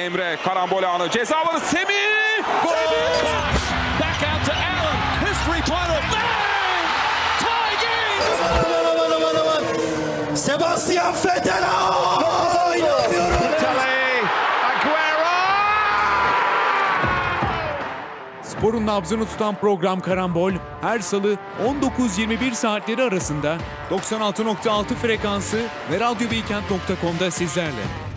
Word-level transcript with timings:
Emre 0.00 0.38
karambol 0.44 0.82
anı 0.82 1.10
ceza 1.10 1.36
alanı 1.36 1.60
Semih. 1.60 2.44
Gol! 2.62 2.70
Back 4.00 4.22
out 4.22 4.46
to 4.46 4.52
Allen. 4.52 4.96
His 5.26 5.38
three-pointer. 5.38 6.02
Bang! 6.12 6.86
Tie 7.38 7.76
game! 7.82 8.24
Aman 8.50 8.84
aman 8.96 9.10
aman 9.16 9.34
aman. 9.40 10.34
Sebastian 10.36 11.14
Vettel. 11.14 11.64
Sporun 18.42 18.86
nabzını 18.86 19.26
tutan 19.26 19.54
program 19.54 20.00
Karambol 20.00 20.52
her 20.80 20.98
salı 20.98 21.36
19-21 21.98 22.54
saatleri 22.54 23.02
arasında 23.02 23.56
96.6 23.90 24.94
frekansı 24.94 25.62
ve 25.90 26.00
radyobeykent.com'da 26.00 27.30
sizlerle. 27.30 28.09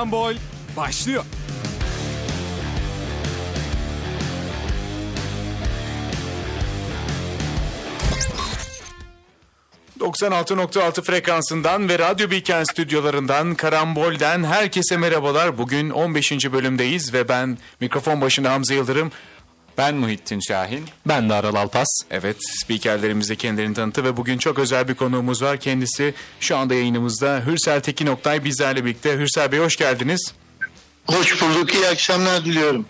Karambol 0.00 0.34
başlıyor. 0.76 1.24
...96.6 10.00 11.02
frekansından 11.02 11.88
ve 11.88 11.98
Radyo 11.98 12.30
Bilken 12.30 12.64
stüdyolarından... 12.64 13.54
...Karambol'den 13.54 14.44
herkese 14.44 14.96
merhabalar. 14.96 15.58
Bugün 15.58 15.90
15. 15.90 16.32
bölümdeyiz 16.52 17.14
ve 17.14 17.28
ben 17.28 17.58
mikrofon 17.80 18.20
başında 18.20 18.52
Hamza 18.52 18.74
Yıldırım... 18.74 19.12
Ben 19.80 19.94
Muhittin 19.94 20.40
Şahin. 20.40 20.84
Ben 21.06 21.28
de 21.28 21.34
Aral 21.34 21.54
Alpas. 21.54 21.86
Evet, 22.10 22.36
spikerlerimiz 22.40 23.30
de 23.30 23.36
kendilerini 23.36 23.74
tanıttı 23.74 24.04
ve 24.04 24.16
bugün 24.16 24.38
çok 24.38 24.58
özel 24.58 24.88
bir 24.88 24.94
konuğumuz 24.94 25.42
var. 25.42 25.56
Kendisi 25.56 26.14
şu 26.40 26.56
anda 26.56 26.74
yayınımızda 26.74 27.42
Hürsel 27.46 27.80
Tekin 27.80 28.06
Oktay 28.06 28.44
bizlerle 28.44 28.84
birlikte. 28.84 29.18
Hürsel 29.18 29.52
Bey 29.52 29.58
hoş 29.58 29.76
geldiniz. 29.76 30.34
Hoş 31.06 31.42
bulduk. 31.42 31.74
İyi 31.74 31.86
akşamlar 31.86 32.44
diliyorum. 32.44 32.86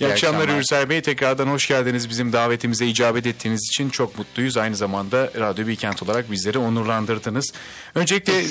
İyi, 0.00 0.06
akşamlar, 0.06 0.38
akşamlar 0.40 0.58
Hürsel 0.58 0.88
Bey. 0.88 1.02
Tekrardan 1.02 1.46
hoş 1.46 1.68
geldiniz. 1.68 2.10
Bizim 2.10 2.32
davetimize 2.32 2.86
icabet 2.86 3.26
ettiğiniz 3.26 3.68
için 3.72 3.90
çok 3.90 4.18
mutluyuz. 4.18 4.56
Aynı 4.56 4.76
zamanda 4.76 5.30
Radyo 5.38 5.66
Bilkent 5.66 6.02
olarak 6.02 6.30
bizleri 6.30 6.58
onurlandırdınız. 6.58 7.52
Öncelikle. 7.94 8.44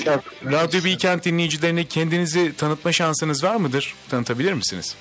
Radyo 0.44 0.84
Bilkent 0.84 1.24
dinleyicilerine 1.24 1.84
kendinizi 1.84 2.56
tanıtma 2.56 2.92
şansınız 2.92 3.44
var 3.44 3.56
mıdır? 3.56 3.94
Tanıtabilir 4.08 4.52
misiniz? 4.52 4.96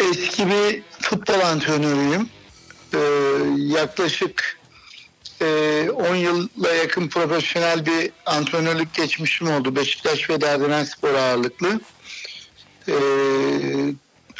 Eski 0.00 0.48
bir 0.48 0.82
futbol 1.02 1.40
antrenörüyüm. 1.40 2.28
Ee, 2.94 2.98
yaklaşık 3.56 4.58
e, 5.40 5.44
10 5.90 6.14
yılla 6.14 6.74
yakın 6.74 7.08
profesyonel 7.08 7.86
bir 7.86 8.10
antrenörlük 8.26 8.94
geçmişim 8.94 9.50
oldu. 9.50 9.76
Beşiktaş 9.76 10.30
ve 10.30 10.40
Derdener 10.40 10.86
ağırlıklı. 11.18 11.80
Ee, 12.88 12.92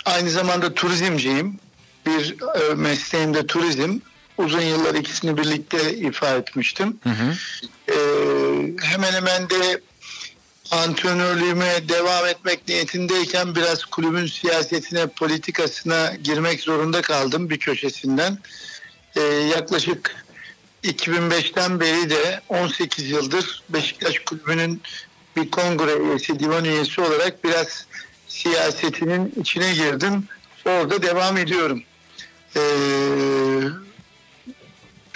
aynı 0.05 0.31
zamanda 0.31 0.75
turizmciyim. 0.75 1.59
Bir 2.07 2.37
e, 2.61 2.75
mesleğim 2.75 3.35
de 3.35 3.47
turizm. 3.47 3.99
Uzun 4.39 4.61
yıllar 4.61 4.95
ikisini 4.95 5.37
birlikte 5.37 5.95
ifa 5.95 6.35
etmiştim. 6.35 7.01
Ee, 7.89 7.95
hemen 8.83 9.13
hemen 9.13 9.51
de 9.51 9.81
antrenörlüğüme 10.71 11.89
devam 11.89 12.27
etmek 12.27 12.69
niyetindeyken 12.69 13.55
biraz 13.55 13.85
kulübün 13.85 14.27
siyasetine, 14.27 15.07
politikasına 15.07 16.15
girmek 16.23 16.61
zorunda 16.61 17.03
kaldım 17.03 17.51
bir 17.51 17.59
köşesinden. 17.59 18.39
Ee, 19.17 19.21
yaklaşık 19.23 20.25
2005'ten 20.85 21.81
beri 21.81 22.11
de 22.11 22.41
18 22.49 23.11
yıldır 23.11 23.63
Beşiktaş 23.69 24.19
Kulübü'nün 24.19 24.83
bir 25.37 25.51
kongre 25.51 25.97
üyesi, 25.97 26.39
divan 26.39 26.65
üyesi 26.65 27.01
olarak 27.01 27.45
biraz 27.45 27.87
siyasetinin 28.29 29.33
içine 29.41 29.73
girdim. 29.73 30.25
Orada 30.67 31.03
devam 31.03 31.37
ediyorum. 31.37 31.83
Ee, 32.57 32.61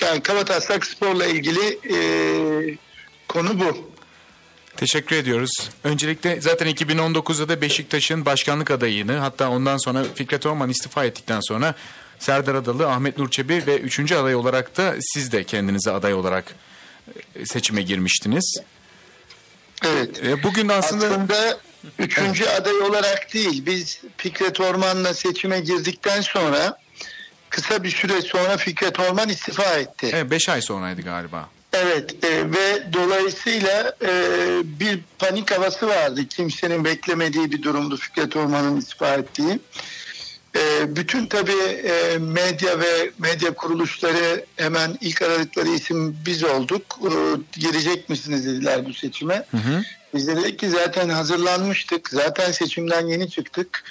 yani 0.01 0.23
Kabataslak 0.23 0.87
Spor'la 0.87 1.27
ilgili 1.27 1.79
e, 1.95 1.97
konu 3.29 3.61
bu. 3.61 3.92
Teşekkür 4.83 5.17
ediyoruz. 5.17 5.71
Öncelikle 5.85 6.41
zaten 6.41 6.69
2019'da 6.69 7.49
da 7.49 7.61
Beşiktaş'ın 7.61 8.25
başkanlık 8.25 8.71
adayını 8.71 9.13
hatta 9.13 9.51
ondan 9.51 9.77
sonra 9.77 10.05
Fikret 10.15 10.47
Orman 10.47 10.71
istifa 10.71 11.05
ettikten 11.05 11.41
sonra 11.41 11.75
Serdar 12.19 12.55
Adalı, 12.55 12.89
Ahmet 12.89 13.19
Nur 13.19 13.31
Çebi 13.31 13.67
ve 13.67 13.79
üçüncü 13.79 14.15
aday 14.15 14.35
olarak 14.35 14.77
da 14.77 14.95
siz 15.01 15.33
de 15.33 15.45
kendinize 15.45 15.91
aday 15.91 16.15
olarak 16.15 16.55
e, 17.37 17.47
seçime 17.47 17.83
girmiştiniz. 17.83 18.57
Evet. 19.85 20.25
E, 20.25 20.43
Bugün 20.43 20.69
aslında, 20.69 21.07
Aslında 21.07 21.59
üçüncü 21.99 22.47
aday 22.47 22.81
olarak 22.81 23.35
değil. 23.35 23.67
Biz 23.67 24.01
Fikret 24.17 24.61
Orman'la 24.61 25.15
seçime 25.15 25.61
girdikten 25.61 26.21
sonra 26.21 26.79
kısa 27.51 27.83
bir 27.83 27.91
süre 27.91 28.21
sonra 28.21 28.57
Fikret 28.57 29.01
Orman 29.01 29.29
istifa 29.29 29.65
etti. 29.65 30.27
5 30.31 30.49
ay 30.49 30.63
sonraydı 30.63 31.03
galiba. 31.03 31.49
Evet 31.73 32.25
e, 32.25 32.53
ve 32.53 32.93
dolayısıyla 32.93 33.97
e, 34.03 34.11
bir 34.65 35.01
panik 35.19 35.51
havası 35.51 35.89
vardı. 35.89 36.29
Kimsenin 36.29 36.85
beklemediği 36.85 37.53
bir 37.53 37.63
durumdu 37.63 37.97
Fikret 37.97 38.37
Orman'ın 38.37 38.77
istifa 38.77 39.15
ettiği. 39.15 39.59
E, 40.57 40.97
bütün 40.97 41.27
tabii 41.27 41.63
e, 41.85 42.19
medya 42.19 42.81
ve 42.81 43.11
medya 43.19 43.55
kuruluşları 43.55 44.45
hemen 44.57 44.99
ilk 45.01 45.23
aradıkları 45.23 45.69
isim 45.69 46.17
biz 46.27 46.45
olduk. 46.45 46.83
E, 47.03 47.11
girecek 47.61 48.09
misiniz 48.09 48.47
dediler 48.47 48.87
bu 48.87 48.95
seçime. 48.95 49.45
Biz 50.15 50.29
de 50.29 50.37
dedik 50.37 50.59
ki 50.59 50.71
zaten 50.71 51.09
hazırlanmıştık. 51.09 52.09
Zaten 52.09 52.53
seçimden 52.53 53.07
yeni 53.07 53.31
çıktık. 53.31 53.85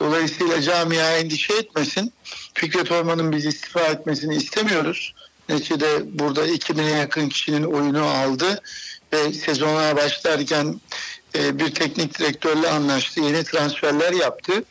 Dolayısıyla 0.00 0.62
camia 0.62 1.16
endişe 1.16 1.54
etmesin. 1.54 2.12
Fikret 2.54 2.92
Orman'ın 2.92 3.32
biz 3.32 3.46
istifa 3.46 3.80
etmesini 3.80 4.36
istemiyoruz. 4.36 5.14
Neticede 5.48 6.18
burada 6.18 6.46
2000'e 6.46 6.90
yakın 6.90 7.28
kişinin 7.28 7.64
oyunu 7.64 8.04
aldı 8.04 8.62
ve 9.12 9.32
sezona 9.32 9.96
başlarken 9.96 10.80
e, 11.34 11.58
bir 11.58 11.74
teknik 11.74 12.18
direktörle 12.18 12.68
anlaştı. 12.68 13.20
Yeni 13.20 13.44
transferler 13.44 14.12
yaptı. 14.12 14.64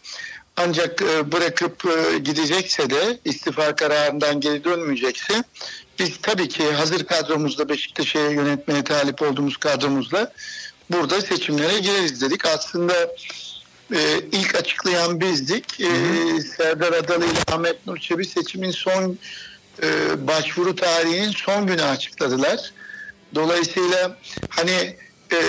Ancak 0.57 1.01
e, 1.01 1.31
bırakıp 1.31 1.85
e, 1.85 2.17
gidecekse 2.17 2.89
de 2.89 3.19
istifa 3.25 3.75
kararından 3.75 4.39
geri 4.39 4.63
dönmeyecekse 4.63 5.43
biz 5.99 6.17
tabii 6.21 6.47
ki 6.49 6.71
hazır 6.71 7.05
kadromuzda 7.05 7.69
Beşiktaş'ı 7.69 8.17
yönetmeye 8.17 8.83
talip 8.83 9.21
olduğumuz 9.21 9.57
kadromuzla 9.57 10.33
burada 10.89 11.21
seçimlere 11.21 11.79
gireriz 11.79 12.21
dedik. 12.21 12.45
Aslında 12.45 12.93
e, 13.93 14.19
ilk 14.31 14.55
açıklayan 14.55 15.21
bizdik. 15.21 15.81
E, 15.81 15.91
Serdar 16.57 16.93
Adalı 16.93 17.25
ile 17.25 17.39
Ahmet 17.51 17.87
Nur 17.87 17.97
Çebi 17.97 18.25
seçimin 18.25 18.71
son 18.71 19.17
e, 19.83 19.87
başvuru 20.27 20.75
tarihinin 20.75 21.31
son 21.31 21.67
günü 21.67 21.81
açıkladılar. 21.83 22.71
Dolayısıyla 23.35 24.17
hani 24.49 24.95
e, 25.31 25.39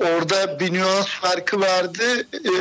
orada 0.00 0.60
bir 0.60 0.72
nüans 0.72 1.06
farkı 1.08 1.60
vardı. 1.60 2.26
E, 2.32 2.52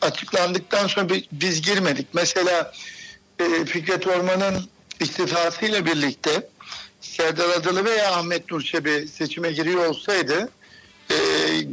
açıklandıktan 0.00 0.86
sonra 0.86 1.08
bi- 1.08 1.26
biz 1.32 1.62
girmedik. 1.62 2.06
Mesela 2.12 2.72
e, 3.38 3.64
Fikret 3.64 4.06
Orman'ın 4.06 4.68
istifasıyla 5.00 5.86
birlikte 5.86 6.48
Serdar 7.00 7.48
Adalı 7.50 7.84
veya 7.84 8.12
Ahmet 8.12 8.50
Nur 8.50 8.62
Çebi 8.62 9.08
seçime 9.08 9.52
giriyor 9.52 9.86
olsaydı 9.86 10.48
e, 11.10 11.16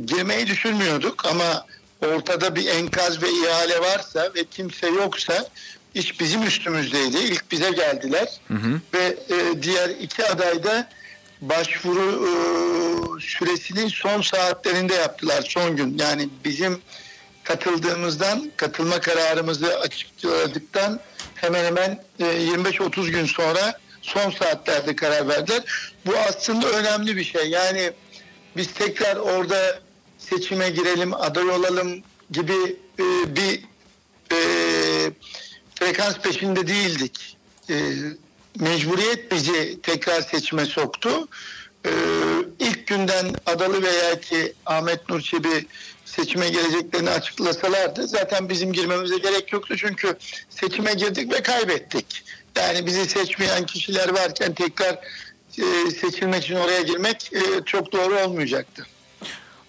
girmeyi 0.06 0.47
düşünmüyorduk 0.47 1.25
ama 1.25 1.66
ortada 2.07 2.56
bir 2.56 2.67
enkaz 2.67 3.23
ve 3.23 3.29
ihale 3.29 3.79
varsa 3.79 4.31
ve 4.35 4.43
kimse 4.52 4.87
yoksa 4.87 5.49
iş 5.96 6.20
bizim 6.20 6.43
üstümüzdeydi. 6.43 7.17
İlk 7.17 7.52
bize 7.52 7.72
geldiler 7.72 8.40
ve 8.93 9.17
e, 9.29 9.61
diğer 9.61 9.90
iki 9.90 10.26
aday 10.26 10.64
da 10.64 10.90
başvuru 11.41 12.28
e, 12.28 12.32
süresinin 13.22 13.88
son 13.88 14.22
saatlerinde 14.22 14.93
yaptılar 14.93 15.41
son 15.41 15.76
gün. 15.76 15.97
Yani 15.97 16.29
bizim 16.46 16.82
katıldığımızdan 17.43 18.52
katılma 18.58 18.99
kararımızı 18.99 19.79
açıkladıktan 19.79 20.99
hemen 21.35 21.66
hemen 21.66 22.03
e, 22.20 22.23
25-30 22.23 23.09
gün 23.09 23.26
sonra 23.26 23.79
son 24.02 24.32
saatlerde 24.32 24.96
karar 24.96 25.28
verdiler. 25.28 25.64
Bu 26.05 26.17
aslında 26.17 26.70
önemli 26.70 27.17
bir 27.17 27.23
şey. 27.23 27.49
Yani 27.49 27.91
biz 28.58 28.73
tekrar 28.73 29.16
orada 29.16 29.79
seçime 30.17 30.70
girelim, 30.70 31.14
aday 31.14 31.49
olalım 31.49 32.03
gibi 32.32 32.78
e, 32.99 33.35
bir 33.35 33.64
e, 34.32 34.38
frekans 35.81 36.17
peşinde 36.17 36.67
değildik. 36.67 37.37
E, 37.69 37.75
mecburiyet 38.59 39.31
bizi 39.31 39.81
tekrar 39.81 40.22
seçime 40.22 40.66
soktu. 40.66 41.28
E, 41.85 41.91
ilk 42.59 42.87
günden 42.87 43.35
Adalı 43.45 43.83
veya 43.83 44.19
ki 44.19 44.53
Ahmet 44.66 45.09
Nur 45.09 45.22
Çebi 45.22 45.67
seçime 46.05 46.49
geleceklerini 46.49 47.09
açıklasalardı 47.09 48.07
zaten 48.07 48.49
bizim 48.49 48.73
girmemize 48.73 49.17
gerek 49.17 49.53
yoktu 49.53 49.78
çünkü 49.78 50.17
seçime 50.49 50.93
girdik 50.93 51.33
ve 51.33 51.41
kaybettik. 51.43 52.23
Yani 52.55 52.85
bizi 52.85 53.05
seçmeyen 53.05 53.66
kişiler 53.66 54.09
varken 54.09 54.53
tekrar 54.53 54.99
e, 55.57 55.91
seçilmek 55.91 56.43
için 56.43 56.55
oraya 56.55 56.81
girmek 56.81 57.31
e, 57.33 57.39
çok 57.66 57.91
doğru 57.91 58.19
olmayacaktı. 58.19 58.87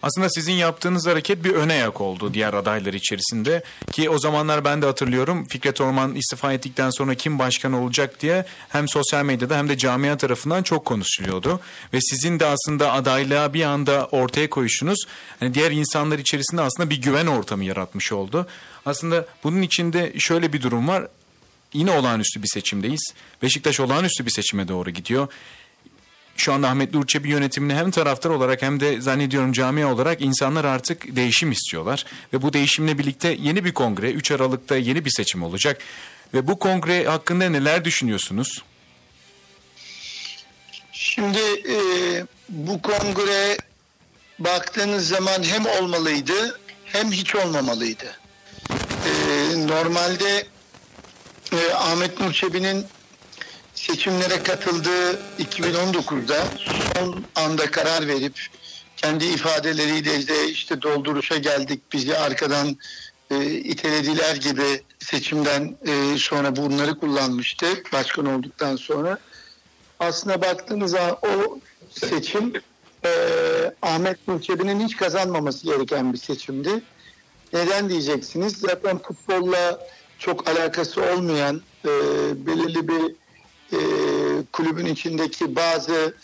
Aslında 0.02 0.30
sizin 0.30 0.52
yaptığınız 0.52 1.06
hareket 1.06 1.44
bir 1.44 1.54
öne 1.54 1.74
yak 1.74 2.00
oldu 2.00 2.34
diğer 2.34 2.54
adaylar 2.54 2.92
içerisinde. 2.92 3.62
Ki 3.92 4.10
o 4.10 4.18
zamanlar 4.18 4.64
ben 4.64 4.82
de 4.82 4.86
hatırlıyorum 4.86 5.46
Fikret 5.48 5.80
Orman 5.80 6.14
istifa 6.14 6.52
ettikten 6.52 6.90
sonra 6.90 7.14
kim 7.14 7.38
başkan 7.38 7.72
olacak 7.72 8.20
diye 8.20 8.44
hem 8.68 8.88
sosyal 8.88 9.24
medyada 9.24 9.58
hem 9.58 9.68
de 9.68 9.78
camia 9.78 10.16
tarafından 10.16 10.62
çok 10.62 10.84
konuşuluyordu. 10.84 11.60
Ve 11.92 12.00
sizin 12.00 12.40
de 12.40 12.46
aslında 12.46 12.92
adaylığa 12.92 13.54
bir 13.54 13.62
anda 13.62 14.06
ortaya 14.06 14.50
koyuşunuz 14.50 14.98
hani 15.40 15.54
diğer 15.54 15.70
insanlar 15.70 16.18
içerisinde 16.18 16.62
aslında 16.62 16.90
bir 16.90 17.02
güven 17.02 17.26
ortamı 17.26 17.64
yaratmış 17.64 18.12
oldu. 18.12 18.46
Aslında 18.86 19.26
bunun 19.44 19.62
içinde 19.62 20.12
şöyle 20.18 20.52
bir 20.52 20.62
durum 20.62 20.88
var. 20.88 21.06
Yine 21.72 21.90
olağanüstü 21.90 22.42
bir 22.42 22.48
seçimdeyiz. 22.48 23.14
Beşiktaş 23.42 23.80
olağanüstü 23.80 24.26
bir 24.26 24.30
seçime 24.30 24.68
doğru 24.68 24.90
gidiyor 24.90 25.28
şu 26.36 26.52
anda 26.52 26.68
Ahmet 26.68 26.94
Nur 26.94 27.06
Çebi 27.06 27.28
yönetimini 27.28 27.74
hem 27.74 27.90
taraftar 27.90 28.30
olarak 28.30 28.62
hem 28.62 28.80
de 28.80 29.00
zannediyorum 29.00 29.52
camia 29.52 29.92
olarak 29.92 30.20
insanlar 30.20 30.64
artık 30.64 31.16
değişim 31.16 31.52
istiyorlar. 31.52 32.06
Ve 32.32 32.42
bu 32.42 32.52
değişimle 32.52 32.98
birlikte 32.98 33.36
yeni 33.40 33.64
bir 33.64 33.74
kongre 33.74 34.10
3 34.10 34.30
Aralık'ta 34.30 34.76
yeni 34.76 35.04
bir 35.04 35.10
seçim 35.10 35.42
olacak. 35.42 35.78
Ve 36.34 36.48
bu 36.48 36.58
kongre 36.58 37.04
hakkında 37.04 37.50
neler 37.50 37.84
düşünüyorsunuz? 37.84 38.62
Şimdi 40.92 41.40
e, 41.68 41.76
bu 42.48 42.82
kongre 42.82 43.56
baktığınız 44.38 45.08
zaman 45.08 45.42
hem 45.42 45.66
olmalıydı 45.66 46.60
hem 46.84 47.12
hiç 47.12 47.34
olmamalıydı. 47.34 48.16
E, 49.06 49.12
normalde 49.66 50.46
e, 51.52 51.72
Ahmet 51.74 52.20
Nur 52.20 52.32
Çebi'nin 52.32 52.86
seçimlere 53.82 54.42
katıldığı 54.42 55.20
2019'da 55.38 56.44
son 56.96 57.24
anda 57.34 57.70
karar 57.70 58.08
verip 58.08 58.46
kendi 58.96 59.24
ifadeleriyle 59.24 60.28
de 60.28 60.48
işte 60.48 60.82
dolduruşa 60.82 61.36
geldik 61.36 61.82
bizi 61.92 62.18
arkadan 62.18 62.76
e, 63.30 63.44
itelediler 63.44 64.36
gibi 64.36 64.82
seçimden 64.98 65.76
e, 65.86 66.18
sonra 66.18 66.56
bunları 66.56 66.98
kullanmıştı 66.98 67.66
başkan 67.92 68.26
olduktan 68.26 68.76
sonra. 68.76 69.18
Aslına 70.00 70.42
baktığınız 70.42 70.90
zaman 70.90 71.16
o 71.22 71.58
seçim 71.90 72.52
e, 73.04 73.10
Ahmet 73.82 74.28
Nurçebi'nin 74.28 74.80
hiç 74.80 74.96
kazanmaması 74.96 75.66
gereken 75.66 76.12
bir 76.12 76.18
seçimdi. 76.18 76.82
Neden 77.52 77.88
diyeceksiniz? 77.88 78.52
Zaten 78.52 78.98
futbolla 78.98 79.86
çok 80.18 80.48
alakası 80.48 81.02
olmayan 81.02 81.62
e, 81.84 81.90
belirli 82.46 82.88
bir 82.88 83.21
e, 83.72 83.78
kulübün 84.52 84.86
içindeki 84.86 85.56
bazı 85.56 86.14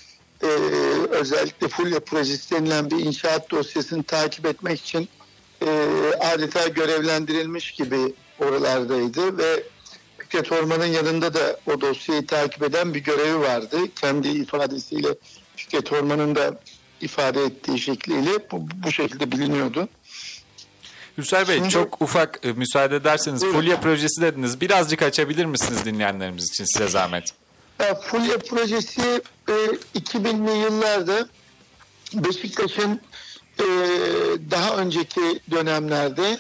e, 0.43 0.47
özellikle 1.11 1.69
Fulya 1.69 2.01
projesi 2.01 2.55
denilen 2.55 2.91
bir 2.91 2.99
inşaat 2.99 3.51
dosyasını 3.51 4.03
takip 4.03 4.47
etmek 4.47 4.81
için 4.81 5.09
e, 5.63 5.69
adeta 6.21 6.69
görevlendirilmiş 6.69 7.73
gibi 7.73 8.15
oralardaydı 8.39 9.39
ve 9.39 9.63
Fikret 10.19 10.53
Orman'ın 10.53 10.87
yanında 10.87 11.35
da 11.35 11.61
o 11.67 11.81
dosyayı 11.81 12.27
takip 12.27 12.63
eden 12.63 12.95
bir 12.95 13.01
görevi 13.01 13.41
vardı. 13.41 13.79
Kendi 14.01 14.29
ifadesiyle 14.29 15.09
Fikret 15.57 15.93
Orman'ın 15.93 16.35
da 16.35 16.61
ifade 17.01 17.43
ettiği 17.45 17.79
şekliyle 17.79 18.31
bu, 18.53 18.69
bu 18.85 18.93
şekilde 18.93 19.33
biliniyordu. 19.33 19.89
Hüsar 21.19 21.49
Bey 21.49 21.57
Şimdi- 21.57 21.69
çok 21.69 22.03
ufak 22.03 22.41
e, 22.43 22.53
müsaade 22.53 22.97
ederseniz 22.97 23.43
Buyurun. 23.43 23.61
Fulya 23.61 23.81
projesi 23.81 24.23
dediniz. 24.23 24.61
Birazcık 24.61 25.03
açabilir 25.03 25.45
misiniz 25.45 25.85
dinleyenlerimiz 25.85 26.45
için 26.51 26.65
size 26.65 26.89
zahmet? 26.89 27.25
Ya, 27.79 27.95
Fulya 27.95 28.39
projesi 28.39 29.23
e, 29.49 29.53
2000'li 29.99 30.59
yıllarda 30.59 31.29
Beşiktaş'ın 32.15 33.01
e, 33.59 33.65
daha 34.51 34.77
önceki 34.77 35.41
dönemlerde 35.51 36.39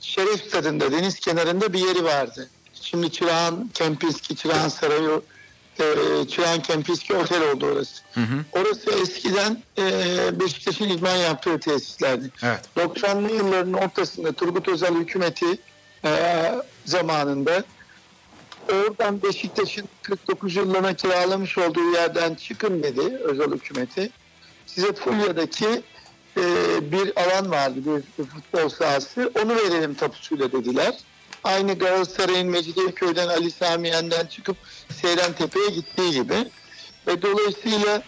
Şeref 0.00 0.48
Stadında 0.48 0.92
deniz 0.92 1.20
kenarında 1.20 1.72
bir 1.72 1.78
yeri 1.78 2.04
vardı. 2.04 2.50
Şimdi 2.80 3.12
Çırağan 3.12 3.70
Kempinski, 3.74 4.36
Çırağan 4.36 4.68
Sarayı, 4.68 5.20
e, 5.78 5.84
Çırağan 6.28 6.62
Kempinski 6.62 7.14
Otel 7.14 7.50
oldu 7.52 7.66
orası. 7.66 8.02
Orası 8.52 8.90
eskiden 8.90 9.62
e, 9.78 9.84
Beşiktaş'ın 10.40 10.88
idman 10.88 11.16
yaptığı 11.16 11.60
tesislerdi. 11.60 12.30
Evet. 12.42 12.60
90'lı 12.76 13.32
yılların 13.32 13.72
ortasında 13.72 14.32
Turgut 14.32 14.68
Özal 14.68 14.94
hükümeti 14.94 15.58
e, 16.04 16.52
zamanında 16.84 17.64
oradan 18.72 19.22
Beşiktaş'ın 19.22 19.88
49 20.02 20.56
yıllığına 20.56 20.94
kiralamış 20.94 21.58
olduğu 21.58 21.92
yerden 21.92 22.34
çıkın 22.34 22.82
dedi 22.82 23.16
özel 23.16 23.50
hükümeti. 23.50 24.10
Size 24.66 24.92
Fulya'daki 24.92 25.82
e, 26.36 26.42
bir 26.92 27.20
alan 27.20 27.50
vardı, 27.50 27.78
bir, 28.18 28.24
futbol 28.24 28.68
sahası. 28.68 29.32
Onu 29.44 29.56
verelim 29.56 29.94
tapusuyla 29.94 30.52
dediler. 30.52 30.94
Aynı 31.44 31.78
Galatasaray'ın 31.78 32.48
Mecidiyeköy'den 32.48 33.28
Ali 33.28 33.50
Samiyen'den 33.50 34.26
çıkıp 34.26 34.56
Seyran 35.02 35.32
Tepe'ye 35.32 35.68
gittiği 35.68 36.12
gibi. 36.12 36.34
Ve 37.06 37.22
dolayısıyla 37.22 38.02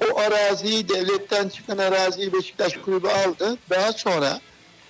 o 0.00 0.18
araziyi, 0.18 0.88
devletten 0.88 1.48
çıkan 1.48 1.78
araziyi 1.78 2.32
Beşiktaş 2.32 2.76
Kulübü 2.76 3.08
aldı. 3.08 3.58
Daha 3.70 3.92
sonra 3.92 4.40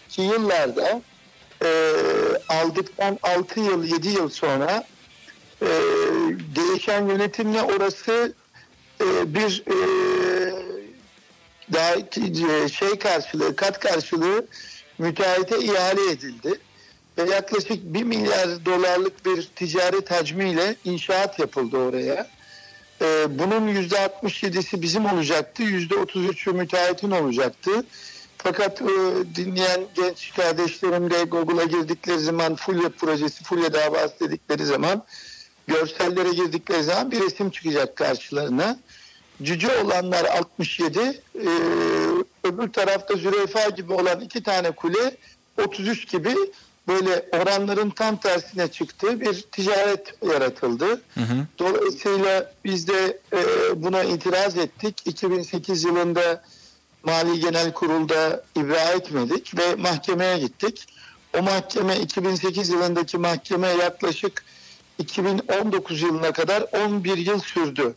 ki 0.08 0.22
yıllarda 0.22 1.02
e, 1.64 1.68
aldıktan 2.48 3.18
6 3.22 3.60
yıl, 3.60 3.84
7 3.84 4.08
yıl 4.08 4.28
sonra 4.30 4.84
e, 5.64 5.72
değişen 6.56 7.08
yönetimle 7.08 7.62
orası 7.62 8.34
e, 9.00 9.34
bir 9.34 9.62
e, 9.66 9.76
daha 11.72 11.94
e, 11.94 12.68
şey 12.68 12.98
karşılığı, 12.98 13.56
kat 13.56 13.80
karşılığı 13.80 14.46
müteahhite 14.98 15.58
ihale 15.58 16.10
edildi. 16.10 16.60
Ve 17.18 17.30
yaklaşık 17.30 17.84
1 17.94 18.02
milyar 18.02 18.64
dolarlık 18.64 19.26
bir 19.26 19.42
ticaret 19.56 20.10
hacmiyle 20.10 20.76
inşaat 20.84 21.38
yapıldı 21.38 21.76
oraya. 21.76 22.28
E, 23.02 23.38
bunun 23.38 23.68
%67'si 23.68 24.82
bizim 24.82 25.06
olacaktı, 25.06 25.62
%33'ü 25.62 26.52
müteahhitin 26.52 27.10
olacaktı. 27.10 27.84
Fakat 28.38 28.82
e, 28.82 28.86
dinleyen 29.34 29.80
genç 29.94 30.32
kardeşlerim 30.36 31.10
de 31.10 31.22
Google'a 31.22 31.64
girdikleri 31.64 32.18
zaman 32.18 32.54
Fulya 32.54 32.88
projesi, 32.88 33.44
Fulya 33.44 33.72
davası 33.72 34.20
dedikleri 34.20 34.64
zaman 34.64 35.04
görsellere 35.66 36.30
girdikleri 36.30 36.82
zaman 36.82 37.10
bir 37.10 37.20
resim 37.20 37.50
çıkacak 37.50 37.96
karşılarına. 37.96 38.78
Cüce 39.42 39.78
olanlar 39.78 40.24
67, 40.24 41.00
e, 41.00 41.20
öbür 42.44 42.72
tarafta 42.72 43.16
zürefa 43.16 43.68
gibi 43.68 43.92
olan 43.92 44.20
iki 44.20 44.42
tane 44.42 44.70
kule 44.70 45.16
33 45.64 46.08
gibi 46.08 46.34
böyle 46.88 47.28
oranların 47.32 47.90
tam 47.90 48.16
tersine 48.16 48.68
çıktığı 48.68 49.20
bir 49.20 49.42
ticaret 49.52 50.14
yaratıldı. 50.22 51.00
Dolayısıyla 51.58 52.52
biz 52.64 52.88
de 52.88 53.20
e, 53.32 53.42
buna 53.82 54.02
itiraz 54.02 54.56
ettik. 54.56 55.02
2008 55.06 55.84
yılında 55.84 56.42
Mali 57.02 57.40
Genel 57.40 57.72
Kurul'da 57.72 58.44
ibra 58.56 58.80
etmedik 58.80 59.58
ve 59.58 59.74
mahkemeye 59.74 60.38
gittik. 60.38 60.86
O 61.38 61.42
mahkeme 61.42 61.96
2008 61.96 62.68
yılındaki 62.68 63.18
mahkeme 63.18 63.68
yaklaşık 63.68 64.44
2019 64.98 66.02
yılına 66.02 66.32
kadar 66.32 66.64
11 66.86 67.16
yıl 67.16 67.40
sürdü. 67.40 67.94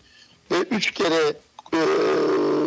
Ve 0.51 0.55
3 0.55 0.91
kere 0.91 1.33
e, 1.73 1.79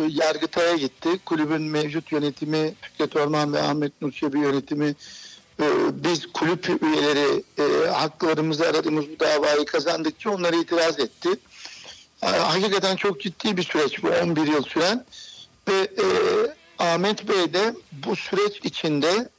Yargıtay'a 0.09 0.75
gitti. 0.75 1.09
Kulübün 1.25 1.61
mevcut 1.61 2.11
yönetimi 2.11 2.73
Fikret 2.81 3.15
Orman 3.15 3.53
ve 3.53 3.61
Ahmet 3.61 4.01
Nurçebi 4.01 4.39
yönetimi 4.39 4.95
e, 5.61 5.65
biz 6.03 6.25
kulüp 6.33 6.83
üyeleri 6.83 7.43
e, 7.59 7.87
haklarımızı 7.89 8.67
aradığımız 8.67 9.05
bu 9.09 9.19
davayı 9.19 9.65
kazandıkça 9.65 10.29
onlara 10.29 10.55
itiraz 10.55 10.99
etti. 10.99 11.29
E, 12.23 12.27
hakikaten 12.27 12.95
çok 12.95 13.21
ciddi 13.21 13.57
bir 13.57 13.63
süreç 13.63 14.03
bu 14.03 14.07
11 14.07 14.47
yıl 14.47 14.63
süren 14.63 15.05
ve 15.67 15.73
e, 15.73 16.05
Ahmet 16.79 17.29
Bey 17.29 17.53
de 17.53 17.75
bu 17.91 18.15
süreç 18.15 18.59
içinde 18.63 19.29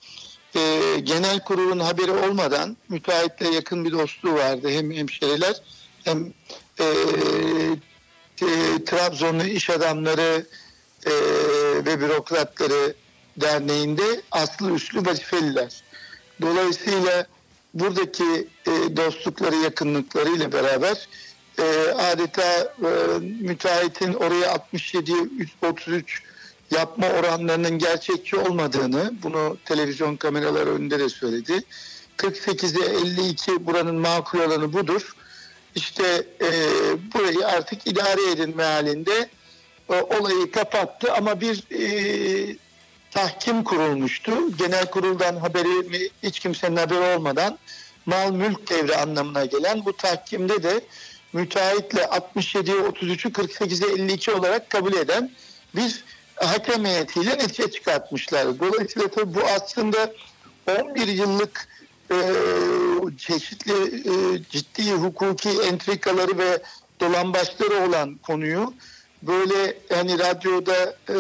e, 0.54 0.60
genel 1.00 1.40
kurulun 1.40 1.78
haberi 1.78 2.10
olmadan 2.10 2.76
müteahhitle 2.88 3.48
yakın 3.48 3.84
bir 3.84 3.92
dostluğu 3.92 4.34
vardı. 4.34 4.70
Hem 4.70 4.92
hemşeriler 4.92 5.56
hem 6.04 6.32
e, 6.80 6.84
e, 8.42 8.84
Trabzonlu 8.86 9.44
iş 9.44 9.70
adamları 9.70 10.46
e, 11.06 11.12
ve 11.86 12.00
bürokratları 12.00 12.94
derneğinde 13.36 14.22
aslı 14.30 14.74
üslü 14.74 15.06
vazifeliler. 15.06 15.82
Dolayısıyla 16.40 17.26
buradaki 17.74 18.48
e, 18.66 18.96
dostlukları, 18.96 19.56
yakınlıklarıyla 19.56 20.52
beraber 20.52 21.08
e, 21.58 21.62
adeta 21.90 22.74
e, 22.84 23.18
müteahhitin 23.40 24.12
oraya 24.12 24.52
67 24.52 25.12
33 25.62 26.22
yapma 26.72 27.08
oranlarının 27.10 27.78
gerçekçi 27.78 28.36
olmadığını 28.36 29.12
bunu 29.22 29.56
televizyon 29.64 30.16
kameraları 30.16 30.70
önünde 30.70 30.98
de 30.98 31.08
söyledi. 31.08 31.60
48'e 32.18 32.96
52 32.96 33.66
buranın 33.66 33.96
makul 33.96 34.38
olanı 34.38 34.72
budur. 34.72 35.16
İşte 35.74 36.26
e, 36.40 36.50
burayı 37.14 37.46
artık 37.46 37.86
idare 37.86 38.30
edin 38.30 38.56
mealinde 38.56 39.28
e, 39.90 39.94
olayı 39.94 40.50
kapattı 40.50 41.12
ama 41.12 41.40
bir 41.40 41.64
e, 41.70 42.56
tahkim 43.10 43.64
kurulmuştu. 43.64 44.56
Genel 44.56 44.86
kuruldan 44.90 45.36
haberi 45.36 46.10
hiç 46.22 46.38
kimsenin 46.38 46.76
haberi 46.76 47.16
olmadan 47.16 47.58
mal 48.06 48.32
mülk 48.32 48.70
devri 48.70 48.96
anlamına 48.96 49.44
gelen 49.44 49.84
bu 49.84 49.96
tahkimde 49.96 50.62
de 50.62 50.80
müteahhitle 51.32 52.00
67'ye 52.00 52.76
33'ü 52.76 53.32
48'e 53.32 53.92
52 53.92 54.30
olarak 54.30 54.70
kabul 54.70 54.92
eden 54.92 55.30
bir 55.76 56.04
hakem 56.46 56.84
heyetiyle 56.84 57.30
netice 57.30 57.70
çıkartmışlar. 57.70 58.60
Dolayısıyla 58.60 59.08
tabii 59.08 59.34
bu 59.34 59.40
aslında 59.56 60.12
11 60.80 61.08
yıllık 61.08 61.68
e, 62.10 62.16
çeşitli 63.18 63.72
e, 64.10 64.42
ciddi 64.50 64.92
hukuki 64.92 65.50
entrikaları 65.50 66.38
ve 66.38 66.62
dolambaçları 67.00 67.88
olan 67.88 68.14
konuyu 68.14 68.74
böyle 69.22 69.78
hani 69.92 70.18
radyoda 70.18 70.96
e, 71.08 71.14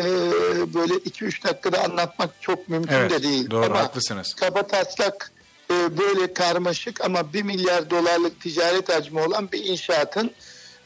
böyle 0.74 0.94
2-3 0.94 1.44
dakikada 1.44 1.84
anlatmak 1.84 2.30
çok 2.40 2.68
mümkün 2.68 2.94
Evet, 2.94 3.10
de 3.10 3.22
değil. 3.22 3.50
doğru, 3.50 3.64
ama 3.64 3.78
haklısınız. 3.78 4.34
Kaba 4.34 4.66
taslak 4.66 5.32
e, 5.70 5.98
böyle 5.98 6.34
karmaşık 6.34 7.00
ama 7.00 7.32
1 7.32 7.42
milyar 7.42 7.90
dolarlık 7.90 8.40
ticaret 8.40 8.88
hacmi 8.88 9.20
olan 9.20 9.52
bir 9.52 9.64
inşaatın 9.64 10.30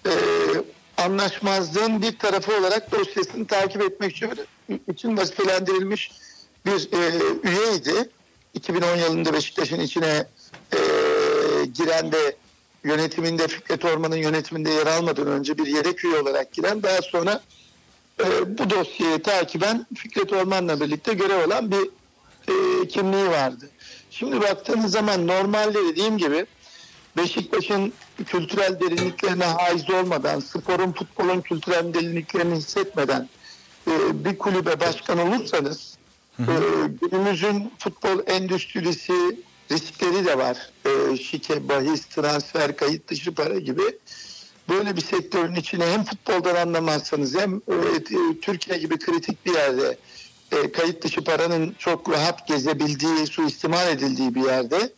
e, 0.07 0.13
anlaşmazlığın 0.97 2.03
bir 2.03 2.19
tarafı 2.19 2.57
olarak 2.59 2.93
dosyasını 2.93 3.47
takip 3.47 3.83
etmek 3.83 4.17
için, 4.17 4.31
için 4.89 5.17
vazifelendirilmiş 5.17 6.11
bir 6.67 6.89
e, 6.93 7.21
üyeydi. 7.43 8.11
2010 8.55 8.97
yılında 8.97 9.33
Beşiktaş'ın 9.33 9.81
içine 9.81 10.27
e, 10.73 10.79
giren 11.75 12.13
ve 12.13 12.37
yönetiminde 12.85 13.49
Fikret 13.49 13.85
Orman'ın 13.85 14.17
yönetiminde 14.17 14.71
yer 14.71 14.87
almadan 14.87 15.27
önce 15.27 15.59
bir 15.59 15.67
yedek 15.67 16.05
üye 16.05 16.19
olarak 16.19 16.53
giren 16.53 16.83
daha 16.83 17.03
sonra 17.03 17.43
e, 18.21 18.59
bu 18.59 18.71
dosyayı 18.71 19.23
takiben 19.23 19.87
Fikret 19.95 20.33
Orman'la 20.33 20.81
birlikte 20.81 21.15
görev 21.15 21.49
alan 21.49 21.71
bir 21.71 21.91
e, 22.49 22.89
kimliği 22.89 23.29
vardı. 23.29 23.71
Şimdi 24.11 24.41
baktığınız 24.41 24.93
zaman 24.93 25.27
normalde 25.27 25.85
dediğim 25.85 26.19
gibi 26.19 26.47
Beşiktaş'ın 27.17 27.93
kültürel 28.27 28.81
derinliklerine 28.81 29.45
haiz 29.45 29.91
olmadan, 29.91 30.41
sporun, 30.41 30.93
futbolun 30.93 31.41
kültürel 31.41 31.95
derinliklerini 31.95 32.55
hissetmeden 32.55 33.29
e, 33.87 34.25
bir 34.25 34.39
kulübe 34.39 34.81
başkan 34.81 35.19
olursanız 35.19 35.97
e, 36.39 36.45
günümüzün 37.03 37.73
futbol 37.79 38.19
endüstrisi 38.27 39.37
riskleri 39.73 40.27
de 40.27 40.39
var. 40.39 40.71
E, 40.85 41.17
şike, 41.17 41.69
bahis, 41.69 42.07
transfer, 42.07 42.77
kayıt 42.77 43.09
dışı 43.09 43.35
para 43.35 43.59
gibi. 43.59 43.83
Böyle 44.69 44.97
bir 44.97 45.01
sektörün 45.01 45.55
içine 45.55 45.87
hem 45.87 46.05
futboldan 46.05 46.55
anlamazsanız 46.55 47.37
hem 47.37 47.57
e, 47.57 48.03
Türkiye 48.43 48.79
gibi 48.79 48.99
kritik 48.99 49.47
bir 49.47 49.55
yerde 49.55 49.99
e, 50.53 50.73
kayıt 50.73 51.05
dışı 51.05 51.25
paranın 51.25 51.75
çok 51.79 52.11
rahat 52.11 52.49
gezebildiği, 52.49 53.27
suistimal 53.27 53.89
edildiği 53.89 54.35
bir 54.35 54.45
yerde 54.45 54.93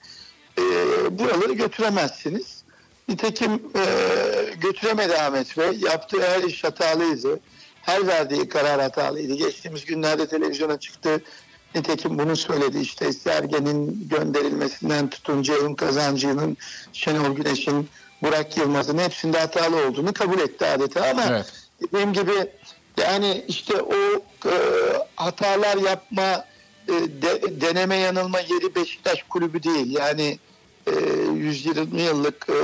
e, 0.59 1.19
buraları 1.19 1.53
götüremezsiniz. 1.53 2.63
Nitekim 3.09 3.53
e, 3.53 3.85
götüremedi 4.61 5.17
Ahmet 5.17 5.59
Bey. 5.59 5.79
Yaptığı 5.79 6.23
her 6.23 6.43
iş 6.43 6.65
hatalıydı. 6.65 7.41
Her 7.83 8.07
verdiği 8.07 8.49
karar 8.49 8.81
hatalıydı. 8.81 9.35
Geçtiğimiz 9.35 9.85
günlerde 9.85 10.29
televizyona 10.29 10.79
çıktı. 10.79 11.23
Nitekim 11.75 12.19
bunu 12.19 12.37
söyledi. 12.37 12.79
İşte 12.79 13.13
Sergen'in 13.13 14.09
gönderilmesinden 14.09 15.11
tutun 15.11 15.43
Ceyhun 15.43 15.75
Kazancı'nın, 15.75 16.57
Şenol 16.93 17.37
Güneş'in, 17.37 17.89
Burak 18.23 18.57
Yılmaz'ın 18.57 18.99
hepsinde 18.99 19.39
hatalı 19.39 19.87
olduğunu 19.87 20.13
kabul 20.13 20.41
etti 20.41 20.67
adeta 20.67 21.07
ama 21.11 21.25
Evet. 21.31 21.53
dediğim 21.83 22.13
gibi 22.13 22.33
yani 23.01 23.45
işte 23.49 23.83
o 23.83 23.95
e, 24.49 24.55
hatalar 25.17 25.77
yapma 25.77 26.45
e, 26.89 26.93
de- 26.93 27.61
deneme 27.61 27.97
yanılma 27.97 28.41
yeri 28.41 28.75
Beşiktaş 28.75 29.23
kulübü 29.23 29.63
değil. 29.63 29.97
Yani 29.97 30.39
120 31.35 32.03
yıllık 32.03 32.47
e, 32.49 32.59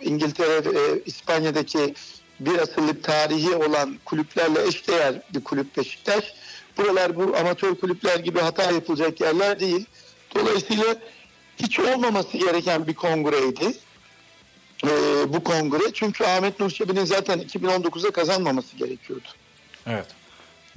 İngiltere 0.00 0.64
ve 0.64 1.02
İspanya'daki 1.06 1.94
bir 2.40 2.58
asırlık 2.58 3.04
tarihi 3.04 3.54
olan 3.54 3.98
kulüplerle 4.04 4.66
eşdeğer 4.66 5.22
bir 5.34 5.44
kulüp 5.44 5.76
Beşiktaş. 5.76 6.34
Buralar 6.78 7.16
bu 7.16 7.36
amatör 7.36 7.74
kulüpler 7.74 8.18
gibi 8.18 8.38
hata 8.38 8.72
yapılacak 8.72 9.20
yerler 9.20 9.60
değil. 9.60 9.86
Dolayısıyla 10.34 10.96
hiç 11.56 11.80
olmaması 11.80 12.38
gereken 12.38 12.86
bir 12.86 12.94
kongreydi. 12.94 13.74
E, 14.84 14.90
bu 15.32 15.44
kongre. 15.44 15.92
Çünkü 15.94 16.24
Ahmet 16.24 16.60
Nur 16.60 16.70
Çebi'nin 16.70 17.04
zaten 17.04 17.38
2019'da 17.38 18.10
kazanmaması 18.10 18.76
gerekiyordu. 18.76 19.28
Evet. 19.86 20.06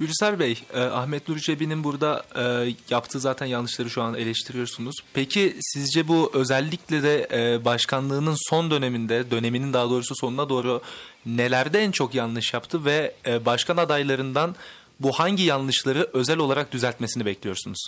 Gülser 0.02 0.38
Bey, 0.38 0.58
e, 0.74 0.80
Ahmet 0.80 1.28
Nur 1.28 1.38
Cebi'nin 1.38 1.84
burada 1.84 2.24
e, 2.36 2.74
yaptığı 2.90 3.20
zaten 3.20 3.46
yanlışları 3.46 3.90
şu 3.90 4.02
an 4.02 4.14
eleştiriyorsunuz. 4.14 4.94
Peki 5.14 5.56
sizce 5.60 6.08
bu 6.08 6.30
özellikle 6.34 7.02
de 7.02 7.28
e, 7.32 7.64
başkanlığının 7.64 8.36
son 8.50 8.70
döneminde, 8.70 9.30
döneminin 9.30 9.72
daha 9.72 9.90
doğrusu 9.90 10.14
sonuna 10.14 10.48
doğru 10.48 10.82
nelerde 11.26 11.80
en 11.80 11.90
çok 11.90 12.14
yanlış 12.14 12.54
yaptı 12.54 12.84
ve 12.84 13.14
e, 13.26 13.44
başkan 13.44 13.76
adaylarından 13.76 14.54
bu 15.00 15.12
hangi 15.12 15.42
yanlışları 15.42 16.10
özel 16.12 16.38
olarak 16.38 16.72
düzeltmesini 16.72 17.26
bekliyorsunuz? 17.26 17.86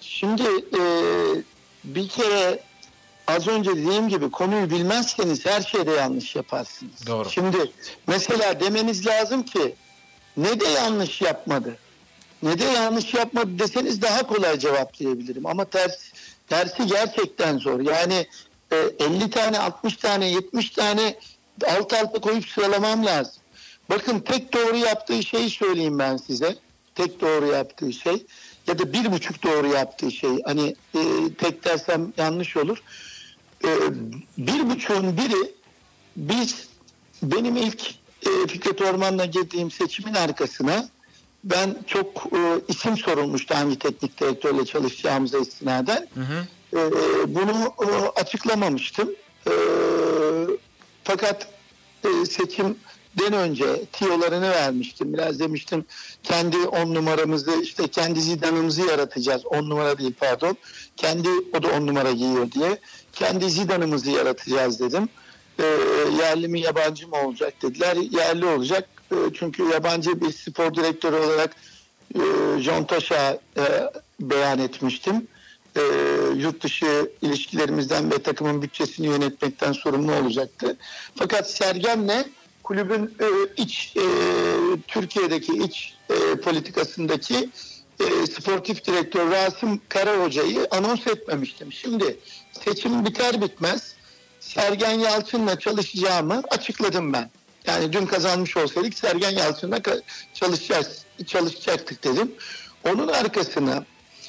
Şimdi 0.00 0.42
e, 0.78 0.82
bir 1.84 2.08
kere 2.08 2.62
az 3.26 3.48
önce 3.48 3.70
dediğim 3.70 4.08
gibi 4.08 4.30
konuyu 4.30 4.70
bilmezseniz 4.70 5.46
her 5.46 5.62
şeyde 5.62 5.90
yanlış 5.90 6.36
yaparsınız. 6.36 7.06
Doğru. 7.06 7.30
Şimdi 7.30 7.72
mesela 8.06 8.60
demeniz 8.60 9.06
lazım 9.06 9.42
ki 9.42 9.76
ne 10.38 10.60
de 10.60 10.68
yanlış 10.68 11.20
yapmadı. 11.20 11.78
Ne 12.42 12.58
de 12.58 12.64
yanlış 12.64 13.14
yapmadı 13.14 13.58
deseniz 13.58 14.02
daha 14.02 14.26
kolay 14.26 14.58
cevaplayabilirim. 14.58 15.46
Ama 15.46 15.64
ters, 15.64 16.12
tersi 16.48 16.86
gerçekten 16.86 17.58
zor. 17.58 17.80
Yani 17.80 18.26
e, 18.72 18.76
50 18.76 19.30
tane, 19.30 19.58
60 19.58 19.96
tane, 19.96 20.28
70 20.30 20.70
tane 20.70 21.18
alt 21.66 21.92
alta 21.92 22.20
koyup 22.20 22.48
sıralamam 22.48 23.06
lazım. 23.06 23.42
Bakın 23.90 24.20
tek 24.20 24.52
doğru 24.52 24.76
yaptığı 24.76 25.22
şeyi 25.22 25.50
söyleyeyim 25.50 25.98
ben 25.98 26.16
size. 26.16 26.56
Tek 26.94 27.20
doğru 27.20 27.46
yaptığı 27.46 27.92
şey 27.92 28.26
ya 28.66 28.78
da 28.78 28.92
bir 28.92 29.12
buçuk 29.12 29.42
doğru 29.42 29.66
yaptığı 29.66 30.10
şey. 30.10 30.42
Hani 30.44 30.74
e, 30.94 31.00
tek 31.38 31.64
dersem 31.64 32.12
yanlış 32.16 32.56
olur. 32.56 32.82
E, 33.64 33.68
bir 34.38 34.70
buçuğun 34.70 35.16
biri 35.16 35.52
biz 36.16 36.68
benim 37.22 37.56
ilk 37.56 37.94
e, 38.26 38.46
Fikret 38.46 38.82
Orman'la 38.82 39.24
girdiğim 39.24 39.70
seçimin 39.70 40.14
arkasına 40.14 40.88
ben 41.44 41.76
çok 41.86 42.06
e, 42.32 42.38
isim 42.68 42.96
sorulmuştu 42.96 43.54
hangi 43.54 43.78
teknik 43.78 44.20
direktörle 44.20 44.64
çalışacağımıza 44.64 45.38
istinaden. 45.38 46.08
E, 46.72 46.80
bunu 47.34 47.74
e, 47.80 48.20
açıklamamıştım. 48.20 49.10
E, 49.46 49.52
fakat 51.04 51.48
e, 52.04 52.26
seçimden 52.26 53.32
önce 53.32 53.84
tiyolarını 53.92 54.50
vermiştim. 54.50 55.12
Biraz 55.12 55.40
demiştim 55.40 55.84
kendi 56.22 56.56
on 56.56 56.94
numaramızı 56.94 57.62
işte 57.62 57.88
kendi 57.88 58.20
zidanımızı 58.20 58.82
yaratacağız. 58.82 59.46
On 59.46 59.70
numara 59.70 59.98
değil 59.98 60.14
pardon. 60.20 60.56
Kendi 60.96 61.28
o 61.58 61.62
da 61.62 61.68
on 61.68 61.86
numara 61.86 62.12
giyiyor 62.12 62.52
diye. 62.52 62.78
Kendi 63.12 63.50
zidanımızı 63.50 64.10
yaratacağız 64.10 64.80
dedim. 64.80 65.08
E, 65.58 65.64
yerli 66.22 66.48
mi 66.48 66.60
yabancı 66.60 67.08
mı 67.08 67.16
olacak 67.16 67.62
dediler. 67.62 67.96
Yerli 67.96 68.46
olacak. 68.46 68.88
E, 69.12 69.16
çünkü 69.34 69.62
yabancı 69.62 70.20
bir 70.20 70.32
spor 70.32 70.74
direktörü 70.74 71.16
olarak 71.16 71.56
e, 72.14 72.20
John 72.60 72.84
Toş'a 72.84 73.38
e, 73.56 73.64
beyan 74.20 74.58
etmiştim. 74.58 75.28
Yurt 76.36 76.62
dışı 76.62 77.12
ilişkilerimizden 77.22 78.10
ve 78.10 78.22
takımın 78.22 78.62
bütçesini 78.62 79.06
yönetmekten 79.06 79.72
sorumlu 79.72 80.14
olacaktı. 80.14 80.76
Fakat 81.14 81.50
Sergen'le 81.50 82.24
kulübün 82.62 83.14
iç 83.56 83.94
Türkiye'deki 84.88 85.52
iç 85.52 85.94
politikasındaki 86.44 87.50
sportif 88.30 88.84
direktör 88.84 89.30
Rasim 89.30 89.80
Kara 89.88 90.24
Hoca'yı 90.24 90.68
anons 90.70 91.06
etmemiştim. 91.06 91.72
Şimdi 91.72 92.18
seçim 92.64 93.04
biter 93.04 93.40
bitmez 93.40 93.94
Sergen 94.40 94.98
Yalçın'la 94.98 95.58
çalışacağımı 95.58 96.42
açıkladım 96.50 97.12
ben. 97.12 97.30
Yani 97.66 97.92
dün 97.92 98.06
kazanmış 98.06 98.56
olsaydık 98.56 98.98
Sergen 98.98 99.30
Yalçın'la 99.30 99.80
çalışacağız, 100.34 101.04
çalışacaktık 101.26 102.04
dedim. 102.04 102.32
Onun 102.84 103.08
arkasına 103.08 103.84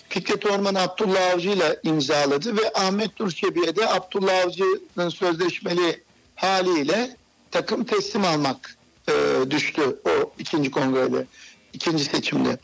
Fikret 0.10 0.46
Orman 0.46 0.76
Abdullah 0.76 1.34
Avcı 1.34 1.50
ile 1.50 1.80
imzaladı 1.84 2.58
ve 2.58 2.74
Ahmet 2.74 3.20
Nur 3.20 3.32
Çebi'ye 3.32 3.76
de 3.76 3.90
Abdullah 3.90 4.46
Avcı'nın 4.46 5.10
sözleşmeli 5.10 6.04
haliyle 6.36 7.16
takım 7.52 7.84
teslim 7.84 8.26
almak 8.26 8.78
e, 9.10 9.14
düştü 9.52 10.00
o 10.06 10.32
ikinci 10.40 10.72
kongrede, 10.72 11.26
ikinci 11.74 12.04
seçimde. 12.04 12.58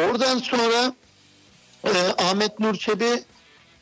Oradan 0.00 0.38
sonra 0.38 0.94
e, 1.84 1.90
Ahmet 2.18 2.58
Nur 2.60 2.74
Çebi 2.74 3.22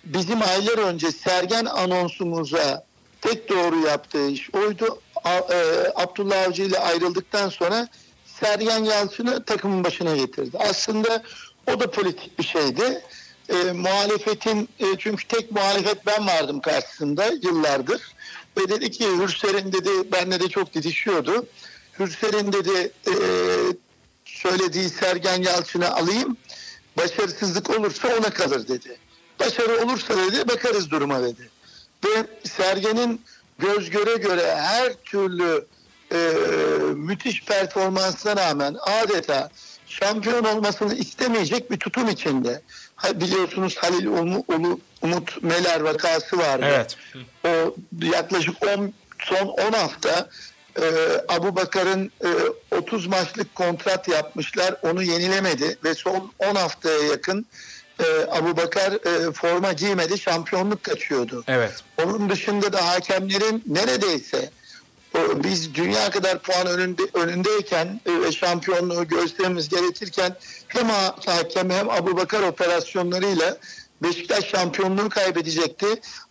bizim 0.05 0.43
aylar 0.43 0.79
önce 0.79 1.13
Sergen 1.13 1.65
anonsumuza 1.65 2.85
tek 3.21 3.49
doğru 3.49 3.87
yaptığı 3.87 4.29
iş 4.29 4.55
oydu. 4.55 5.01
E, 5.27 5.33
Abdullah 5.95 6.47
Avcı 6.49 6.63
ile 6.63 6.79
ayrıldıktan 6.79 7.49
sonra 7.49 7.89
Sergen 8.41 8.85
Yalçın'ı 8.85 9.45
takımın 9.45 9.85
başına 9.85 10.17
getirdi. 10.17 10.59
Aslında 10.59 11.23
o 11.67 11.81
da 11.81 11.91
politik 11.91 12.39
bir 12.39 12.45
şeydi. 12.45 13.03
E, 13.49 13.73
muhalefetin 13.73 14.69
e, 14.79 14.85
çünkü 14.99 15.27
tek 15.29 15.53
muhalefet 15.53 16.07
ben 16.07 16.27
vardım 16.27 16.61
karşısında 16.61 17.27
yıllardır. 17.43 18.03
Ve 18.59 18.69
dedi 18.69 18.91
ki 18.91 19.07
Hürser'in 19.07 19.73
dedi 19.73 20.13
benle 20.13 20.41
de 20.41 20.49
çok 20.49 20.75
didişiyordu. 20.75 21.47
Hürser'in 21.99 22.53
dedi 22.53 22.93
e, 23.07 23.15
söylediği 24.25 24.89
Sergen 24.89 25.43
Yalçın'ı 25.43 25.95
alayım. 25.95 26.37
Başarısızlık 26.97 27.71
olursa 27.71 28.09
ona 28.19 28.31
kalır 28.31 28.69
dedi. 28.69 28.99
Başarı 29.41 29.85
olursa 29.85 30.17
dedi 30.17 30.49
bakarız 30.49 30.91
duruma 30.91 31.23
dedi. 31.23 31.51
Ve 32.05 32.27
Sergen'in 32.45 33.21
göz 33.59 33.91
göre 33.91 34.15
göre 34.17 34.57
her 34.57 34.93
türlü 34.95 35.67
e, 36.13 36.17
müthiş 36.95 37.45
performansına 37.45 38.37
rağmen 38.37 38.77
adeta 38.81 39.51
şampiyon 39.87 40.45
olmasını 40.45 40.95
istemeyecek 40.95 41.71
bir 41.71 41.77
tutum 41.77 42.09
içinde. 42.09 42.63
Ha, 42.97 43.21
biliyorsunuz 43.21 43.77
Halil 43.77 44.07
Ulu, 44.07 44.45
Umut 45.03 45.43
Meler 45.43 45.81
vakası 45.81 46.39
vardı. 46.39 46.67
Evet. 46.69 46.97
O 47.45 47.75
yaklaşık 48.03 48.67
10 48.79 48.93
son 49.19 49.47
10 49.47 49.73
hafta 49.73 50.29
e, 50.77 50.85
Abu 51.29 51.57
Bakar'ın 51.57 52.13
e, 52.25 52.77
30 52.77 53.07
maçlık 53.07 53.55
kontrat 53.55 54.09
yapmışlar. 54.09 54.75
Onu 54.83 55.03
yenilemedi 55.03 55.79
ve 55.85 55.95
son 55.95 56.33
10 56.39 56.55
haftaya 56.55 56.99
yakın 56.99 57.47
e, 58.01 58.05
Abu 58.31 58.57
Bakar 58.57 58.93
e, 58.93 59.33
forma 59.33 59.73
giymedi. 59.73 60.19
Şampiyonluk 60.19 60.85
kaçıyordu. 60.85 61.45
Evet. 61.49 61.73
Onun 62.05 62.31
dışında 62.31 62.73
da 62.73 62.89
hakemlerin 62.89 63.63
neredeyse 63.67 64.51
o, 65.15 65.45
biz 65.45 65.75
dünya 65.75 66.11
kadar 66.11 66.39
puan 66.39 66.67
önünde, 66.67 67.03
önündeyken 67.15 68.01
e, 68.07 68.21
ve 68.21 68.33
şampiyonluğu 68.33 69.09
göstermemiz 69.09 69.69
gerekirken 69.69 70.37
hem 70.69 70.89
ha- 70.89 71.17
hakem 71.27 71.71
hem 71.71 71.91
Abu 71.91 72.17
Bakar 72.17 72.43
operasyonlarıyla 72.43 73.57
Beşiktaş 74.03 74.45
şampiyonluğu 74.45 75.09
kaybedecekti. 75.09 75.87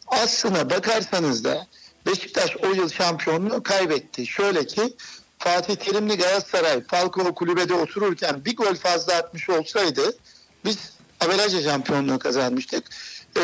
Aslına 0.08 0.70
bakarsanız 0.70 1.44
da 1.44 1.68
Beşiktaş 2.06 2.58
o 2.58 2.68
yıl 2.68 2.90
şampiyonluğu 2.90 3.64
kaybetti. 3.64 4.28
Şöyle 4.28 4.66
ki 4.66 4.94
Fatih 5.40 5.76
Terimli 5.76 6.18
Galatasaray 6.18 6.84
Falcao 6.84 7.36
kulübede 7.36 7.74
otururken 7.74 8.46
bir 8.46 8.56
gol 8.56 8.76
fazla 8.76 9.14
atmış 9.14 9.50
olsaydı 9.50 10.18
biz 10.66 10.78
averajla 11.20 11.62
şampiyonluğu 11.62 12.20
kazanmıştık. 12.20 12.84
Ee, 13.38 13.42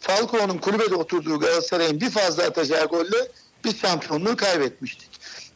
Falcao'nun 0.00 0.58
kulübede 0.58 0.94
oturduğu 0.94 1.40
Galatasaray'ın 1.40 2.00
bir 2.00 2.10
fazla 2.10 2.42
atacağı 2.42 2.86
golle 2.86 3.28
biz 3.64 3.80
şampiyonluğu 3.80 4.36
kaybetmiştik. 4.36 5.08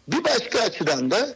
Bir 0.09 0.25
başka 0.25 0.61
açıdan 0.61 1.11
da 1.11 1.35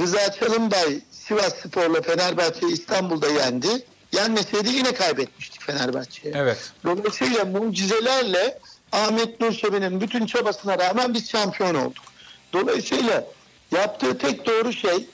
Rıza 0.00 0.32
Çalınbay 0.32 1.00
Sivas 1.10 1.54
Spor'la 1.54 2.02
Fenerbahçe 2.02 2.66
İstanbul'da 2.68 3.28
yendi. 3.28 3.68
Yenmeseydi 4.12 4.68
yine 4.68 4.94
kaybetmiştik 4.94 5.62
Fenerbahçe'ye. 5.62 6.34
Evet. 6.36 6.72
Dolayısıyla 6.84 7.44
mucizelerle 7.44 8.58
Ahmet 8.92 9.40
Nur 9.40 9.52
Çebi'nin 9.52 10.00
bütün 10.00 10.26
çabasına 10.26 10.78
rağmen 10.78 11.14
biz 11.14 11.30
şampiyon 11.30 11.74
olduk. 11.74 12.04
Dolayısıyla 12.52 13.24
yaptığı 13.72 14.18
tek 14.18 14.46
doğru 14.46 14.72
şey 14.72 15.06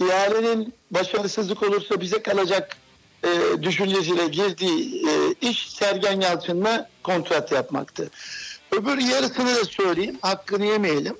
ihalenin 0.00 0.74
başarısızlık 0.90 1.62
olursa 1.62 2.00
bize 2.00 2.22
kalacak 2.22 2.76
e, 3.24 3.62
düşüncesiyle 3.62 4.26
girdiği 4.26 5.06
e, 5.08 5.34
iş 5.48 5.70
Sergen 5.72 6.20
Yalçın'la 6.20 6.88
kontrat 7.02 7.52
yapmaktı. 7.52 8.10
Öbür 8.72 8.98
yarısını 8.98 9.56
da 9.56 9.64
söyleyeyim, 9.64 10.18
hakkını 10.22 10.66
yemeyelim. 10.66 11.14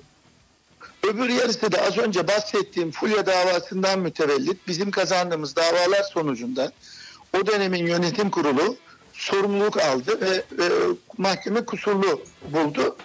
Öbür 1.03 1.29
yarısı 1.29 1.71
da 1.71 1.81
az 1.81 1.97
önce 1.97 2.27
bahsettiğim 2.27 2.91
Fulya 2.91 3.25
davasından 3.25 3.99
mütevellit 3.99 4.67
bizim 4.67 4.91
kazandığımız 4.91 5.55
davalar 5.55 6.03
sonucunda 6.03 6.71
o 7.37 7.47
dönemin 7.47 7.87
yönetim 7.87 8.29
kurulu 8.29 8.75
sorumluluk 9.13 9.77
aldı 9.77 10.21
ve, 10.21 10.43
ve 10.51 10.69
mahkeme 11.17 11.65
kusurlu 11.65 12.23
buldu. 12.53 12.95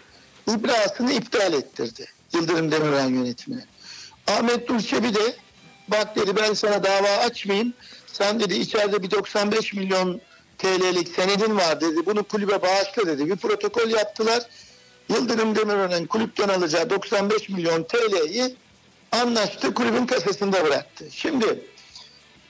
İbrasını 0.49 1.12
iptal 1.12 1.53
ettirdi 1.53 2.07
Yıldırım 2.35 2.73
Demirören 2.73 3.09
yönetimine. 3.09 3.64
Ahmet 4.27 4.68
Durçebi 4.68 5.14
de 5.14 5.37
bak 5.88 6.16
dedi 6.16 6.37
ben 6.37 6.55
sana 6.55 6.85
dava 6.85 7.09
açmayayım. 7.09 7.73
Sen 8.18 8.40
dedi 8.40 8.55
içeride 8.55 9.03
bir 9.03 9.11
95 9.11 9.74
milyon 9.74 10.20
TL'lik 10.59 11.09
senedin 11.09 11.57
var 11.57 11.81
dedi. 11.81 12.07
Bunu 12.07 12.22
kulübe 12.22 12.62
bağışla 12.62 13.07
dedi. 13.07 13.31
Bir 13.31 13.37
protokol 13.37 13.90
yaptılar. 13.90 14.42
Yıldırım 15.09 15.57
Demirören 15.57 16.07
kulüpten 16.07 16.48
alacağı 16.48 16.90
95 16.90 17.48
milyon 17.48 17.83
TL'yi 17.83 18.57
anlaştı 19.12 19.74
kulübün 19.74 20.07
kasasında 20.07 20.64
bıraktı. 20.64 21.05
Şimdi 21.11 21.64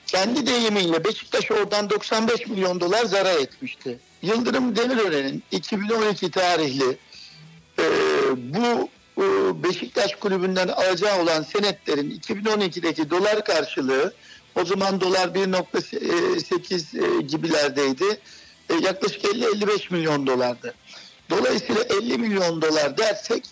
kendi 0.07 0.47
deyimiyle 0.47 1.03
Beşiktaş 1.03 1.51
oradan 1.51 1.89
95 1.89 2.47
milyon 2.47 2.79
dolar 2.79 3.05
zarar 3.05 3.35
etmişti. 3.35 3.99
Yıldırım 4.21 4.75
Demirören'in 4.75 5.43
2012 5.51 6.31
tarihli 6.31 6.97
e, 7.79 7.85
bu 8.37 8.89
e, 9.17 9.23
Beşiktaş 9.63 10.15
kulübünden 10.15 10.67
alacağı 10.67 11.21
olan 11.21 11.43
senetlerin 11.43 12.11
2012'deki 12.11 13.09
dolar 13.09 13.45
karşılığı 13.45 14.13
o 14.55 14.65
zaman 14.65 15.01
dolar 15.01 15.27
1.8 15.27 17.19
e, 17.19 17.21
gibilerdeydi. 17.21 18.19
E, 18.69 18.73
yaklaşık 18.73 19.23
50-55 19.23 19.93
milyon 19.93 20.27
dolardı. 20.27 20.73
Dolayısıyla 21.29 21.83
50 21.83 22.17
milyon 22.17 22.61
dolar 22.61 22.97
dersek 22.97 23.45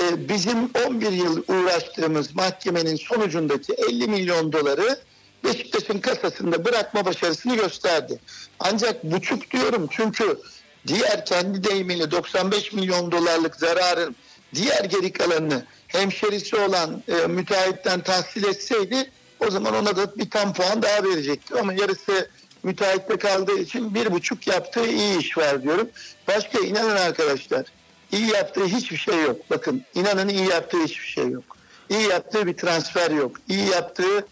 e, 0.00 0.28
bizim 0.28 0.70
11 0.86 1.12
yıl 1.12 1.42
uğraştığımız 1.48 2.34
mahkemenin 2.34 2.96
sonucundaki 2.96 3.72
50 3.72 4.08
milyon 4.08 4.52
doları 4.52 4.98
Beşiktaş'ın 5.44 5.98
kasasında 5.98 6.64
bırakma 6.64 7.04
başarısını 7.04 7.56
gösterdi. 7.56 8.20
Ancak 8.60 9.04
buçuk 9.04 9.50
diyorum 9.50 9.88
çünkü 9.90 10.38
diğer 10.86 11.26
kendi 11.26 11.64
deyimiyle 11.64 12.10
95 12.10 12.72
milyon 12.72 13.12
dolarlık 13.12 13.56
zararın 13.56 14.16
diğer 14.54 14.84
geri 14.84 15.12
kalanını 15.12 15.64
hemşerisi 15.86 16.56
olan 16.56 17.02
e, 17.08 17.26
müteahhitten 17.26 18.00
tahsil 18.00 18.44
etseydi 18.44 19.10
o 19.46 19.50
zaman 19.50 19.74
ona 19.74 19.96
da 19.96 20.16
bir 20.16 20.30
tam 20.30 20.52
puan 20.52 20.82
daha 20.82 21.04
verecekti. 21.04 21.54
Ama 21.54 21.72
yarısı 21.72 22.28
müteahhitte 22.62 23.16
kaldığı 23.16 23.58
için 23.58 23.94
bir 23.94 24.12
buçuk 24.12 24.46
yaptığı 24.46 24.86
iyi 24.86 25.18
iş 25.18 25.38
var 25.38 25.62
diyorum. 25.62 25.88
Başka 26.28 26.58
inanın 26.58 26.96
arkadaşlar 26.96 27.66
iyi 28.12 28.26
yaptığı 28.26 28.64
hiçbir 28.64 28.96
şey 28.96 29.22
yok. 29.22 29.50
Bakın 29.50 29.82
inanın 29.94 30.28
iyi 30.28 30.48
yaptığı 30.48 30.82
hiçbir 30.84 31.06
şey 31.06 31.28
yok. 31.28 31.56
İyi 31.90 32.08
yaptığı 32.08 32.46
bir 32.46 32.56
transfer 32.56 33.10
yok. 33.10 33.36
İyi 33.48 33.66
yaptığı 33.66 34.26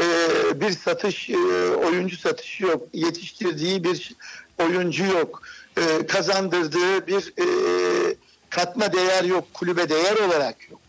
e, 0.00 0.06
bir 0.60 0.70
satış 0.70 1.30
e, 1.30 1.36
oyuncu 1.68 2.16
satışı 2.16 2.64
yok. 2.64 2.82
Yetiştirdiği 2.92 3.84
bir 3.84 4.16
oyuncu 4.58 5.04
yok. 5.04 5.42
E, 5.76 6.06
kazandırdığı 6.06 7.06
bir 7.06 7.34
e, 7.38 7.46
katma 8.50 8.92
değer 8.92 9.24
yok. 9.24 9.44
Kulübe 9.54 9.88
değer 9.88 10.16
olarak 10.16 10.70
yok. 10.70 10.80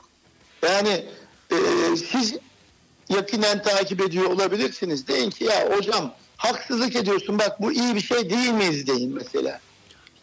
Yani 0.64 1.06
e, 1.52 1.58
siz 2.12 2.36
yakinen 3.10 3.64
takip 3.64 4.02
ediyor 4.02 4.26
olabilirsiniz. 4.26 5.08
Deyin 5.08 5.30
ki 5.30 5.44
ya 5.44 5.70
hocam 5.78 6.14
haksızlık 6.38 6.96
ediyorsun 6.96 7.40
bak 7.40 7.62
bu 7.62 7.72
iyi 7.72 7.96
bir 7.96 8.02
şey 8.02 8.30
değil 8.30 8.52
miyiz 8.52 8.88
deyin 8.88 9.14
mesela. 9.14 9.60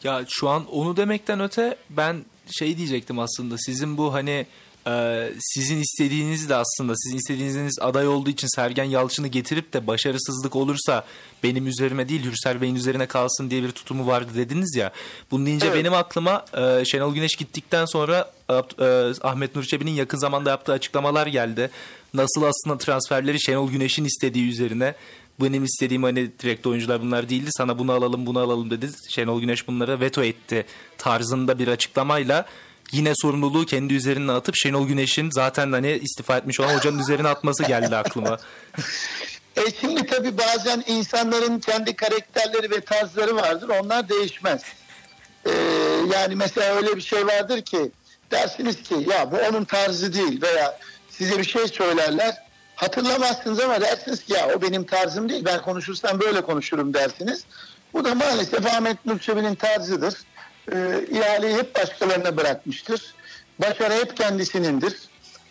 Ya 0.04 0.24
şu 0.28 0.48
an 0.48 0.66
onu 0.66 0.96
demekten 0.96 1.40
öte 1.40 1.76
ben 1.90 2.24
şey 2.50 2.76
diyecektim 2.76 3.18
aslında 3.18 3.58
sizin 3.58 3.98
bu 3.98 4.14
hani 4.14 4.46
e, 4.86 5.28
sizin 5.40 5.80
istediğiniz 5.80 6.48
de 6.48 6.54
aslında 6.54 6.92
sizin 6.96 7.16
istediğiniz 7.16 7.78
aday 7.80 8.08
olduğu 8.08 8.30
için 8.30 8.48
Sergen 8.56 8.84
Yalçın'ı 8.84 9.26
getirip 9.28 9.72
de 9.72 9.86
başarısızlık 9.86 10.56
olursa 10.56 11.04
benim 11.42 11.66
üzerime 11.66 12.08
değil 12.08 12.24
Hürsel 12.24 12.60
Bey'in 12.60 12.74
üzerine 12.74 13.06
kalsın 13.06 13.50
diye 13.50 13.62
bir 13.62 13.70
tutumu 13.70 14.06
vardı 14.06 14.30
dediniz 14.34 14.76
ya. 14.76 14.92
Bunu 15.30 15.46
deyince 15.46 15.66
Evet. 15.66 15.76
benim 15.76 15.94
aklıma 15.94 16.44
e, 16.56 16.84
Şenol 16.84 17.14
Güneş 17.14 17.36
gittikten 17.36 17.84
sonra 17.84 18.30
e, 18.50 18.54
Ahmet 19.22 19.56
Nur 19.56 19.64
Çebi'nin 19.64 19.90
yakın 19.90 20.18
zamanda 20.18 20.50
yaptığı 20.50 20.72
açıklamalar 20.72 21.26
geldi. 21.26 21.70
Nasıl 22.14 22.42
aslında 22.42 22.78
transferleri 22.78 23.40
Şenol 23.40 23.70
Güneş'in 23.70 24.04
istediği 24.04 24.50
üzerine 24.50 24.94
benim 25.40 25.64
istediğim 25.64 26.02
hani 26.02 26.38
direkt 26.38 26.66
oyuncular 26.66 27.02
bunlar 27.02 27.28
değildi. 27.28 27.50
Sana 27.56 27.78
bunu 27.78 27.92
alalım 27.92 28.26
bunu 28.26 28.38
alalım 28.38 28.70
dedi. 28.70 28.90
Şenol 29.08 29.40
Güneş 29.40 29.68
bunlara 29.68 30.00
veto 30.00 30.22
etti 30.22 30.66
tarzında 30.98 31.58
bir 31.58 31.68
açıklamayla 31.68 32.46
yine 32.92 33.12
sorumluluğu 33.14 33.66
kendi 33.66 33.94
üzerine 33.94 34.32
atıp 34.32 34.54
Şenol 34.56 34.86
Güneş'in 34.88 35.30
zaten 35.30 35.72
hani 35.72 35.92
istifa 36.02 36.36
etmiş 36.36 36.60
olan 36.60 36.76
hocanın 36.76 36.98
üzerine 36.98 37.28
atması 37.28 37.62
geldi 37.62 37.96
aklıma. 37.96 38.38
E 39.56 39.62
şimdi 39.80 40.06
tabii 40.06 40.38
bazen 40.38 40.84
insanların 40.86 41.60
kendi 41.60 41.96
karakterleri 41.96 42.70
ve 42.70 42.80
tarzları 42.80 43.36
vardır. 43.36 43.68
Onlar 43.68 44.08
değişmez. 44.08 44.62
E, 45.44 45.50
yani 46.14 46.36
mesela 46.36 46.76
öyle 46.76 46.96
bir 46.96 47.00
şey 47.00 47.26
vardır 47.26 47.62
ki 47.62 47.90
dersiniz 48.30 48.82
ki 48.82 48.94
ya 49.10 49.32
bu 49.32 49.36
onun 49.36 49.64
tarzı 49.64 50.12
değil 50.12 50.42
veya 50.42 50.78
size 51.22 51.38
bir 51.38 51.44
şey 51.44 51.68
söylerler. 51.68 52.34
Hatırlamazsınız 52.76 53.60
ama 53.60 53.80
dersiniz 53.80 54.24
ki 54.24 54.32
ya 54.32 54.48
o 54.56 54.62
benim 54.62 54.84
tarzım 54.84 55.28
değil. 55.28 55.44
Ben 55.44 55.62
konuşursam 55.62 56.20
böyle 56.20 56.40
konuşurum 56.40 56.94
dersiniz. 56.94 57.44
Bu 57.92 58.04
da 58.04 58.14
maalesef 58.14 58.66
Ahmet 58.66 59.06
Nur 59.06 59.18
Çebi'nin 59.18 59.54
tarzıdır. 59.54 60.14
E, 60.72 61.06
ihaleyi 61.10 61.56
hep 61.56 61.76
başkalarına 61.76 62.36
bırakmıştır. 62.36 63.14
Başarı 63.58 63.94
hep 63.94 64.16
kendisinindir. 64.16 64.94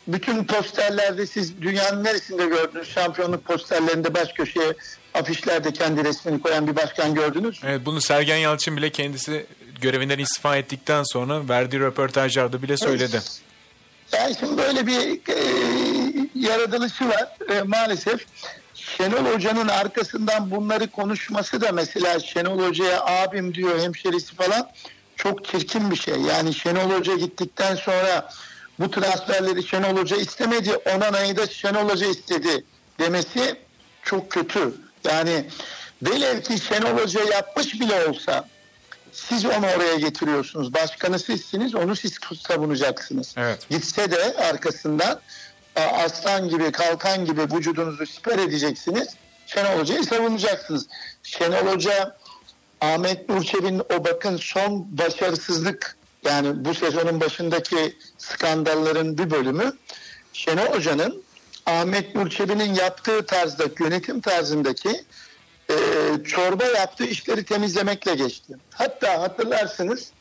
Bütün 0.08 0.44
posterlerde 0.44 1.28
siz 1.28 1.62
dünyanın 1.62 2.04
neresinde 2.04 2.46
gördünüz? 2.46 2.90
Şampiyonluk 2.90 3.46
posterlerinde 3.46 4.14
baş 4.14 4.34
köşeye 4.34 4.74
afişlerde 5.14 5.74
kendi 5.74 6.04
resmini 6.04 6.42
koyan 6.42 6.68
bir 6.68 6.76
başkan 6.76 7.16
gördünüz 7.16 7.64
mü? 7.64 7.70
Evet 7.70 7.82
bunu 7.86 8.02
Sergen 8.02 8.38
Yalçın 8.38 8.78
bile 8.78 8.90
kendisi 8.90 9.46
görevinden 9.82 10.20
istifa 10.20 10.58
ettikten 10.58 11.04
sonra 11.04 11.50
verdiği 11.50 11.80
röportajlarda 11.80 12.62
bile 12.62 12.78
söyledi. 12.78 13.22
Yani 14.14 14.36
şimdi 14.40 14.58
böyle 14.58 14.88
bir 14.88 15.20
e, 15.30 15.38
yaratılışı 16.36 17.10
var 17.10 17.28
E, 17.50 17.62
maalesef. 17.62 18.26
Şenol 18.76 19.34
Hoca'nın 19.34 19.68
arkasından 19.68 20.52
bunları 20.52 20.88
konuşması 20.88 21.62
da 21.62 21.72
mesela 21.72 22.20
Şenol 22.20 22.68
Hoca'ya 22.68 23.06
abim 23.06 23.54
diyor 23.54 23.80
hemşerisi 23.80 24.36
falan 24.36 24.70
çok 25.16 25.46
çirkin 25.46 25.92
bir 25.92 25.96
şey. 25.96 26.16
Yani 26.16 26.54
Şenol 26.54 26.92
Hoca 26.92 27.16
gittikten 27.16 27.76
sonra 27.76 28.30
bu 28.80 28.92
transferleri 28.92 29.64
Şenol 29.68 29.98
Hoca 29.98 30.18
istemedi. 30.18 30.76
Onana'yı 30.96 31.38
da 31.38 31.48
Şenol 31.48 31.90
Hoca 31.90 32.08
istedi 32.08 32.66
demesi 33.00 33.56
çok 34.04 34.30
kötü. 34.32 34.74
Yani 35.04 35.46
velev 36.04 36.42
ki 36.42 36.58
Şenol 36.60 36.98
Hoca 36.98 37.24
yapmış 37.24 37.74
bile 37.74 38.08
olsa 38.08 38.48
siz 39.12 39.46
onu 39.46 39.66
oraya 39.78 39.96
getiriyorsunuz. 39.96 40.74
Başkanı 40.74 41.20
sizsiniz, 41.20 41.76
onu 41.76 41.96
siz 41.96 42.20
savunacaksınız. 42.48 43.36
Evet. 43.38 43.70
Gitse 43.70 44.12
de 44.12 44.38
arkasından 44.38 45.20
aslan 45.76 46.50
gibi, 46.50 46.72
kalkan 46.72 47.26
gibi 47.26 47.42
vücudunuzu 47.42 48.06
siper 48.06 48.40
edeceksiniz. 48.40 49.08
Şenol 49.48 49.80
Hoca'yı 49.80 50.04
savunacaksınız. 50.04 50.88
Şenol 51.24 51.74
Hoca, 51.74 52.18
Ahmet 52.82 53.30
Nurçebi'nin 53.30 53.80
o 53.80 54.06
bakın 54.06 54.38
son 54.38 54.98
başarısızlık 54.98 55.98
yani 56.26 56.66
bu 56.66 56.74
sezonun 56.74 57.22
başındaki 57.22 57.98
skandalların 58.18 59.18
bir 59.18 59.32
bölümü 59.32 59.74
Şenol 60.34 60.66
Hoca'nın 60.66 61.24
Ahmet 61.66 62.16
Nurçebi'nin 62.16 62.74
yaptığı 62.74 63.26
tarzdaki 63.26 63.84
yönetim 63.84 64.22
tarzındaki 64.22 65.04
e, 65.72 66.24
çorba 66.24 66.66
yaptığı 66.66 67.06
işleri 67.06 67.44
temizlemekle 67.44 68.16
geçti. 68.16 68.54
Hatta 68.72 69.22
hatırlarsınız 69.22 70.12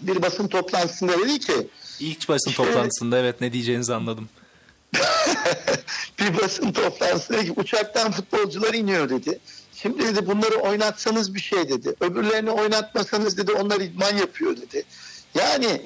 bir 0.00 0.22
basın 0.22 0.48
toplantısında 0.48 1.18
dedi 1.18 1.38
ki 1.38 1.68
İlk 2.00 2.28
basın 2.28 2.50
İşte- 2.50 2.64
toplantısında 2.64 3.18
evet 3.18 3.40
ne 3.40 3.52
diyeceğinizi 3.52 3.94
anladım. 3.94 4.28
bir 6.20 6.38
basın 6.42 6.72
toplantısında 6.72 7.44
ki 7.44 7.52
uçaktan 7.56 8.12
futbolcular 8.12 8.74
iniyor 8.74 9.08
dedi. 9.08 9.38
Şimdi 9.74 10.04
dedi 10.04 10.26
bunları 10.26 10.56
oynatsanız 10.56 11.34
bir 11.34 11.40
şey 11.40 11.68
dedi. 11.68 11.94
Öbürlerini 12.00 12.50
oynatmasanız 12.50 13.36
dedi 13.38 13.52
onlar 13.52 13.80
idman 13.80 14.16
yapıyor 14.16 14.56
dedi. 14.56 14.84
Yani 15.34 15.82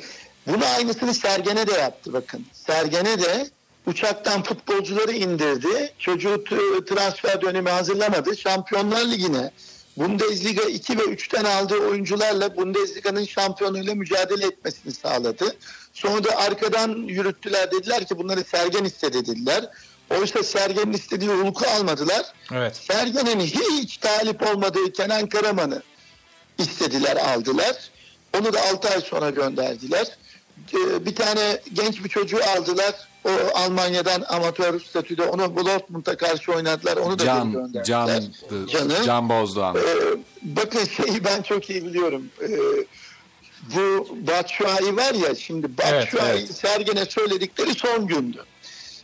bunu 0.47 0.65
aynısını 0.67 1.15
Sergen'e 1.15 1.67
de 1.67 1.73
yaptı 1.73 2.13
bakın. 2.13 2.47
Sergen'e 2.53 3.23
de 3.23 3.51
uçaktan 3.87 4.43
futbolcuları 4.43 5.13
indirdi. 5.13 5.93
Çocuğu 5.99 6.45
transfer 6.89 7.41
dönemi 7.43 7.71
hazırlamadı. 7.71 8.37
Şampiyonlar 8.37 9.05
Ligi'ne 9.05 9.51
Bundesliga 9.97 10.63
2 10.63 10.99
ve 10.99 11.03
3'ten 11.03 11.45
aldığı 11.45 11.79
oyuncularla 11.79 12.57
Bundesliga'nın 12.57 13.25
şampiyonuyla 13.25 13.95
mücadele 13.95 14.47
etmesini 14.47 14.93
sağladı. 14.93 15.57
Sonra 15.93 16.25
da 16.25 16.37
arkadan 16.37 16.95
yürüttüler 16.95 17.71
dediler 17.71 18.07
ki 18.07 18.19
bunları 18.19 18.45
Sergen 18.45 18.85
istedi 18.85 19.27
dediler. 19.27 19.69
Oysa 20.11 20.43
Sergen'in 20.43 20.93
istediği 20.93 21.31
Hulk'u 21.31 21.67
almadılar. 21.67 22.23
Evet. 22.53 22.77
Sergen'in 22.77 23.41
hiç 23.41 23.97
talip 23.97 24.43
olmadığı 24.49 24.93
Kenan 24.93 25.29
Karaman'ı 25.29 25.83
istediler 26.59 27.17
aldılar. 27.17 27.91
Onu 28.39 28.53
da 28.53 28.61
6 28.63 28.89
ay 28.89 29.01
sonra 29.01 29.31
gönderdiler. 29.31 30.07
Ee, 30.75 31.07
Bir 31.07 31.15
tane 31.15 31.61
genç 31.73 32.05
bir 32.05 32.09
çocuğu 32.09 32.41
aldılar. 32.57 32.95
O 33.25 33.31
Almanya'dan 33.55 34.25
amatör 34.29 34.81
statüde 34.81 35.23
onu 35.23 35.57
Dortmund'a 35.57 36.17
karşı 36.17 36.53
oynadılar. 36.53 36.97
Onu 36.97 37.19
da 37.19 37.25
Can, 37.25 37.53
gönderdiler. 37.53 37.85
Can, 37.85 38.23
Can'ı. 38.67 39.05
Can 39.07 39.29
Bozdoğan. 39.29 39.77
Ee, 39.77 40.17
bakın 40.43 40.85
şeyi 40.85 41.25
ben 41.25 41.43
çok 41.43 41.71
iyi 41.71 41.85
biliyorum. 41.85 42.25
Ee, 42.43 42.49
bu 43.77 44.09
Batshuayi 44.27 44.97
var 44.97 45.15
ya 45.15 45.35
şimdi 45.35 45.79
Batshuayi 45.79 46.39
evet. 46.39 46.55
Sergen'e 46.55 47.05
söyledikleri 47.05 47.75
son 47.75 48.07
gündü. 48.07 48.45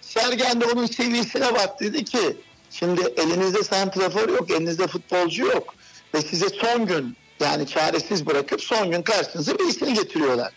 Sergen 0.01 0.61
de 0.61 0.65
onun 0.65 0.87
seviyesine 0.87 1.55
bak 1.55 1.81
dedi 1.81 2.05
ki 2.05 2.37
şimdi 2.71 3.01
elinizde 3.17 3.65
santrafor 3.65 4.29
yok, 4.29 4.51
elinizde 4.51 4.87
futbolcu 4.87 5.47
yok 5.47 5.75
ve 6.15 6.23
size 6.23 6.49
son 6.49 6.87
gün 6.87 7.17
yani 7.41 7.67
çaresiz 7.67 8.27
bırakıp 8.27 8.63
son 8.63 8.91
gün 8.91 9.03
karşınıza 9.03 9.59
birisini 9.59 9.95
getiriyorlar. 9.95 10.53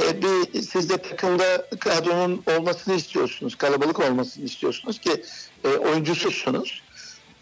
Ee, 0.00 0.22
bir 0.22 0.62
siz 0.62 0.90
de 0.90 0.96
takımda 0.96 1.66
kadronun 1.80 2.42
olmasını 2.56 2.94
istiyorsunuz, 2.94 3.54
kalabalık 3.54 4.00
olmasını 4.00 4.44
istiyorsunuz 4.44 4.98
ki 4.98 5.24
e, 5.64 5.68
oyuncusuzsunuz. 5.68 6.82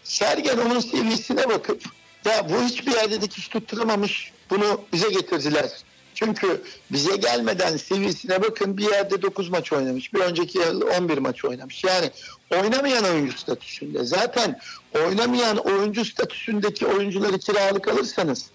Sergen 0.03 0.57
onun 0.57 0.79
seviyesine 0.79 1.49
bakıp 1.49 1.83
ya 2.25 2.49
bu 2.49 2.63
hiçbir 2.63 2.91
yerde 2.91 3.21
dikiş 3.21 3.47
tutturamamış 3.47 4.31
bunu 4.49 4.81
bize 4.93 5.09
getirdiler. 5.09 5.69
Çünkü 6.15 6.61
bize 6.91 7.15
gelmeden 7.15 7.77
seviyesine 7.77 8.41
bakın 8.41 8.77
bir 8.77 8.91
yerde 8.91 9.21
9 9.21 9.49
maç 9.49 9.73
oynamış. 9.73 10.13
Bir 10.13 10.19
önceki 10.19 10.57
yıl 10.57 10.81
11 10.81 11.17
maç 11.17 11.45
oynamış. 11.45 11.83
Yani 11.83 12.11
oynamayan 12.51 13.03
oyuncu 13.03 13.37
statüsünde. 13.37 14.03
Zaten 14.03 14.59
oynamayan 15.05 15.57
oyuncu 15.57 16.05
statüsündeki 16.05 16.87
oyuncuları 16.87 17.39
kiralık 17.39 17.87
alırsanız 17.87 18.45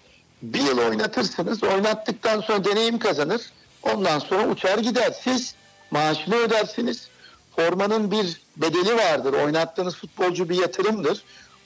bir 0.41 0.61
yıl 0.61 0.77
oynatırsınız. 0.77 1.63
Oynattıktan 1.63 2.41
sonra 2.41 2.65
deneyim 2.65 2.99
kazanır. 2.99 3.41
Ondan 3.83 4.19
sonra 4.19 4.47
uçar 4.47 4.77
gider. 4.77 5.13
Siz 5.23 5.55
maaşını 5.91 6.35
ödersiniz. 6.35 7.07
Formanın 7.55 8.11
bir 8.11 8.41
bedeli 8.57 8.95
vardır. 8.95 9.33
Oynattığınız 9.33 9.95
futbolcu 9.95 10.49
bir 10.49 10.55
yatırımdır. 10.55 11.23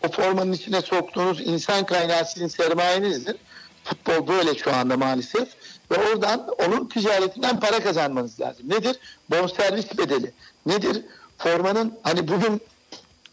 O 0.08 0.12
formanın 0.12 0.53
içine 0.53 0.82
soktuğunuz 0.82 1.41
insan 1.41 1.86
kaynağı 1.86 2.25
sizin 2.25 2.47
sermayenizdir. 2.47 3.36
Futbol 3.84 4.27
böyle 4.27 4.56
şu 4.56 4.73
anda 4.73 4.97
maalesef. 4.97 5.47
Ve 5.91 5.95
oradan 5.95 6.47
onun 6.67 6.88
ticaretinden 6.88 7.60
para 7.60 7.84
kazanmanız 7.84 8.39
lazım. 8.39 8.69
Nedir? 8.69 8.95
Bonservis 9.30 9.97
bedeli. 9.97 10.32
Nedir? 10.65 11.06
Formanın 11.38 11.99
hani 12.03 12.27
bugün 12.27 12.62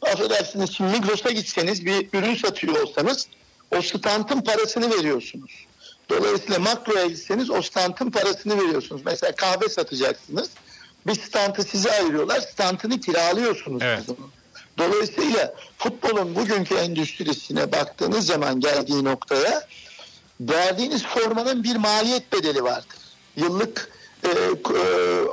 affedersiniz 0.03 0.73
şimdi 0.73 0.99
Migros'a 0.99 1.31
gitseniz 1.31 1.87
bir 1.87 2.09
ürün 2.13 2.35
satıyor 2.35 2.81
olsanız 2.83 3.29
o 3.77 3.83
stantın 3.83 4.41
parasını 4.41 4.91
veriyorsunuz. 4.99 5.67
Dolayısıyla 6.11 6.59
makroya 6.59 7.07
gitseniz 7.07 7.51
o 7.51 7.63
stantın 7.63 8.11
parasını 8.11 8.59
veriyorsunuz. 8.59 9.03
Mesela 9.05 9.35
kahve 9.35 9.69
satacaksınız. 9.69 10.51
Bir 11.07 11.15
stantı 11.15 11.63
size 11.63 11.93
ayırıyorlar. 11.93 12.41
Stantını 12.41 13.01
kiralıyorsunuz. 13.01 13.83
Evet. 13.83 14.05
Dolayısıyla 14.79 15.55
futbolun 15.79 16.35
bugünkü 16.35 16.75
endüstrisine 16.75 17.73
baktığınız 17.73 18.27
zaman 18.27 18.61
geldiği 18.61 19.05
noktaya 19.05 19.67
verdiğiniz 20.41 21.03
formanın 21.05 21.65
bir 21.65 21.77
maliyet 21.77 22.33
bedeli 22.33 22.65
vardır. 22.65 22.99
Yıllık 23.37 23.91
e, 24.25 24.29
e, 24.29 24.55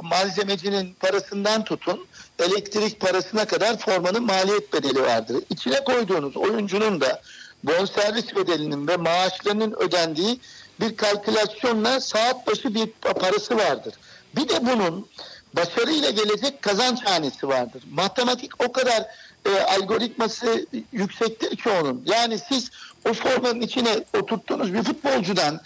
malzemecinin 0.02 0.94
parasından 0.94 1.64
tutun 1.64 2.08
elektrik 2.40 3.00
parasına 3.00 3.46
kadar 3.46 3.78
formanın 3.78 4.24
maliyet 4.24 4.74
bedeli 4.74 5.02
vardır. 5.02 5.44
İçine 5.50 5.84
koyduğunuz 5.84 6.38
oyuncunun 6.38 7.02
da 7.02 7.22
bonservis 7.64 8.36
bedelinin 8.36 8.88
ve 8.88 8.98
maaşlarının 8.98 9.76
ödendiği 9.80 10.40
bir 10.80 10.98
kalkülasyonla 10.98 12.02
saat 12.02 12.48
başı 12.48 12.76
bir 12.76 12.88
parası 12.92 13.58
vardır. 13.58 13.94
Bir 14.36 14.50
de 14.50 14.66
bunun 14.66 15.08
başarıyla 15.54 16.10
gelecek 16.10 16.62
kazanç 16.62 17.06
hanesi 17.06 17.48
vardır. 17.48 17.84
Matematik 17.92 18.64
o 18.64 18.72
kadar 18.72 19.06
e, 19.46 19.60
algoritması 19.60 20.66
yüksektir 20.92 21.58
ki 21.58 21.70
onun. 21.70 22.04
Yani 22.06 22.40
siz 22.50 22.72
o 23.10 23.14
formanın 23.14 23.62
içine 23.62 24.04
oturttuğunuz 24.18 24.74
bir 24.74 24.84
futbolcudan 24.84 25.62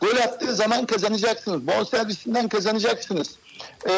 gol 0.00 0.16
attığı 0.16 0.54
zaman 0.54 0.86
kazanacaksınız. 0.86 1.66
Bonservisinden 1.66 2.48
kazanacaksınız. 2.48 3.36
Ee, 3.88 3.92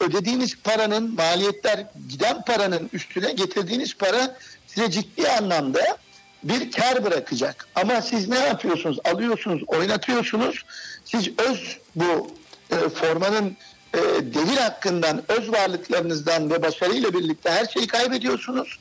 ödediğiniz 0.00 0.56
paranın 0.64 1.14
maliyetler 1.14 1.86
giden 2.08 2.44
paranın 2.44 2.90
üstüne 2.92 3.32
getirdiğiniz 3.32 3.94
para 3.94 4.36
size 4.66 4.90
ciddi 4.90 5.28
anlamda 5.28 5.96
bir 6.44 6.72
kar 6.72 7.04
bırakacak. 7.04 7.66
Ama 7.74 8.02
siz 8.02 8.28
ne 8.28 8.38
yapıyorsunuz? 8.38 8.98
Alıyorsunuz, 9.04 9.62
oynatıyorsunuz. 9.66 10.62
Siz 11.04 11.28
öz 11.38 11.78
bu 11.96 12.30
e, 12.70 12.88
formanın 12.88 13.56
e, 13.94 13.98
devir 14.34 14.56
hakkından, 14.56 15.22
öz 15.28 15.52
varlıklarınızdan 15.52 16.50
ve 16.50 16.62
başarıyla 16.62 17.12
birlikte 17.14 17.50
her 17.50 17.66
şeyi 17.66 17.86
kaybediyorsunuz. 17.86 18.78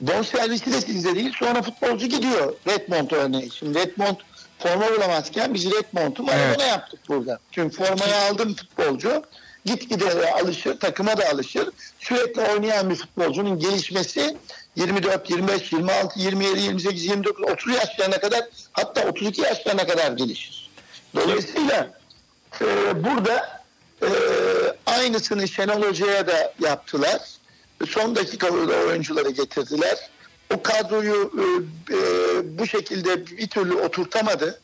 bonservisi 0.00 0.72
de 0.72 0.80
sizde 0.80 1.14
değil. 1.14 1.32
Sonra 1.38 1.62
futbolcu 1.62 2.06
gidiyor. 2.06 2.54
Redmond 2.68 3.10
örneği. 3.10 3.50
Şimdi 3.50 3.78
Redmond 3.78 4.16
forma 4.58 4.86
bulamazken 4.96 5.54
biz 5.54 5.66
Redmond'u 5.66 6.24
Evet. 6.32 6.60
yaptık 6.60 7.00
burada. 7.08 7.38
Çünkü 7.50 7.76
formayı 7.76 8.16
aldım 8.16 8.54
futbolcu. 8.54 9.22
Gitgide 9.66 10.32
alışır, 10.32 10.80
takıma 10.80 11.16
da 11.16 11.30
alışır. 11.30 11.68
Sürekli 12.00 12.40
oynayan 12.42 12.90
bir 12.90 12.94
futbolcunun 12.94 13.58
gelişmesi 13.58 14.36
24, 14.76 15.30
25, 15.30 15.72
26, 15.72 16.20
27, 16.20 16.60
28, 16.60 17.04
29, 17.04 17.44
30 17.44 17.74
yaşlarına 17.74 18.20
kadar 18.20 18.44
hatta 18.72 19.08
32 19.08 19.40
yaşlarına 19.40 19.86
kadar 19.86 20.12
gelişir. 20.12 20.70
Dolayısıyla 21.14 21.90
e, 22.60 22.64
burada 23.04 23.62
e, 24.02 24.08
aynısını 24.86 25.48
Şenol 25.48 25.82
Hoca'ya 25.82 26.26
da 26.26 26.54
yaptılar. 26.60 27.20
Son 27.88 28.16
dakikada 28.16 28.52
oyuncuları 28.88 29.30
getirdiler. 29.30 30.10
O 30.54 30.62
kadroyu 30.62 31.32
e, 31.38 31.44
e, 31.94 31.98
bu 32.58 32.66
şekilde 32.66 33.26
bir 33.26 33.48
türlü 33.48 33.74
oturtamadı. 33.74 34.60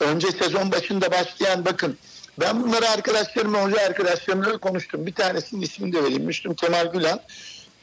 Önce 0.00 0.30
sezon 0.30 0.72
başında 0.72 1.10
başlayan 1.10 1.64
bakın 1.64 1.98
ben 2.40 2.62
bunları 2.62 2.88
arkadaşlarımla, 2.88 3.64
hoca 3.64 3.80
arkadaşlarımla 3.86 4.58
konuştum. 4.58 5.06
Bir 5.06 5.14
tanesinin 5.14 5.62
ismini 5.62 5.92
de 5.92 6.04
vereyim. 6.04 6.22
Müslüm 6.22 6.54
Kemal 6.54 6.92
Gülen. 6.92 7.20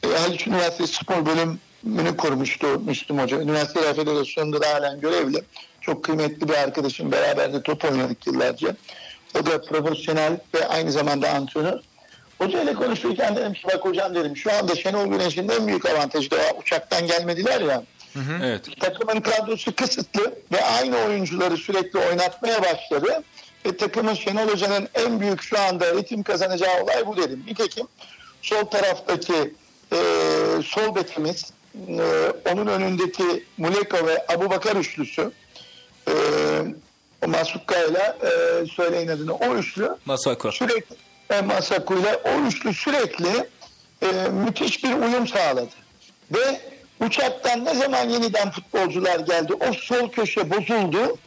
E, 0.03 0.07
Haliç 0.07 0.47
Üniversitesi 0.47 0.93
Spor 0.93 1.25
Bölümünü 1.25 2.17
kurmuştu 2.17 2.79
Müslüm 2.79 3.19
Hoca. 3.19 3.41
Üniversite 3.41 3.93
Federasyonu'nda 3.93 4.61
da 4.61 4.73
halen 4.73 5.01
görevli. 5.01 5.43
Çok 5.81 6.03
kıymetli 6.03 6.49
bir 6.49 6.53
arkadaşım. 6.53 7.11
Beraber 7.11 7.53
de 7.53 7.61
top 7.61 7.85
oynadık 7.85 8.27
yıllarca. 8.27 8.75
O 9.39 9.45
da 9.45 9.61
profesyonel 9.61 10.39
ve 10.55 10.67
aynı 10.67 10.91
zamanda 10.91 11.29
antrenör. 11.29 11.79
Hoca 12.37 12.61
ile 12.63 12.73
konuşurken 12.73 13.35
dedim 13.35 13.53
ki 13.53 13.61
bak 13.67 13.85
hocam 13.85 14.15
dedim 14.15 14.37
şu 14.37 14.53
anda 14.53 14.75
Şenol 14.75 15.07
Güneş'in 15.07 15.49
en 15.49 15.67
büyük 15.67 15.85
avantajı 15.85 16.31
da 16.31 16.37
uçaktan 16.61 17.07
gelmediler 17.07 17.61
ya. 17.61 17.83
Evet. 18.43 18.79
Takımın 18.79 19.21
kadrosu 19.21 19.75
kısıtlı 19.75 20.33
ve 20.51 20.65
aynı 20.65 20.97
oyuncuları 20.97 21.57
sürekli 21.57 21.99
oynatmaya 21.99 22.61
başladı. 22.61 23.23
Ve 23.67 23.77
takımın 23.77 24.13
Şenol 24.13 24.49
Hoca'nın 24.49 24.89
en 24.95 25.19
büyük 25.19 25.41
şu 25.41 25.59
anda 25.59 25.93
ritim 25.93 26.23
kazanacağı 26.23 26.83
olay 26.83 27.07
bu 27.07 27.17
dedim. 27.17 27.43
Nitekim 27.47 27.87
sol 28.41 28.65
taraftaki 28.65 29.53
e, 29.93 29.97
sol 30.65 30.95
bekimiz 30.95 31.51
e, 31.87 32.33
onun 32.51 32.67
önündeki 32.67 33.43
Muleka 33.57 34.07
ve 34.07 34.25
Abu 34.27 34.49
Bakar 34.49 34.75
üçlüsü 34.75 35.31
e, 36.07 36.13
Masuka 37.27 37.83
ile 37.83 38.15
e, 38.23 38.65
söyleyin 38.65 39.07
adını 39.07 39.35
o 39.35 39.55
üçlü 39.55 39.89
Masako. 40.05 40.51
sürekli 40.51 40.95
e, 41.29 41.41
Masakuyla 41.41 42.21
o 42.25 42.47
üçlü 42.47 42.73
sürekli 42.73 43.49
e, 44.01 44.29
müthiş 44.29 44.83
bir 44.83 44.93
uyum 44.93 45.27
sağladı. 45.27 45.71
Ve 46.31 46.61
uçaktan 47.05 47.65
ne 47.65 47.75
zaman 47.75 48.09
yeniden 48.09 48.51
futbolcular 48.51 49.19
geldi 49.19 49.53
o 49.53 49.73
sol 49.73 50.09
köşe 50.09 50.49
bozuldu 50.49 51.17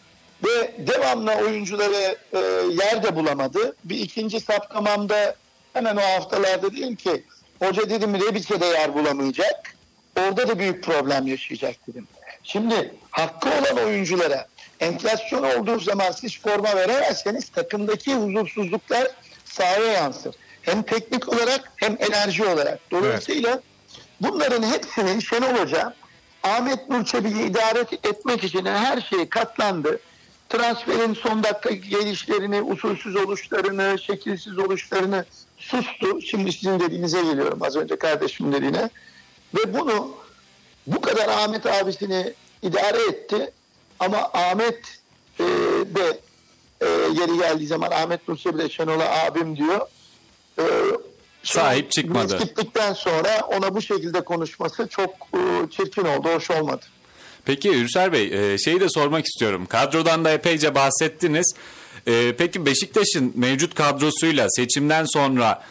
ve 0.44 0.74
devamlı 0.79 1.33
oyuncuları 1.35 2.16
e, 2.33 2.38
yerde 2.85 3.16
bulamadı. 3.16 3.76
Bir 3.85 3.98
ikinci 3.98 4.40
saptamamda 4.40 5.35
hemen 5.72 5.96
o 5.96 6.00
haftalarda 6.00 6.72
dedim 6.72 6.96
ki 6.96 7.24
hoca 7.59 7.90
dedim 7.90 8.14
Rebiç'e 8.14 8.61
de 8.61 8.66
yer 8.66 8.94
bulamayacak. 8.94 9.74
Orada 10.16 10.48
da 10.48 10.59
büyük 10.59 10.85
problem 10.85 11.26
yaşayacak 11.26 11.76
dedim. 11.88 12.09
Şimdi 12.42 12.94
hakkı 13.11 13.48
olan 13.48 13.87
oyunculara 13.87 14.46
enflasyon 14.81 15.42
olduğu 15.42 15.81
zaman 15.81 16.11
siz 16.11 16.40
forma 16.40 16.76
veremezseniz 16.76 17.48
takımdaki 17.48 18.14
huzursuzluklar 18.14 19.09
sahaya 19.44 19.92
yansır. 19.92 20.35
Hem 20.62 20.83
teknik 20.83 21.29
olarak 21.29 21.72
hem 21.76 21.96
enerji 22.00 22.44
olarak. 22.44 22.79
Dolayısıyla 22.90 23.61
bunların 24.20 24.62
hepsini 24.62 25.22
Şenol 25.22 25.55
Hoca 25.55 25.94
Ahmet 26.42 26.88
Nur 26.90 27.05
Çebi'yi 27.05 27.44
idare 27.44 27.87
etmek 28.05 28.44
için 28.44 28.64
her 28.64 29.00
şeye 29.00 29.29
katlandı. 29.29 30.00
Transferin 30.50 31.14
son 31.14 31.42
dakika 31.42 31.70
gelişlerini, 31.70 32.62
usulsüz 32.62 33.16
oluşlarını, 33.16 33.98
şekilsiz 33.98 34.58
oluşlarını 34.58 35.24
sustu. 35.56 36.22
Şimdi 36.22 36.52
sizin 36.52 36.80
dediğinize 36.80 37.22
geliyorum 37.22 37.58
az 37.62 37.76
önce 37.76 37.96
kardeşim 37.96 38.52
dediğine. 38.52 38.90
Ve 39.54 39.74
bunu 39.78 40.10
bu 40.86 41.00
kadar 41.00 41.28
Ahmet 41.28 41.66
abisini 41.66 42.34
idare 42.62 43.02
etti. 43.02 43.50
Ama 44.00 44.18
Ahmet 44.18 44.98
e, 45.40 45.44
de 45.94 46.20
e, 46.80 46.86
yeri 46.88 47.38
geldiği 47.38 47.66
zaman 47.66 47.90
Ahmet 47.90 48.28
Nursevi 48.28 48.58
de 48.58 48.68
Şenol'a 48.68 49.24
abim 49.24 49.56
diyor. 49.56 49.80
E, 50.58 50.64
Sahip 51.42 51.92
çıkmadı. 51.92 52.38
Gittikten 52.38 52.92
sonra 52.92 53.40
ona 53.56 53.74
bu 53.74 53.82
şekilde 53.82 54.20
konuşması 54.20 54.88
çok 54.88 55.10
e, 55.10 55.70
çirkin 55.70 56.04
oldu, 56.04 56.28
hoş 56.28 56.50
olmadı. 56.50 56.86
Peki 57.44 57.68
Ürser 57.70 58.12
Bey 58.12 58.53
e, 58.55 58.59
şeyi 58.59 58.81
de 58.81 58.88
sormak 58.88 59.26
istiyorum. 59.26 59.66
Kadrodan 59.66 60.24
da 60.24 60.31
epeyce 60.31 60.74
bahsettiniz. 60.74 61.55
E, 62.07 62.37
Peki 62.38 62.66
Beşiktaş'ın 62.66 63.33
mevcut 63.37 63.74
kadrosuyla 63.74 64.46
seçimden 64.50 65.05
sonra 65.05 65.62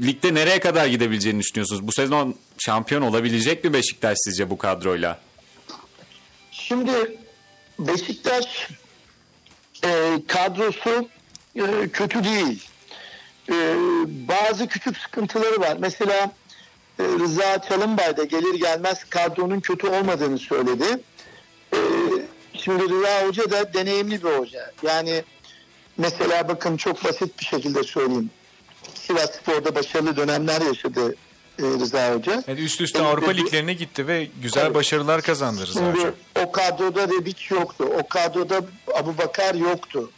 ligde 0.00 0.34
nereye 0.34 0.60
kadar 0.60 0.86
gidebileceğini 0.86 1.40
düşünüyorsunuz? 1.40 1.86
Bu 1.86 1.92
sezon 1.92 2.34
şampiyon 2.58 3.02
olabilecek 3.02 3.64
mi 3.64 3.72
Beşiktaş 3.72 4.16
sizce 4.24 4.50
bu 4.50 4.58
kadroyla? 4.58 5.18
Şimdi 6.50 7.18
Beşiktaş 7.78 8.68
e, 9.84 9.88
kadrosu 10.28 11.08
e, 11.56 11.88
kötü 11.92 12.24
değil. 12.24 12.64
E, 13.50 13.54
bazı 14.06 14.66
küçük 14.66 14.96
sıkıntıları 14.98 15.60
var. 15.60 15.76
Mesela 15.80 16.32
e, 16.98 17.02
Rıza 17.04 17.62
Çalınbay 17.68 18.16
da 18.16 18.24
gelir 18.24 18.54
gelmez 18.54 19.04
kadronun 19.04 19.60
kötü 19.60 19.86
olmadığını 19.88 20.38
söyledi. 20.38 20.84
E, 21.74 21.78
şimdi 22.54 22.82
Rıza 22.88 23.26
Hoca 23.26 23.50
da 23.50 23.72
deneyimli 23.74 24.24
bir 24.24 24.28
hoca. 24.38 24.70
Yani 24.82 25.24
mesela 25.98 26.48
bakın 26.48 26.76
çok 26.76 27.04
basit 27.04 27.38
bir 27.40 27.44
şekilde 27.44 27.82
söyleyeyim. 27.82 28.30
Sivas 28.94 29.30
Spor'da 29.34 29.74
başarılı 29.74 30.16
dönemler 30.16 30.60
yaşadı 30.60 31.14
e, 31.58 31.62
Rıza 31.62 32.14
Hoca. 32.14 32.42
Evet, 32.48 32.58
üst 32.60 32.80
üste 32.80 32.98
Evet, 32.98 33.08
Avrupa 33.10 33.26
evet. 33.32 33.36
liglerine 33.38 33.74
gitti 33.74 34.06
ve 34.06 34.28
güzel 34.42 34.64
Tabii. 34.64 34.74
başarılar 34.74 35.22
kazandı 35.22 35.66
Rıza 35.66 35.80
Şimdi 35.80 35.98
Hoca. 35.98 36.12
o 36.44 36.52
kadroda 36.52 37.02
Rebic 37.08 37.54
yoktu. 37.54 37.84
O 37.98 38.08
kadroda 38.08 38.60
Abu 38.94 39.18
Bakar 39.18 39.54
yoktu. 39.54 40.10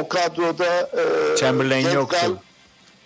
O 0.00 0.08
kadroda 0.08 0.90
e, 1.32 1.36
Chamberlain 1.36 1.84
Gezzal- 1.86 1.94
yoktu. 1.94 2.38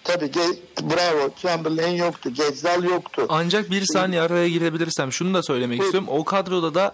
Tabii 0.04 0.24
Ge- 0.24 0.56
bravo. 0.82 1.30
Chamberlain 1.42 1.96
yoktu. 1.96 2.30
Gezzal 2.34 2.84
yoktu. 2.84 3.26
Ancak 3.28 3.70
bir 3.70 3.84
saniye 3.92 4.20
araya 4.20 4.48
girebilirsem 4.48 5.12
şunu 5.12 5.34
da 5.34 5.42
söylemek 5.42 5.78
Buyurun. 5.78 5.86
istiyorum. 5.86 6.08
O 6.20 6.24
kadroda 6.24 6.74
da 6.74 6.92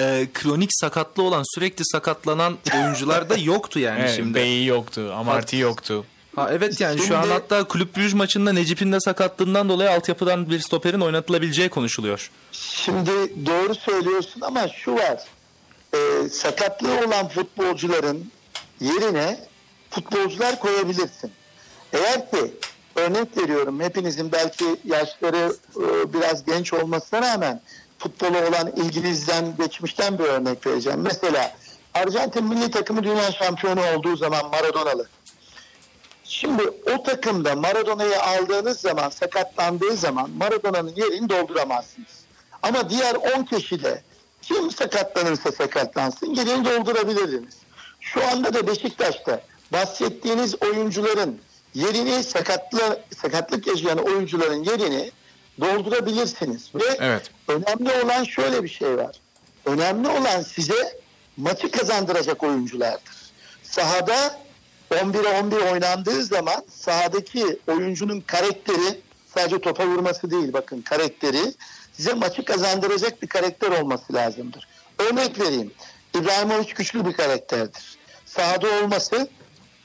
e, 0.00 0.26
kronik 0.34 0.70
sakatlı 0.72 1.22
olan 1.22 1.42
sürekli 1.54 1.84
sakatlanan 1.84 2.58
oyuncular 2.74 3.30
da 3.30 3.36
yoktu 3.36 3.78
yani 3.78 4.00
Evet, 4.00 4.16
şimdi. 4.16 4.34
Bey'i 4.34 4.66
yoktu, 4.66 5.12
Amarty 5.16 5.58
yoktu. 5.58 6.04
Ha, 6.36 6.48
evet 6.52 6.80
yani 6.80 6.98
şu 7.00 7.16
an 7.16 7.22
Şimdi- 7.22 7.32
hatta 7.34 7.64
Kulüp 7.64 7.96
Brugge 7.96 8.16
maçında 8.16 8.52
Necip'in 8.52 8.92
de 8.92 9.00
sakatlığından 9.00 9.68
dolayı 9.68 9.90
altyapıdan 9.90 10.50
bir 10.50 10.60
stoperin 10.60 11.00
oynatılabileceği 11.00 11.68
konuşuluyor. 11.68 12.30
Şimdi 12.52 13.10
doğru 13.46 13.74
söylüyorsun 13.74 14.40
ama 14.40 14.68
şu 14.68 14.94
var. 14.94 15.20
Ee, 15.94 16.28
sakatlığı 16.28 17.06
olan 17.06 17.28
futbolcuların 17.28 18.30
yerine 18.80 19.38
futbolcular 19.90 20.58
koyabilirsin. 20.60 21.32
Eğer 21.96 22.30
ki 22.30 22.54
örnek 22.96 23.36
veriyorum 23.36 23.80
hepinizin 23.80 24.32
belki 24.32 24.64
yaşları 24.84 25.56
e, 25.76 26.12
biraz 26.12 26.44
genç 26.44 26.72
olmasına 26.72 27.22
rağmen 27.22 27.60
futbola 27.98 28.48
olan 28.48 28.72
ilginizden 28.76 29.56
geçmişten 29.56 30.18
bir 30.18 30.24
örnek 30.24 30.66
vereceğim. 30.66 31.00
Mesela 31.00 31.56
Arjantin 31.94 32.44
milli 32.44 32.70
takımı 32.70 33.02
dünya 33.02 33.32
şampiyonu 33.32 33.80
olduğu 33.94 34.16
zaman 34.16 34.50
Maradona'lı. 34.50 35.08
Şimdi 36.24 36.62
o 36.94 37.02
takımda 37.02 37.54
Maradona'yı 37.54 38.22
aldığınız 38.22 38.80
zaman, 38.80 39.10
sakatlandığı 39.10 39.96
zaman 39.96 40.30
Maradona'nın 40.30 40.94
yerini 40.96 41.28
dolduramazsınız. 41.28 42.24
Ama 42.62 42.90
diğer 42.90 43.14
10 43.14 43.44
kişi 43.44 43.82
de 43.84 44.02
kim 44.42 44.70
sakatlanırsa 44.70 45.52
sakatlansın 45.52 46.34
yerini 46.34 46.64
doldurabilirsiniz. 46.64 47.54
Şu 48.00 48.26
anda 48.28 48.54
da 48.54 48.66
Beşiktaş'ta 48.66 49.40
bahsettiğiniz 49.72 50.62
oyuncuların 50.62 51.40
yerini 51.76 52.24
sakatlı, 52.24 53.00
sakatlık 53.22 53.66
yaşayan 53.66 53.98
oyuncuların 53.98 54.64
yerini 54.64 55.10
doldurabilirsiniz. 55.60 56.70
Ve 56.74 56.96
Evet. 57.00 57.30
önemli 57.48 58.04
olan 58.04 58.24
şöyle 58.24 58.62
bir 58.62 58.68
şey 58.68 58.96
var. 58.96 59.16
Önemli 59.66 60.08
olan 60.08 60.42
size 60.42 61.00
maçı 61.36 61.70
kazandıracak 61.70 62.42
oyunculardır. 62.42 63.14
Sahada 63.62 64.38
11'e 64.90 65.40
11 65.42 65.56
oynandığı 65.56 66.24
zaman 66.24 66.64
sahadaki 66.70 67.58
oyuncunun 67.66 68.20
karakteri 68.20 69.00
sadece 69.34 69.60
topa 69.60 69.86
vurması 69.86 70.30
değil 70.30 70.52
bakın 70.52 70.82
karakteri 70.82 71.54
size 71.92 72.14
maçı 72.14 72.44
kazandıracak 72.44 73.22
bir 73.22 73.28
karakter 73.28 73.70
olması 73.70 74.14
lazımdır. 74.14 74.68
Örnek 74.98 75.40
vereyim. 75.40 75.72
İbrahimovic 76.14 76.74
güçlü 76.74 77.06
bir 77.06 77.12
karakterdir. 77.12 77.98
Sahada 78.26 78.68
olması 78.82 79.28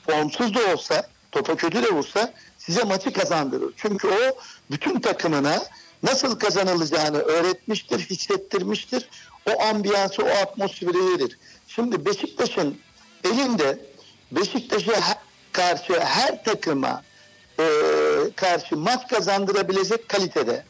formsuz 0.07 0.55
da 0.55 0.73
olsa 0.73 1.07
topa 1.31 1.55
kötü 1.55 1.83
de 1.83 1.91
vursa 1.91 2.33
size 2.57 2.83
maçı 2.83 3.13
kazandırır. 3.13 3.73
Çünkü 3.77 4.07
o 4.07 4.37
bütün 4.71 4.99
takımına 4.99 5.63
nasıl 6.03 6.39
kazanılacağını 6.39 7.17
öğretmiştir, 7.17 7.99
hissettirmiştir. 7.99 9.09
O 9.49 9.61
ambiyansı, 9.61 10.23
o 10.23 10.27
atmosferi 10.27 10.97
verir. 10.97 11.37
Şimdi 11.67 12.05
Beşiktaş'ın 12.05 12.77
elinde 13.23 13.79
Beşiktaş'a 14.31 15.21
karşı 15.51 15.99
her 15.99 16.43
takıma 16.43 17.03
e, 17.59 17.65
karşı 18.35 18.77
maç 18.77 19.07
kazandırabilecek 19.07 20.09
kalitede. 20.09 20.63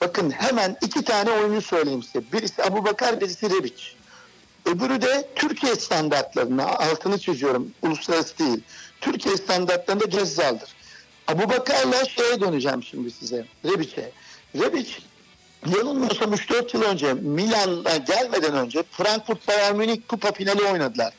Bakın 0.00 0.30
hemen 0.30 0.76
iki 0.82 1.04
tane 1.04 1.30
oyuncu 1.30 1.62
söyleyeyim 1.62 2.02
size. 2.02 2.32
Birisi 2.32 2.64
Abu 2.64 2.84
Bakar, 2.84 3.20
birisi 3.20 3.50
Rebic. 3.50 3.82
Öbürü 4.66 5.02
de 5.02 5.28
Türkiye 5.34 5.76
standartlarına 5.76 6.66
altını 6.66 7.18
çiziyorum. 7.18 7.70
Uluslararası 7.82 8.38
değil. 8.38 8.60
Türkiye 9.02 9.36
standartlarında 9.36 10.04
Gezzal'dır. 10.04 10.68
Abu 11.28 11.48
Bakar'la 11.50 12.04
şeye 12.04 12.40
döneceğim 12.40 12.82
şimdi 12.82 13.10
size. 13.10 13.44
Rebic'e. 13.64 14.10
Rebic 14.54 14.90
yanılmıyorsam 15.66 16.32
3-4 16.34 16.76
yıl 16.76 16.82
önce 16.82 17.12
Milan'a 17.14 17.96
gelmeden 17.96 18.54
önce 18.54 18.82
Frankfurt 18.90 19.48
Bayern 19.48 19.76
Münih 19.76 20.00
kupa 20.08 20.32
finali 20.32 20.62
oynadılar. 20.64 21.12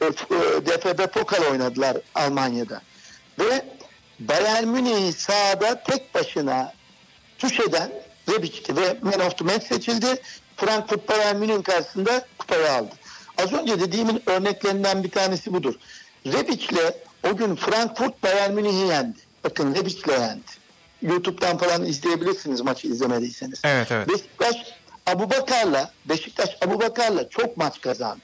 E, 0.00 0.04
f- 0.12 0.34
e, 0.34 0.66
DFB 0.66 1.06
Pokal 1.06 1.44
oynadılar 1.50 1.96
Almanya'da. 2.14 2.82
Ve 3.38 3.64
Bayern 4.20 4.64
Münih'i 4.68 5.12
sahada 5.12 5.82
tek 5.82 6.14
başına 6.14 6.72
tuş 7.38 7.60
eden 7.60 7.92
Rebic'ti 8.32 8.76
ve 8.76 8.98
Man 9.02 9.20
of 9.20 9.38
the 9.38 9.44
Match 9.44 9.66
seçildi. 9.66 10.22
Frankfurt 10.56 11.08
Bayern 11.08 11.36
Münih'in 11.36 11.62
karşısında 11.62 12.26
kupayı 12.38 12.72
aldı. 12.72 12.94
Az 13.38 13.52
önce 13.52 13.80
dediğimin 13.80 14.22
örneklerinden 14.26 15.04
bir 15.04 15.10
tanesi 15.10 15.52
budur. 15.52 15.74
Rebic'le 16.26 16.94
o 17.30 17.36
gün 17.36 17.56
Frankfurt 17.56 18.22
Bayern 18.22 18.52
Münih'i 18.52 18.86
yendi. 18.86 19.18
Bakın 19.44 19.74
Rebic'le 19.74 20.20
yendi. 20.20 20.64
YouTube'dan 21.02 21.58
falan 21.58 21.84
izleyebilirsiniz 21.84 22.60
maçı 22.60 22.86
izlemediyseniz. 22.88 23.60
Evet, 23.64 23.88
evet. 23.90 24.08
Beşiktaş 24.08 24.56
Abu 25.06 25.30
Bakar'la 25.30 25.90
Beşiktaş 26.04 26.50
Abu 26.62 26.80
Bakar'la 26.80 27.28
çok 27.28 27.56
maç 27.56 27.80
kazandı. 27.80 28.22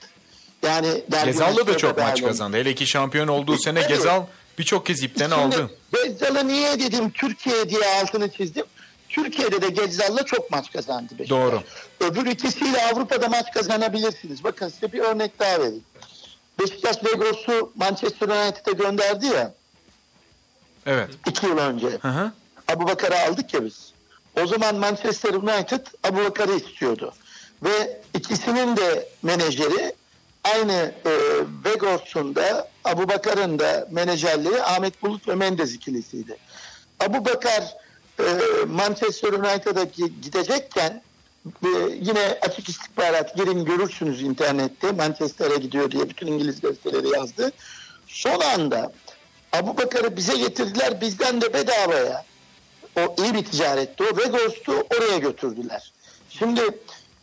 Yani 0.63 1.03
Gezal'la 1.25 1.67
da 1.67 1.77
çok 1.77 1.99
maç 1.99 2.23
kazandı. 2.23 2.57
Hele 2.57 2.75
ki 2.75 2.87
şampiyon 2.87 3.29
olduğu 3.29 3.59
sene. 3.59 3.83
Gezal 3.83 4.23
birçok 4.59 4.87
kez 4.87 5.03
ipten 5.03 5.31
aldı. 5.31 5.71
Gezzal'ı 5.95 6.49
niye 6.49 6.81
dedim 6.81 7.11
Türkiye 7.11 7.69
diye 7.69 8.01
altını 8.03 8.31
çizdim. 8.31 8.65
Türkiye'de 9.09 9.63
de 9.63 9.69
Gezzal'la 9.69 10.25
çok 10.25 10.51
maç 10.51 10.73
kazandı 10.73 11.13
Beşiktaş. 11.19 11.31
Doğru. 11.31 11.63
Öbür 12.01 12.27
ikisiyle 12.27 12.87
Avrupa'da 12.87 13.29
maç 13.29 13.47
kazanabilirsiniz. 13.55 14.45
Bakın 14.45 14.69
size 14.69 14.93
bir 14.93 14.99
örnek 14.99 15.39
daha 15.39 15.61
vereyim. 15.61 15.85
Beşiktaş 16.61 16.97
Vegors'u 17.05 17.73
Manchester 17.77 18.29
United'e 18.29 18.73
gönderdi 18.73 19.27
ya 19.27 19.55
Evet. 20.87 21.11
iki 21.29 21.47
yıl 21.47 21.59
önce. 21.59 21.87
Hı 21.89 22.09
hı. 22.09 22.33
Abu 22.69 22.89
Bakar'ı 22.89 23.19
aldık 23.21 23.55
ya 23.55 23.65
biz. 23.65 23.93
O 24.43 24.47
zaman 24.47 24.75
Manchester 24.77 25.35
United 25.35 25.87
Abu 26.05 26.17
Bakar'ı 26.25 26.53
istiyordu. 26.57 27.15
Ve 27.63 28.01
ikisinin 28.15 28.77
de 28.77 29.09
menajeri 29.23 29.95
aynı 30.45 30.73
e, 31.07 31.11
Vegors'un 31.65 32.35
da 32.35 32.69
Abu 32.85 33.09
Bakar'ın 33.09 33.59
da 33.59 33.89
menajerliği 33.91 34.63
Ahmet 34.63 35.03
Bulut 35.03 35.29
ve 35.29 35.35
Mendez 35.35 35.75
ikilisiydi. 35.75 36.37
Abu 37.01 37.25
Bakar 37.25 37.77
e, 38.21 38.25
Manchester 38.67 39.33
United'a 39.33 39.83
gi- 39.83 40.21
gidecekken 40.23 41.03
yine 42.01 42.39
açık 42.43 42.69
istihbarat 42.69 43.37
girin 43.37 43.65
görürsünüz 43.65 44.23
internette 44.23 44.93
Manchester'e 44.93 45.57
gidiyor 45.57 45.91
diye 45.91 46.09
bütün 46.09 46.27
İngiliz 46.27 46.61
gazeteleri 46.61 47.09
yazdı. 47.09 47.53
Son 48.07 48.41
anda 48.41 48.93
Abu 49.53 49.77
Bakar'ı 49.77 50.17
bize 50.17 50.37
getirdiler 50.37 51.01
bizden 51.01 51.41
de 51.41 51.55
bedavaya. 51.55 52.25
O 52.97 53.15
iyi 53.23 53.35
bir 53.35 53.45
ticaretti. 53.45 54.05
O 54.05 54.17
Vegors'tu 54.17 54.73
oraya 54.97 55.19
götürdüler. 55.19 55.93
Şimdi 56.31 56.61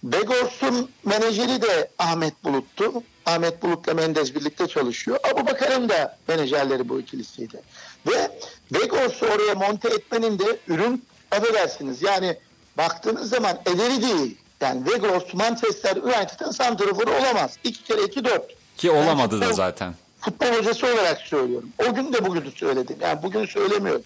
Vegors'un 0.04 0.90
menajeri 1.06 1.62
de 1.62 1.90
Ahmet 2.00 2.44
Bulut'tu. 2.44 3.04
Ahmet 3.26 3.64
Bulut'la 3.64 3.94
Mendez 3.94 4.36
birlikte 4.36 4.68
çalışıyor. 4.68 5.20
Abu 5.32 5.48
Bakar'ın 5.48 5.90
da 5.90 6.18
menajerleri 6.28 6.90
bu 6.90 7.00
ikilisiydi. 7.00 7.62
Ve 8.08 8.32
Vegors'u 8.72 9.26
oraya 9.26 9.56
monte 9.56 9.90
etmenin 9.90 10.40
de 10.40 10.58
ürün 10.68 11.06
affedersiniz. 11.32 12.02
Yani 12.02 12.38
baktığınız 12.78 13.30
zaman 13.30 13.58
ederi 13.66 14.02
değil. 14.02 14.38
Yani 14.62 14.82
Vegors 14.86 15.34
Manchester 15.34 15.96
United'ın 15.96 16.52
santraforu 16.52 17.12
olamaz. 17.12 17.52
İki 17.64 17.84
kere 17.84 18.04
iki 18.04 18.26
dört. 18.26 18.44
Ki 18.78 18.92
olamadı 18.92 19.42
da 19.42 19.54
zaten. 19.54 19.94
futbol 20.22 20.48
hocası 20.48 20.88
olarak 20.88 21.18
söylüyorum. 21.22 21.70
O 21.90 21.94
gün 21.96 22.14
de 22.14 22.26
bugün 22.26 22.52
söyledim. 22.56 22.98
Yani 23.02 23.24
bugün 23.24 23.46
söylemiyorum. 23.46 24.04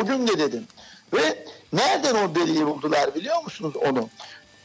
O 0.00 0.06
gün 0.06 0.28
de 0.28 0.38
dedim. 0.38 0.66
Ve 1.14 1.44
nereden 1.72 2.14
o 2.14 2.34
deliği 2.34 2.66
buldular 2.66 3.14
biliyor 3.14 3.42
musunuz 3.44 3.74
onu? 3.76 4.08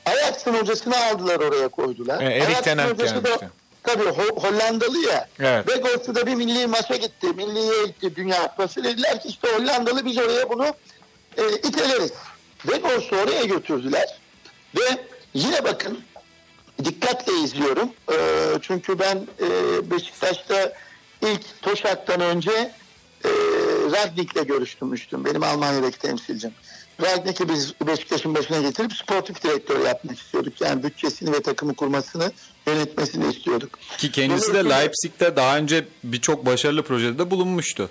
Ajax'ın 0.06 0.54
hocasını 0.54 1.06
aldılar 1.06 1.40
oraya 1.40 1.68
koydular. 1.68 2.22
E, 2.22 2.26
Erik 2.26 2.64
Ten 2.64 2.78
Hag 2.78 2.98
gelmişti. 2.98 3.50
Tabii 3.84 4.04
Ho- 4.04 4.40
Hollandalı 4.42 4.98
ya. 4.98 5.28
Evet. 5.40 5.68
Ve 5.68 5.76
Ghost'u 5.76 6.16
da 6.16 6.26
bir 6.28 6.36
milli 6.36 6.68
maça 6.68 6.96
gitti. 6.96 7.28
Milliye 7.28 7.86
gitti 7.86 8.16
Dünya 8.16 8.48
Kupası. 8.48 8.84
Dediler 8.84 9.22
ki 9.22 9.28
işte 9.28 9.48
Hollandalı 9.56 10.06
biz 10.06 10.18
oraya 10.18 10.50
bunu 10.50 10.66
e, 11.38 11.50
iteleriz. 11.52 12.12
Ve 12.66 12.78
Ghost'u 12.78 13.16
oraya 13.16 13.44
götürdüler. 13.44 14.20
Ve 14.78 15.06
yine 15.34 15.64
bakın 15.64 16.00
dikkatle 16.84 17.34
izliyorum. 17.44 17.90
Ee, 18.12 18.16
çünkü 18.62 19.00
ben 19.00 19.16
e, 19.42 19.92
Beşiktaş'ta 19.92 20.74
ilk 21.22 21.62
Toşak'tan 21.62 22.22
önce 22.22 22.52
e, 23.26 23.30
Ragnik'le 23.92 24.48
görüştürmüştüm. 24.48 25.26
Benim 25.26 25.44
Almanya'daki 25.44 26.00
temsilcim. 26.00 26.52
Ragnik'i 27.02 27.50
biz 27.50 27.74
Beşiktaş'ın 27.88 28.36
başına 28.36 28.62
getirip 28.62 28.94
sportif 28.94 29.44
direktör 29.44 29.86
yapmak 29.86 30.20
istiyorduk. 30.20 30.62
Yani 30.62 30.84
bütçesini 30.84 31.32
ve 31.34 31.42
takımı 31.42 31.76
kurmasını, 31.76 32.32
yönetmesini 32.68 33.32
istiyorduk. 33.36 33.80
Ki 33.98 34.12
kendisi 34.12 34.48
de 34.48 34.52
Dolayısıyla- 34.54 34.78
Leipzig'te 34.78 35.36
daha 35.36 35.58
önce 35.58 35.86
birçok 36.04 36.46
başarılı 36.46 36.84
projede 36.84 37.18
de 37.20 37.32
bulunmuştu. 37.32 37.90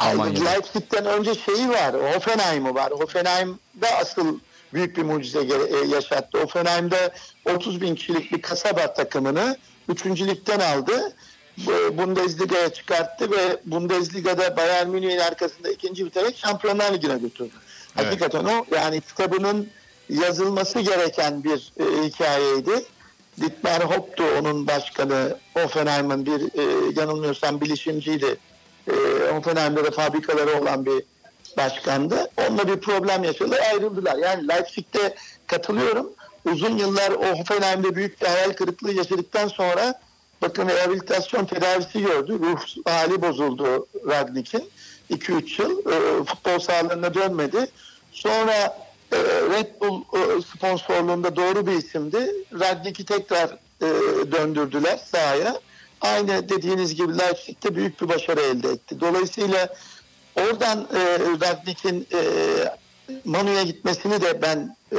Almanya'da. 0.00 0.44
Leipzig'ten 0.50 1.06
önce 1.06 1.34
şeyi 1.34 1.68
var, 1.68 1.94
Hoffenheim'ı 2.14 2.74
var. 2.74 2.92
Hoffenheim'da 2.92 3.88
asıl 4.00 4.38
büyük 4.74 4.96
bir 4.96 5.02
mucize 5.02 5.40
e, 5.40 5.86
yaşattı. 5.88 6.38
Hoffenheim'de 6.40 7.10
30 7.54 7.80
bin 7.80 7.94
kişilik 7.94 8.32
bir 8.32 8.42
kasaba 8.42 8.94
takımını 8.94 9.56
3. 9.88 10.06
ligden 10.06 10.60
aldı. 10.60 11.12
Bu- 11.58 11.98
Bundesliga'ya 11.98 12.72
çıkarttı 12.72 13.30
ve 13.30 13.60
Bundesliga'da 13.66 14.56
Bayern 14.56 14.88
Münih'in 14.88 15.18
arkasında 15.18 15.70
ikinci 15.70 16.04
biterek 16.06 16.36
Şampiyonlar 16.36 16.92
Ligi'ne 16.94 17.18
götürdü. 17.18 17.54
Hakikaten 17.94 18.44
o 18.44 18.64
yani 18.74 19.00
kitabının 19.00 19.68
yazılması 20.08 20.80
gereken 20.80 21.44
bir 21.44 21.72
e, 21.80 22.02
hikayeydi. 22.06 22.84
Dietmar 23.40 23.84
Hopp'tu 23.84 24.24
onun 24.40 24.66
başkanı. 24.66 25.36
Hoffenheim'ın 25.54 26.26
bir 26.26 26.40
e, 26.40 26.62
yanılmıyorsam 27.00 27.60
bilişimciydi. 27.60 28.36
Hoffenheim'de 29.32 29.84
de 29.84 29.90
fabrikaları 29.90 30.60
olan 30.62 30.86
bir 30.86 31.02
başkandı. 31.56 32.30
Onunla 32.36 32.68
bir 32.68 32.76
problem 32.76 33.24
yaşadılar 33.24 33.60
ayrıldılar. 33.72 34.16
Yani 34.16 34.48
Leipzig'te 34.48 35.14
katılıyorum. 35.46 36.10
Uzun 36.44 36.78
yıllar 36.78 37.10
o 37.10 37.38
Hoffenheim'de 37.38 37.94
büyük 37.94 38.20
bir 38.20 38.26
hayal 38.26 38.52
kırıklığı 38.52 38.92
yaşadıktan 38.92 39.48
sonra 39.48 40.00
bakın 40.42 40.68
rehabilitasyon 40.68 41.44
tedavisi 41.44 42.02
gördü. 42.02 42.38
Ruh 42.40 42.60
hali 42.88 43.22
bozuldu 43.22 43.86
Ragnik'in. 44.08 44.70
2-3 45.10 45.62
yıl 45.62 45.78
e, 45.78 46.24
futbol 46.24 46.58
sahalarına 46.58 47.14
dönmedi. 47.14 47.66
Sonra 48.12 48.78
e, 49.12 49.16
Red 49.50 49.80
Bull 49.80 50.00
e, 50.00 50.42
sponsorluğunda 50.42 51.36
doğru 51.36 51.66
bir 51.66 51.72
isimdi. 51.72 52.32
Ragnik'i 52.60 53.04
tekrar 53.04 53.48
e, 53.82 53.88
döndürdüler 54.32 54.96
sahaya. 54.96 55.60
Aynı 56.00 56.48
dediğiniz 56.48 56.94
gibi 56.94 57.18
Leipzig'te 57.18 57.76
büyük 57.76 58.02
bir 58.02 58.08
başarı 58.08 58.40
elde 58.40 58.68
etti. 58.68 59.00
Dolayısıyla 59.00 59.74
oradan 60.36 60.88
e, 60.94 61.18
Ragnik'in 61.18 62.06
e, 62.12 62.20
Manu'ya 63.24 63.62
gitmesini 63.62 64.22
de 64.22 64.42
ben 64.42 64.76
e, 64.92 64.98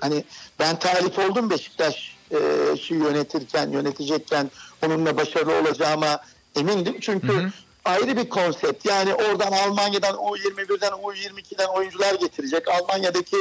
hani 0.00 0.24
ben 0.58 0.78
talip 0.78 1.18
oldum 1.18 1.50
Beşiktaş 1.50 2.16
e, 2.30 2.36
şu 2.76 2.94
yönetirken 2.94 3.70
yönetecekken 3.70 4.50
onunla 4.86 5.16
başarılı 5.16 5.58
olacağıma 5.60 6.20
emindim. 6.56 7.00
Çünkü 7.00 7.52
ayrı 7.84 8.16
bir 8.16 8.28
konsept. 8.28 8.86
Yani 8.86 9.14
oradan 9.14 9.52
Almanya'dan 9.52 10.14
U21'den 10.14 10.92
U22'den 10.92 11.68
oyuncular 11.68 12.14
getirecek. 12.14 12.68
Almanya'daki 12.68 13.36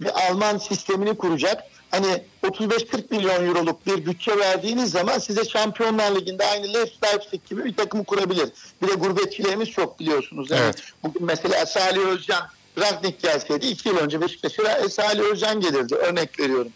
bir 0.00 0.28
Alman 0.28 0.58
sistemini 0.58 1.16
kuracak. 1.16 1.64
Hani 1.90 2.22
35-40 2.42 3.04
milyon 3.10 3.46
euroluk 3.46 3.86
bir 3.86 4.06
bütçe 4.06 4.38
verdiğiniz 4.38 4.90
zaman 4.90 5.18
size 5.18 5.44
Şampiyonlar 5.44 6.16
Ligi'nde 6.16 6.46
aynı 6.46 6.74
Leipzig 6.74 7.44
gibi 7.50 7.64
bir 7.64 7.76
takım 7.76 8.04
kurabilir. 8.04 8.48
Bir 8.82 8.88
de 8.88 8.94
gurbetçilerimiz 8.94 9.70
çok 9.70 10.00
biliyorsunuz. 10.00 10.50
Yani 10.50 10.60
Evet. 10.60 10.76
Bugün 11.02 11.24
mesela 11.26 11.66
Salih 11.66 12.00
Özcan 12.00 12.42
Ragnik 12.78 13.22
gelseydi 13.22 13.66
iki 13.66 13.88
yıl 13.88 13.96
önce 13.96 14.20
Beşiktaş'a 14.20 14.88
Salih 14.88 15.22
Özcan 15.22 15.60
gelirdi. 15.60 15.94
Örnek 15.94 16.40
veriyorum. 16.40 16.72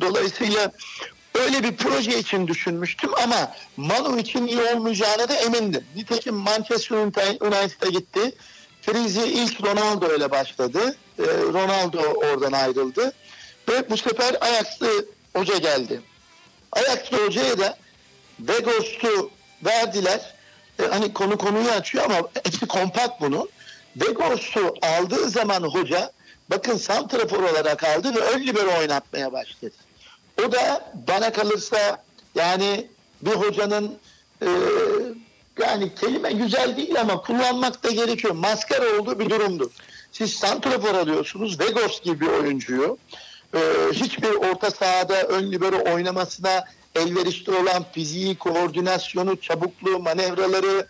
Dolayısıyla 0.00 0.72
öyle 1.34 1.62
bir 1.62 1.76
proje 1.76 2.18
için 2.18 2.46
düşünmüştüm 2.46 3.10
ama 3.22 3.52
Manu 3.76 4.18
için 4.18 4.46
iyi 4.46 4.60
olmayacağına 4.60 5.28
da 5.28 5.34
emindim. 5.34 5.84
Nitekim 5.96 6.34
Manchester 6.34 6.96
United'a 7.40 7.88
gitti. 7.88 8.32
krizi 8.86 9.26
ilk 9.26 9.64
Ronaldo 9.64 10.16
ile 10.16 10.30
başladı. 10.30 10.96
Ee, 11.18 11.22
Ronaldo 11.52 11.98
oradan 11.98 12.52
ayrıldı. 12.52 13.12
Ve 13.68 13.90
bu 13.90 13.96
sefer 13.96 14.36
Ajax'lı 14.40 15.06
hoca 15.36 15.56
geldi. 15.56 16.00
Ajax'lı 16.72 17.26
hocaya 17.26 17.58
da 17.58 17.76
Begos'tu 18.38 19.30
verdiler. 19.64 20.34
Ee, 20.78 20.86
hani 20.86 21.12
konu 21.12 21.38
konuyu 21.38 21.70
açıyor 21.70 22.04
ama 22.04 22.28
hepsi 22.44 22.66
kompakt 22.68 23.20
bunun. 23.20 23.48
Begos'tu 23.96 24.74
aldığı 24.82 25.28
zaman 25.30 25.62
hoca 25.62 26.12
bakın 26.50 26.76
santrafor 26.76 27.42
olarak 27.42 27.84
aldı 27.84 28.14
ve 28.14 28.20
ön 28.20 28.46
libero 28.46 28.78
oynatmaya 28.78 29.32
başladı. 29.32 29.74
O 30.44 30.52
da 30.52 30.92
bana 31.08 31.32
kalırsa 31.32 32.04
yani 32.34 32.86
bir 33.22 33.30
hocanın 33.30 33.98
e, 34.42 34.48
yani 35.62 35.94
kelime 35.94 36.32
güzel 36.32 36.76
değil 36.76 37.00
ama 37.00 37.22
kullanmak 37.22 37.84
da 37.84 37.90
gerekiyor. 37.90 38.34
Maskara 38.34 39.00
olduğu 39.00 39.18
bir 39.18 39.30
durumdur. 39.30 39.70
Siz 40.12 40.32
santrafor 40.34 40.94
alıyorsunuz. 40.94 41.60
Vegos 41.60 42.02
gibi 42.02 42.20
bir 42.20 42.26
oyuncuyu 42.26 42.98
e, 43.54 43.58
hiçbir 43.92 44.34
orta 44.34 44.70
sahada 44.70 45.22
ön 45.22 45.52
libero 45.52 45.94
oynamasına 45.94 46.64
elverişli 46.94 47.52
olan 47.52 47.84
fiziği, 47.92 48.38
koordinasyonu, 48.38 49.40
çabukluğu, 49.40 49.98
manevraları 49.98 50.86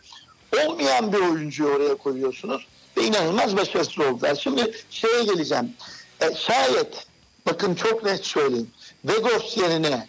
olmayan 0.64 1.12
bir 1.12 1.18
oyuncuyu 1.18 1.68
oraya 1.68 1.94
koyuyorsunuz 1.94 2.66
ve 2.96 3.04
inanılmaz 3.04 3.56
başarısız 3.56 3.98
oldular. 3.98 4.34
Şimdi 4.34 4.72
şeye 4.90 5.24
geleceğim. 5.24 5.72
E, 6.20 6.34
şayet 6.34 7.06
bakın 7.46 7.74
çok 7.74 8.04
net 8.04 8.26
söyleyeyim. 8.26 8.70
Vegos 9.04 9.56
yerine 9.56 10.06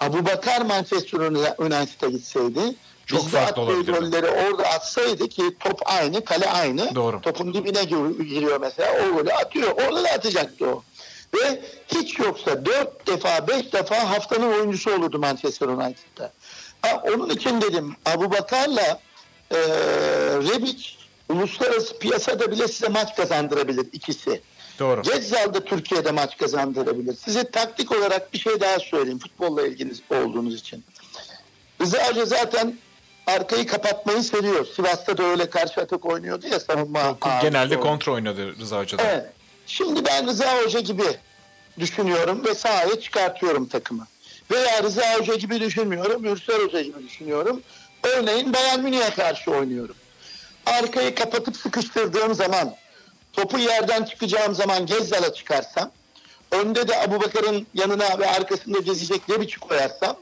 Abu 0.00 0.26
Bakar 0.26 0.60
Manchester 0.60 1.18
United'a 1.58 2.08
gitseydi 2.08 2.60
Çok 3.06 3.24
biz 3.26 3.32
farklı 3.32 3.82
golleri 3.82 4.26
orada 4.26 4.64
atsaydı 4.68 5.28
ki 5.28 5.42
top 5.60 5.80
aynı, 5.84 6.24
kale 6.24 6.50
aynı. 6.50 6.94
Doğru. 6.94 7.20
Topun 7.20 7.54
dibine 7.54 7.84
gir- 7.84 8.24
giriyor 8.24 8.60
mesela. 8.60 8.92
O 9.04 9.14
golü 9.14 9.32
atıyor. 9.32 9.70
Orada 9.70 10.04
da 10.04 10.08
atacaktı 10.08 10.66
o. 10.66 10.82
Ve 11.34 11.62
hiç 11.88 12.18
yoksa 12.18 12.64
dört 12.64 13.06
defa, 13.06 13.48
beş 13.48 13.72
defa 13.72 14.10
haftanın 14.10 14.52
oyuncusu 14.52 14.94
olurdu 14.94 15.18
Manchester 15.18 15.66
United'da. 15.66 16.32
Ha, 16.82 17.02
onun 17.04 17.30
için 17.30 17.60
dedim 17.60 17.96
Abu 18.06 18.30
Bakar'la 18.30 19.00
e, 19.50 19.58
Rebic 20.36 20.88
uluslararası 21.28 21.98
piyasada 21.98 22.50
bile 22.50 22.68
size 22.68 22.88
maç 22.88 23.16
kazandırabilir 23.16 23.86
ikisi. 23.92 24.42
Doğru. 24.78 25.02
Gezzal 25.02 25.54
da 25.54 25.64
Türkiye'de 25.64 26.10
maç 26.10 26.36
kazandırabilir. 26.36 27.14
Size 27.14 27.50
taktik 27.50 27.92
olarak 27.92 28.32
bir 28.32 28.38
şey 28.38 28.60
daha 28.60 28.78
söyleyeyim 28.78 29.18
futbolla 29.18 29.66
ilgili 29.66 29.92
olduğunuz 30.10 30.54
için. 30.54 30.84
Rıza 31.80 32.08
Hoca 32.08 32.24
zaten 32.24 32.78
arkayı 33.26 33.66
kapatmayı 33.66 34.22
seviyor. 34.22 34.66
Sivas'ta 34.66 35.18
da 35.18 35.22
öyle 35.22 35.50
karşı 35.50 35.80
atak 35.80 36.06
oynuyordu 36.06 36.46
ya 36.46 36.60
savunma. 36.60 37.18
Genelde 37.42 37.80
kontra 37.80 38.12
oynadı 38.12 38.56
Rıza 38.60 38.78
Hoca 38.78 38.98
da. 38.98 39.02
Evet. 39.02 39.26
Şimdi 39.72 40.04
ben 40.04 40.26
Rıza 40.26 40.62
Hoca 40.62 40.80
gibi 40.80 41.16
düşünüyorum 41.78 42.44
ve 42.44 42.54
sahaya 42.54 43.00
çıkartıyorum 43.00 43.68
takımı. 43.68 44.06
Veya 44.50 44.82
Rıza 44.82 45.18
Hoca 45.18 45.34
gibi 45.34 45.60
düşünmüyorum, 45.60 46.22
Mürsel 46.22 46.62
Hoca 46.62 46.80
gibi 46.80 47.02
düşünüyorum. 47.08 47.62
Örneğin 48.02 48.52
Bayern 48.52 48.80
Münih'e 48.80 49.10
karşı 49.10 49.50
oynuyorum. 49.50 49.94
Arkayı 50.66 51.14
kapatıp 51.14 51.56
sıkıştırdığım 51.56 52.34
zaman, 52.34 52.74
topu 53.32 53.58
yerden 53.58 54.04
çıkacağım 54.04 54.54
zaman 54.54 54.86
Gezzal'a 54.86 55.34
çıkarsam, 55.34 55.90
önde 56.50 56.88
de 56.88 56.98
Abu 56.98 57.20
Bakar'ın 57.20 57.66
yanına 57.74 58.18
ve 58.18 58.30
arkasında 58.30 58.78
gezecek 58.78 59.22
Rebiç'i 59.30 59.60
koyarsam, 59.60 60.16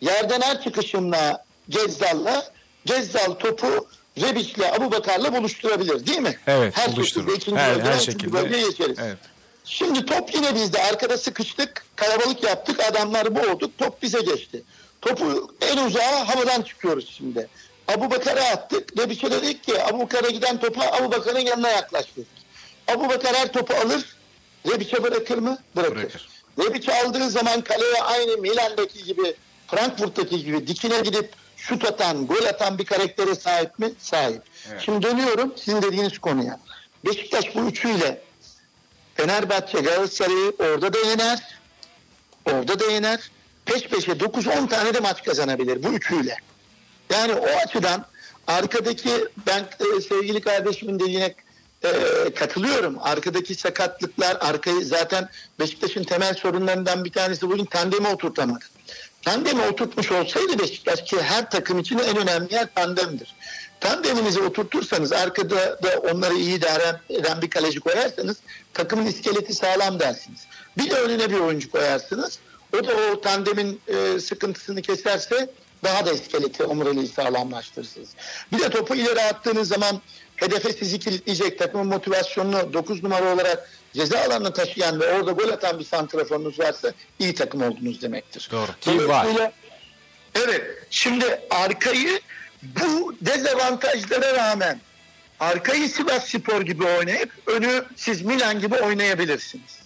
yerden 0.00 0.40
her 0.40 0.62
çıkışımla 0.62 1.44
Gezzal'la, 1.68 2.52
Gezzal 2.84 3.32
topu 3.32 3.88
Rebiç'le 4.20 4.58
Abu 4.78 4.92
Bakar'la 4.92 5.36
buluşturabilir 5.36 6.06
değil 6.06 6.18
mi? 6.18 6.38
Evet, 6.46 6.76
her 6.76 6.96
buluşturur. 6.96 7.36
ikinci 7.36 7.58
Her- 7.58 7.74
bölgeden 7.74 7.92
her 7.92 7.98
şekilde. 8.00 8.32
bölgeye 8.32 8.62
geçeriz. 8.68 8.98
Evet. 9.02 9.18
Şimdi 9.64 10.06
top 10.06 10.34
yine 10.34 10.54
bizde. 10.54 10.82
Arkada 10.82 11.18
sıkıştık. 11.18 11.84
Kalabalık 11.96 12.42
yaptık. 12.42 12.80
Adamları 12.80 13.36
boğduk. 13.36 13.78
Top 13.78 14.02
bize 14.02 14.20
geçti. 14.20 14.62
Topu 15.02 15.54
en 15.60 15.76
uzağa 15.86 16.28
havadan 16.28 16.62
çıkıyoruz 16.62 17.14
şimdi. 17.18 17.48
Abu 17.88 18.10
Bakar'a 18.10 18.44
attık. 18.44 18.98
Rebiç'e 18.98 19.30
dedik 19.30 19.64
ki 19.64 19.82
Abu 19.84 19.98
Bakar'a 20.00 20.28
giden 20.28 20.60
topa 20.60 20.82
Abu 20.84 21.12
Bakar'ın 21.12 21.38
yanına 21.40 21.68
yaklaştık. 21.70 22.26
Abu 22.88 23.08
Bakar 23.08 23.34
her 23.36 23.52
topu 23.52 23.74
alır. 23.74 24.04
Rebiç'e 24.70 25.02
bırakır 25.02 25.38
mı? 25.38 25.58
Bırakır. 25.76 25.96
Bırakır. 25.96 26.28
Rebiç 26.58 26.88
aldığı 26.88 27.30
zaman 27.30 27.60
kaleye 27.60 28.02
aynı 28.02 28.36
Milan'daki 28.36 29.04
gibi 29.04 29.34
Frankfurt'taki 29.68 30.44
gibi 30.44 30.66
dikine 30.66 31.00
gidip 31.00 31.32
şut 31.68 31.84
atan, 31.84 32.26
gol 32.26 32.44
atan 32.44 32.78
bir 32.78 32.84
karaktere 32.84 33.34
sahip 33.34 33.78
mi? 33.78 33.92
Sahip. 33.98 34.42
Şimdi 34.78 35.06
dönüyorum 35.06 35.52
sizin 35.56 35.82
dediğiniz 35.82 36.18
konuya. 36.18 36.60
Beşiktaş 37.04 37.54
bu 37.54 37.60
üçüyle 37.60 38.22
Fenerbahçe 39.14 39.80
Galatasaray'ı 39.80 40.52
orada 40.58 40.92
da 40.92 40.98
yener. 40.98 41.38
Orada 42.46 42.80
da 42.80 42.84
yener. 42.84 43.30
Peş 43.64 43.88
peşe 43.88 44.12
9-10 44.12 44.68
tane 44.68 44.94
de 44.94 45.00
maç 45.00 45.24
kazanabilir 45.24 45.82
bu 45.82 45.88
üçüyle. 45.88 46.36
Yani 47.10 47.32
o 47.32 47.46
açıdan 47.46 48.06
arkadaki 48.46 49.10
ben 49.46 49.60
e, 49.60 50.00
sevgili 50.00 50.40
kardeşimin 50.40 51.00
dediğine 51.00 51.34
e, 51.84 51.90
katılıyorum. 52.34 52.98
Arkadaki 53.00 53.54
sakatlıklar, 53.54 54.36
arkayı 54.40 54.84
zaten 54.84 55.28
Beşiktaş'ın 55.60 56.04
temel 56.04 56.34
sorunlarından 56.34 57.04
bir 57.04 57.12
tanesi 57.12 57.50
bugün 57.50 57.64
tandemi 57.64 58.08
oturtamadı. 58.08 58.64
Tandemi 59.24 59.62
oturtmuş 59.62 60.12
olsaydı 60.12 60.58
Beşiktaş 60.58 61.02
ki 61.02 61.22
her 61.22 61.50
takım 61.50 61.78
için 61.78 61.98
en 61.98 62.16
önemli 62.16 62.54
yer 62.54 62.74
tandemdir. 62.74 63.34
Tandeminizi 63.80 64.40
oturtursanız 64.40 65.12
arkada 65.12 65.82
da 65.82 65.98
onları 66.12 66.34
iyi 66.34 66.58
idare 66.58 67.00
eden 67.08 67.42
bir 67.42 67.50
kaleci 67.50 67.80
koyarsanız 67.80 68.36
takımın 68.74 69.06
iskeleti 69.06 69.54
sağlam 69.54 70.00
dersiniz. 70.00 70.46
Bir 70.78 70.90
de 70.90 70.94
önüne 70.94 71.30
bir 71.30 71.38
oyuncu 71.38 71.70
koyarsınız. 71.70 72.38
O 72.78 72.86
da 72.86 72.92
o 73.12 73.20
tandemin 73.20 73.80
e, 73.88 74.20
sıkıntısını 74.20 74.82
keserse 74.82 75.50
daha 75.84 76.06
da 76.06 76.12
iskeleti 76.12 76.64
omuriliği 76.64 77.08
sağlamlaştırırsınız. 77.08 78.08
Bir 78.52 78.58
de 78.58 78.70
topu 78.70 78.94
ileri 78.94 79.20
attığınız 79.20 79.68
zaman 79.68 80.00
hedefe 80.36 80.72
sizi 80.72 80.98
kilitleyecek 80.98 81.58
takımın 81.58 81.86
motivasyonunu 81.86 82.72
9 82.72 83.02
numara 83.02 83.34
olarak 83.34 83.70
ceza 83.94 84.18
alanına 84.20 84.52
taşıyan 84.52 85.00
ve 85.00 85.12
orada 85.12 85.32
gol 85.32 85.48
atan 85.48 85.78
bir 85.78 85.84
santraforunuz 85.84 86.58
varsa 86.60 86.92
iyi 87.18 87.34
takım 87.34 87.62
oldunuz 87.62 88.02
demektir. 88.02 88.48
Doğru. 88.52 88.70
Dolayısıyla- 88.86 89.52
Evet. 90.44 90.64
Şimdi 90.90 91.40
arkayı 91.50 92.20
bu 92.62 93.14
dezavantajlara 93.20 94.34
rağmen 94.34 94.80
arkayı 95.40 95.88
Sivas 95.88 96.28
Spor 96.28 96.60
gibi 96.62 96.84
oynayıp 96.84 97.30
önü 97.46 97.84
siz 97.96 98.22
Milan 98.22 98.60
gibi 98.60 98.74
oynayabilirsiniz. 98.74 99.78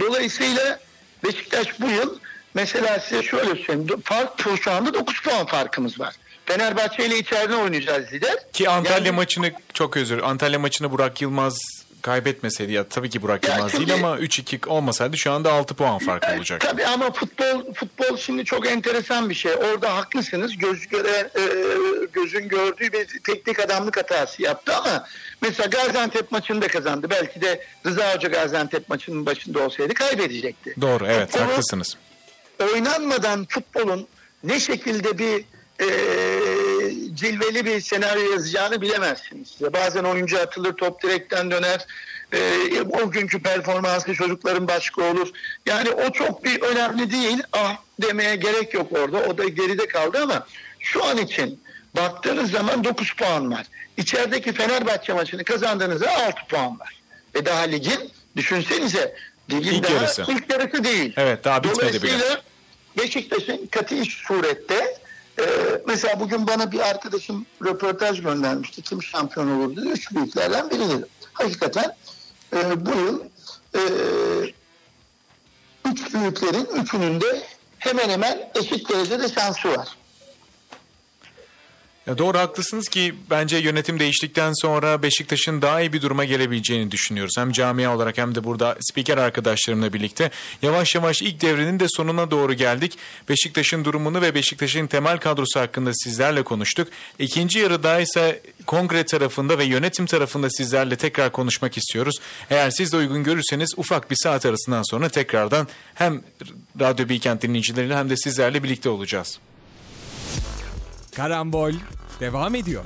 Dolayısıyla 0.00 0.80
Beşiktaş 1.24 1.80
bu 1.80 1.88
yıl 1.88 2.18
mesela 2.54 3.00
size 3.00 3.22
şöyle 3.22 3.62
söyleyeyim. 3.64 4.02
Fark 4.04 4.32
şu 4.62 4.70
anda 4.72 4.94
9 4.94 5.22
puan 5.22 5.46
farkımız 5.46 6.00
var. 6.00 6.14
Fenerbahçe 6.46 7.06
ile 7.06 7.18
içeride 7.18 7.56
oynayacağız 7.56 8.12
lider. 8.12 8.36
Ki 8.52 8.68
Antalya 8.68 8.96
Yani- 9.06 9.10
maçını 9.10 9.52
çok 9.74 9.96
özür. 9.96 10.18
Antalya 10.22 10.58
maçını 10.58 10.92
Burak 10.92 11.22
Yılmaz 11.22 11.58
kaybetmeseydi 12.06 12.72
ya 12.72 12.88
tabii 12.88 13.10
ki 13.10 13.22
Burak 13.22 13.48
Yılmaz 13.48 13.72
değil 13.72 13.94
ama 13.94 14.18
3-2 14.18 14.68
olmasaydı 14.68 15.16
şu 15.16 15.32
anda 15.32 15.52
6 15.52 15.74
puan 15.74 15.98
farkı 15.98 16.26
Evet, 16.26 16.38
olacak. 16.38 16.60
Tabii 16.60 16.86
ama 16.86 17.12
futbol 17.12 17.74
futbol 17.74 18.16
şimdi 18.16 18.44
çok 18.44 18.66
enteresan 18.66 19.30
bir 19.30 19.34
şey. 19.34 19.52
Orada 19.52 19.96
haklısınız. 19.96 20.56
Göz 20.56 20.86
göre, 20.86 21.30
e, 21.36 21.42
gözün 22.12 22.48
gördüğü 22.48 22.92
bir 22.92 23.20
teknik 23.24 23.60
adamlık 23.60 23.96
hatası 23.96 24.42
yaptı 24.42 24.74
ama 24.74 25.06
mesela 25.42 25.66
Gaziantep 25.66 26.32
maçını 26.32 26.62
da 26.62 26.68
kazandı. 26.68 27.06
Belki 27.10 27.40
de 27.40 27.64
Rıza 27.86 28.14
Hoca 28.14 28.28
Gaziantep 28.28 28.88
maçının 28.88 29.26
başında 29.26 29.64
olsaydı 29.64 29.94
kaybedecekti. 29.94 30.74
Doğru 30.80 31.06
evet 31.06 31.30
Futbolu 31.30 31.48
haklısınız. 31.48 31.96
Oynanmadan 32.72 33.46
futbolun 33.48 34.06
ne 34.44 34.60
şekilde 34.60 35.18
bir 35.18 35.44
e, 35.80 35.86
cilveli 37.14 37.64
bir 37.66 37.80
senaryo 37.80 38.32
yazacağını 38.32 38.80
bilemezsiniz. 38.80 39.54
Ya 39.60 39.72
bazen 39.72 40.04
oyuncu 40.04 40.38
atılır, 40.40 40.72
top 40.72 41.02
direkten 41.02 41.50
döner. 41.50 41.86
E, 42.32 42.80
o 42.80 43.10
günkü 43.10 43.42
performanslı 43.42 44.14
çocukların 44.14 44.68
başka 44.68 45.02
olur. 45.02 45.28
Yani 45.66 45.90
o 45.90 46.12
çok 46.12 46.44
bir 46.44 46.60
önemli 46.60 47.10
değil. 47.12 47.42
Ah 47.52 47.76
demeye 48.02 48.36
gerek 48.36 48.74
yok 48.74 48.92
orada. 48.92 49.18
O 49.18 49.38
da 49.38 49.44
geride 49.48 49.88
kaldı 49.88 50.18
ama 50.22 50.46
şu 50.80 51.04
an 51.04 51.16
için 51.18 51.60
baktığınız 51.96 52.50
zaman 52.50 52.84
9 52.84 53.12
puan 53.12 53.50
var. 53.52 53.66
İçerideki 53.96 54.52
Fenerbahçe 54.52 55.12
maçını 55.12 55.44
kazandığınızda 55.44 56.10
6 56.26 56.46
puan 56.48 56.80
var. 56.80 57.00
Ve 57.34 57.46
daha 57.46 57.60
ligin 57.62 58.10
düşünsenize 58.36 59.16
ligin 59.50 59.72
İlk 59.72 59.84
daha 59.84 59.92
yarısı. 59.92 60.24
ilk 60.28 60.50
yarısı 60.52 60.84
değil. 60.84 61.14
Evet, 61.16 61.44
daha 61.44 61.64
bitmedi 61.64 62.02
bile. 62.02 62.12
Dolayısıyla 62.12 62.42
Beşiktaş'ın 62.98 63.66
katı 63.66 64.04
surette 64.04 64.98
e, 65.38 65.44
mesela 65.86 66.20
bugün 66.20 66.46
bana 66.46 66.72
bir 66.72 66.80
arkadaşım 66.80 67.46
röportaj 67.64 68.22
göndermişti. 68.22 68.82
Kim 68.82 69.02
şampiyon 69.02 69.50
olur 69.50 69.76
dedi. 69.76 69.88
Üç 69.88 70.14
büyüklerden 70.14 70.70
biridir. 70.70 71.04
Hakikaten 71.32 71.96
e, 72.52 72.86
bu 72.86 72.90
yıl 72.90 73.20
e, 73.74 73.80
üç 75.90 76.14
büyüklerin 76.14 76.66
üçünün 76.82 77.20
de 77.20 77.42
hemen 77.78 78.08
hemen 78.08 78.50
eşit 78.54 78.90
derecede 78.90 79.28
şansı 79.28 79.68
var. 79.68 79.95
Ya 82.06 82.18
doğru 82.18 82.38
haklısınız 82.38 82.88
ki 82.88 83.14
bence 83.30 83.56
yönetim 83.56 84.00
değiştikten 84.00 84.52
sonra 84.62 85.02
Beşiktaş'ın 85.02 85.62
daha 85.62 85.80
iyi 85.80 85.92
bir 85.92 86.02
duruma 86.02 86.24
gelebileceğini 86.24 86.90
düşünüyoruz. 86.90 87.34
Hem 87.38 87.52
camia 87.52 87.96
olarak 87.96 88.18
hem 88.18 88.34
de 88.34 88.44
burada 88.44 88.76
spiker 88.80 89.18
arkadaşlarımla 89.18 89.92
birlikte. 89.92 90.30
Yavaş 90.62 90.94
yavaş 90.94 91.22
ilk 91.22 91.40
devrenin 91.40 91.80
de 91.80 91.86
sonuna 91.88 92.30
doğru 92.30 92.54
geldik. 92.54 92.98
Beşiktaş'ın 93.28 93.84
durumunu 93.84 94.22
ve 94.22 94.34
Beşiktaş'ın 94.34 94.86
temel 94.86 95.18
kadrosu 95.18 95.60
hakkında 95.60 95.94
sizlerle 95.94 96.42
konuştuk. 96.42 96.88
İkinci 97.18 97.58
yarıda 97.58 98.00
ise 98.00 98.42
kongre 98.66 99.04
tarafında 99.04 99.58
ve 99.58 99.64
yönetim 99.64 100.06
tarafında 100.06 100.50
sizlerle 100.50 100.96
tekrar 100.96 101.32
konuşmak 101.32 101.76
istiyoruz. 101.76 102.16
Eğer 102.50 102.70
siz 102.70 102.92
de 102.92 102.96
uygun 102.96 103.24
görürseniz 103.24 103.74
ufak 103.76 104.10
bir 104.10 104.16
saat 104.22 104.46
arasından 104.46 104.82
sonra 104.82 105.08
tekrardan 105.08 105.68
hem 105.94 106.22
Radyo 106.80 107.08
Bilkent 107.08 107.42
dinleyicileriyle 107.42 107.96
hem 107.96 108.10
de 108.10 108.16
sizlerle 108.16 108.62
birlikte 108.62 108.88
olacağız. 108.88 109.38
Karambol 111.16 111.72
devam 112.20 112.54
ediyor. 112.54 112.84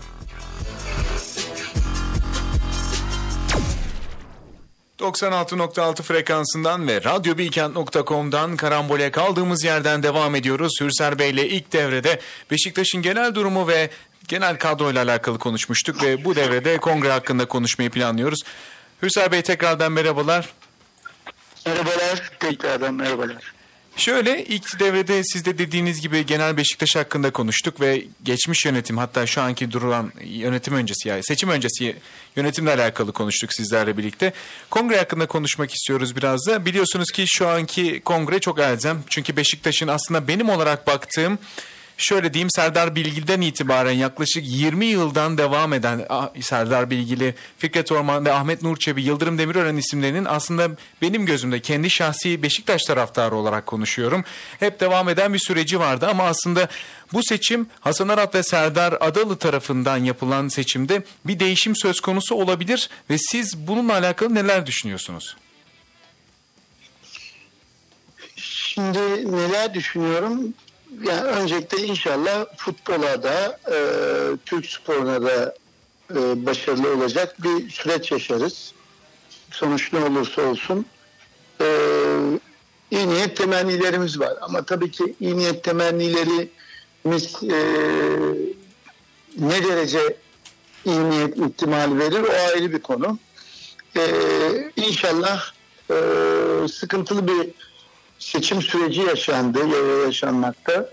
...96.6 4.99 6.03
frekansından 6.03 6.89
ve 6.89 7.05
radyobilkent.com'dan 7.05 8.57
karambole 8.57 9.11
kaldığımız 9.11 9.65
yerden 9.65 10.03
devam 10.03 10.35
ediyoruz. 10.35 10.73
Hürser 10.81 11.19
Bey 11.19 11.31
ile 11.31 11.49
ilk 11.49 11.73
devrede 11.73 12.21
Beşiktaş'ın 12.51 13.03
genel 13.03 13.35
durumu 13.35 13.69
ve 13.69 13.91
genel 14.29 14.59
kadroyla 14.59 15.03
alakalı 15.03 15.39
konuşmuştuk 15.39 16.03
ve 16.03 16.25
bu 16.25 16.37
devrede 16.37 16.77
kongre 16.77 17.11
hakkında 17.11 17.49
konuşmayı 17.49 17.91
planlıyoruz. 17.91 18.41
Hürser 19.03 19.33
Bey 19.33 19.43
tekrardan 19.43 19.93
merhabalar. 19.93 20.53
Merhabalar. 21.67 22.31
Tekrardan 22.41 22.95
merhabalar. 22.95 23.60
Şöyle 23.97 24.45
ilk 24.45 24.81
devrede 24.81 25.23
siz 25.25 25.45
de 25.45 25.59
dediğiniz 25.59 26.01
gibi 26.01 26.27
genel 26.27 26.57
Beşiktaş 26.57 26.97
hakkında 26.97 27.31
konuştuk 27.31 27.81
ve 27.81 28.05
geçmiş 28.23 28.65
yönetim 28.65 28.99
hatta 28.99 29.27
şu 29.27 29.43
anki 29.43 29.73
durulan 29.73 30.13
yönetim 30.25 30.75
öncesi 30.75 31.09
yani 31.09 31.25
seçim 31.25 31.49
öncesi 31.49 31.97
yönetimle 32.37 32.71
alakalı 32.71 33.13
konuştuk 33.13 33.53
sizlerle 33.53 33.97
birlikte. 33.97 34.33
Kongre 34.71 34.99
hakkında 34.99 35.27
konuşmak 35.27 35.75
istiyoruz 35.75 36.17
biraz 36.17 36.47
da. 36.47 36.65
Biliyorsunuz 36.65 37.11
ki 37.11 37.25
şu 37.29 37.49
anki 37.49 38.01
kongre 38.05 38.39
çok 38.39 38.59
elzem. 38.61 39.03
Çünkü 39.09 39.37
Beşiktaş'ın 39.37 39.89
aslında 39.89 40.29
benim 40.29 40.49
olarak 40.49 40.87
baktığım 40.87 41.39
şöyle 42.03 42.35
diyeyim 42.35 42.51
Serdar 42.51 42.95
Bilgil'den 42.95 43.41
itibaren 43.41 43.93
yaklaşık 43.93 44.45
20 44.47 44.87
yıldan 44.87 45.39
devam 45.39 45.73
eden 45.73 46.07
ah, 46.09 46.29
Serdar 46.41 46.91
Bilgili, 46.91 47.35
Fikret 47.59 47.93
Orman 47.93 48.25
ve 48.25 48.33
Ahmet 48.33 48.63
Nur 48.63 48.77
Çebi, 48.77 49.03
Yıldırım 49.03 49.39
Demirören 49.39 49.77
isimlerinin 49.77 50.25
aslında 50.25 50.69
benim 51.03 51.27
gözümde 51.27 51.61
kendi 51.61 51.91
şahsi 51.91 52.43
Beşiktaş 52.43 52.83
taraftarı 52.83 53.37
olarak 53.37 53.67
konuşuyorum. 53.67 54.25
Hep 54.61 54.81
devam 54.81 55.09
eden 55.09 55.35
bir 55.35 55.39
süreci 55.39 55.81
vardı 55.81 56.07
ama 56.11 56.25
aslında 56.25 56.69
bu 57.13 57.23
seçim 57.23 57.67
Hasan 57.81 58.09
Arat 58.09 58.35
ve 58.35 58.43
Serdar 58.43 58.97
Adalı 59.01 59.37
tarafından 59.37 59.97
yapılan 59.97 60.49
seçimde 60.49 61.03
bir 61.25 61.41
değişim 61.41 61.77
söz 61.77 62.01
konusu 62.01 62.35
olabilir 62.35 62.89
ve 63.11 63.19
siz 63.19 63.59
bununla 63.59 63.93
alakalı 63.93 64.35
neler 64.35 64.67
düşünüyorsunuz? 64.67 65.37
Şimdi 68.37 68.99
neler 69.37 69.75
düşünüyorum? 69.75 70.55
Yani 70.99 71.21
öncelikle 71.21 71.87
inşallah 71.87 72.47
futbola 72.57 73.23
da 73.23 73.59
e, 73.73 73.77
Türk 74.47 74.67
sporuna 74.67 75.23
da 75.23 75.55
e, 76.15 76.47
başarılı 76.47 76.95
olacak 76.95 77.43
bir 77.43 77.71
süreç 77.71 78.13
yaşarız. 78.13 78.73
Sonuç 79.51 79.93
ne 79.93 79.99
olursa 79.99 80.43
olsun. 80.43 80.87
E, 81.61 81.67
iyi 82.91 83.09
niyet 83.09 83.37
temennilerimiz 83.37 84.21
var. 84.21 84.35
Ama 84.41 84.63
tabii 84.63 84.91
ki 84.91 85.15
iyi 85.21 85.37
niyet 85.37 85.65
temennilerimiz 85.65 87.43
e, 87.43 87.59
ne 89.39 89.65
derece 89.65 90.17
iyi 90.85 91.11
niyet 91.11 91.37
ihtimali 91.37 91.99
verir 91.99 92.21
o 92.21 92.55
ayrı 92.55 92.73
bir 92.73 92.83
konu. 92.83 93.19
E, 93.97 94.03
inşallah 94.77 95.53
e, 95.91 95.95
sıkıntılı 96.69 97.29
bir 97.29 97.70
seçim 98.25 98.63
süreci 98.63 99.01
yaşandı, 99.01 99.59
ya- 99.59 100.05
yaşanmakta. 100.07 100.89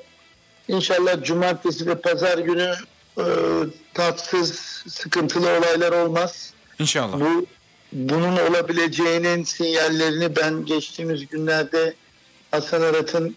İnşallah 0.67 1.23
cumartesi 1.23 1.87
ve 1.87 1.95
pazar 2.01 2.37
günü 2.37 2.73
e, 3.17 3.23
tatsız, 3.93 4.55
sıkıntılı 4.89 5.47
olaylar 5.57 5.91
olmaz. 5.91 6.53
İnşallah. 6.79 7.19
Bu 7.19 7.45
bunun 7.93 8.37
olabileceğinin 8.37 9.43
sinyallerini 9.43 10.35
ben 10.35 10.65
geçtiğimiz 10.65 11.27
günlerde 11.27 11.93
Hasan 12.51 12.81
Arat'ın 12.81 13.35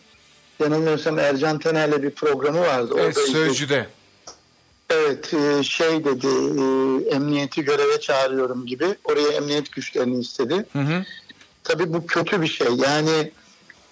yanılmıyorsam 0.61 1.19
Ercan 1.19 1.59
Taner'le 1.59 2.03
bir 2.03 2.11
programı 2.11 2.61
vardı. 2.61 2.95
Evet, 2.99 3.19
Orada 3.19 3.27
sözcüde. 3.33 3.87
Evet 4.91 5.35
e, 5.35 5.63
şey 5.63 6.05
dedi 6.05 6.27
e, 6.27 7.15
emniyeti 7.15 7.65
göreve 7.65 8.01
çağırıyorum 8.01 8.67
gibi 8.67 8.87
oraya 9.05 9.29
emniyet 9.29 9.73
güçlerini 9.73 10.21
istedi. 10.21 10.67
Hı 10.73 10.79
hı. 10.79 11.05
Tabii 11.65 11.93
bu 11.93 12.07
kötü 12.07 12.43
bir 12.43 12.47
şey 12.47 12.67
yani 12.69 13.31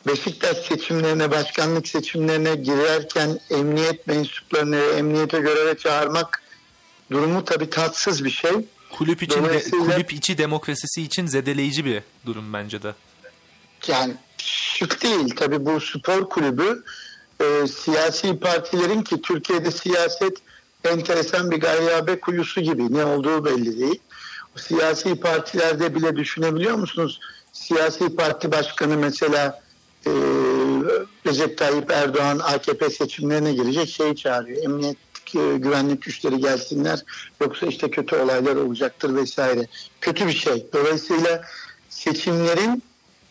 Beşiktaş 0.09 0.57
seçimlerine 0.57 1.31
başkanlık 1.31 1.89
seçimlerine 1.89 2.55
girerken 2.55 3.41
emniyet 3.51 4.07
mensuplarını 4.07 4.77
emniyete 4.77 5.41
göreve 5.41 5.79
çağırmak 5.79 6.43
durumu 7.11 7.45
tabii 7.45 7.71
tatsız 7.71 8.25
bir 8.25 8.31
şey. 8.31 8.53
Kulüp 8.99 9.23
için 9.23 9.45
de, 9.45 9.63
kulüp 9.71 10.13
içi 10.13 10.39
demokrasisi 10.39 11.03
için 11.03 11.27
zedeleyici 11.27 11.85
bir 11.85 12.03
durum 12.27 12.53
bence 12.53 12.83
de. 12.83 12.95
yani 13.89 14.15
şık 14.39 15.03
değil. 15.03 15.37
Tabii 15.37 15.67
bu 15.67 15.81
spor 15.81 16.29
kulübü 16.29 16.85
e, 17.41 17.67
siyasi 17.67 18.39
partilerin 18.39 19.03
ki 19.03 19.23
Türkiye'de 19.23 19.71
siyaset 19.71 20.37
enteresan 20.85 21.51
bir 21.51 21.61
gayyabe 21.61 22.21
kuyusu 22.21 22.61
gibi 22.61 22.95
ne 22.95 23.05
olduğu 23.05 23.45
belli 23.45 23.81
değil. 23.81 24.01
O 24.57 24.59
siyasi 24.59 25.21
partilerde 25.21 25.95
bile 25.95 26.17
düşünebiliyor 26.17 26.75
musunuz? 26.75 27.21
Siyasi 27.53 28.17
parti 28.17 28.53
başkanı 28.53 28.97
mesela 28.97 29.68
e, 30.07 30.13
Recep 31.27 31.59
Tayyip 31.59 31.91
Erdoğan 31.91 32.39
AKP 32.39 32.91
seçimlerine 32.91 33.53
girecek 33.53 33.89
şeyi 33.89 34.17
çağırıyor. 34.17 34.65
Emniyet 34.65 34.97
e, 35.35 35.59
güvenlik 35.59 36.03
güçleri 36.03 36.39
gelsinler 36.39 37.05
yoksa 37.41 37.67
işte 37.67 37.91
kötü 37.91 38.17
olaylar 38.17 38.57
olacaktır 38.57 39.15
vesaire. 39.15 39.67
Kötü 40.01 40.27
bir 40.27 40.33
şey. 40.33 40.67
Dolayısıyla 40.73 41.43
seçimlerin 41.89 42.83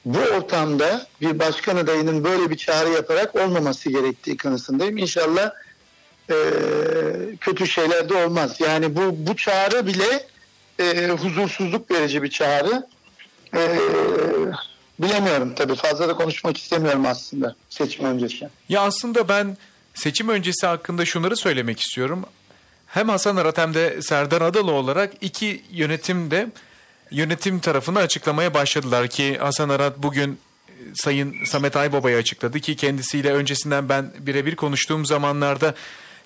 bu 0.05 0.19
ortamda 0.19 1.07
bir 1.21 1.39
başkan 1.39 1.75
adayının 1.75 2.23
böyle 2.23 2.49
bir 2.49 2.57
çağrı 2.57 2.89
yaparak 2.89 3.35
olmaması 3.35 3.89
gerektiği 3.89 4.37
kanısındayım. 4.37 4.97
İnşallah 4.97 5.51
e, 6.29 6.35
kötü 7.41 7.67
şeyler 7.67 8.09
de 8.09 8.25
olmaz. 8.25 8.55
Yani 8.59 8.95
bu 8.95 9.01
bu 9.17 9.35
çağrı 9.35 9.87
bile 9.87 10.27
e, 10.79 11.07
huzursuzluk 11.07 11.91
verici 11.91 12.23
bir 12.23 12.29
çağrı. 12.29 12.87
E, 13.55 13.77
bilemiyorum 14.99 15.53
tabii 15.55 15.75
fazla 15.75 16.07
da 16.07 16.13
konuşmak 16.13 16.57
istemiyorum 16.57 17.05
aslında 17.05 17.55
seçim 17.69 18.05
öncesi. 18.05 18.49
Ya 18.69 18.81
aslında 18.81 19.29
ben 19.29 19.57
seçim 19.93 20.29
öncesi 20.29 20.67
hakkında 20.67 21.05
şunları 21.05 21.37
söylemek 21.37 21.79
istiyorum. 21.79 22.25
Hem 22.87 23.09
Hasan 23.09 23.35
Arat 23.35 23.57
hem 23.57 23.73
de 23.73 24.01
Serdar 24.01 24.41
Adalı 24.41 24.71
olarak 24.71 25.13
iki 25.21 25.63
yönetim 25.71 26.31
de 26.31 26.47
yönetim 27.11 27.59
tarafını 27.59 27.99
açıklamaya 27.99 28.53
başladılar 28.53 29.07
ki 29.07 29.37
Hasan 29.37 29.69
Arat 29.69 29.97
bugün 29.97 30.39
e, 30.69 30.73
Sayın 30.95 31.45
Samet 31.45 31.75
Aybaba'yı 31.75 32.17
açıkladı 32.17 32.59
ki 32.59 32.75
kendisiyle 32.75 33.33
öncesinden 33.33 33.89
ben 33.89 34.11
birebir 34.19 34.55
konuştuğum 34.55 35.05
zamanlarda 35.05 35.75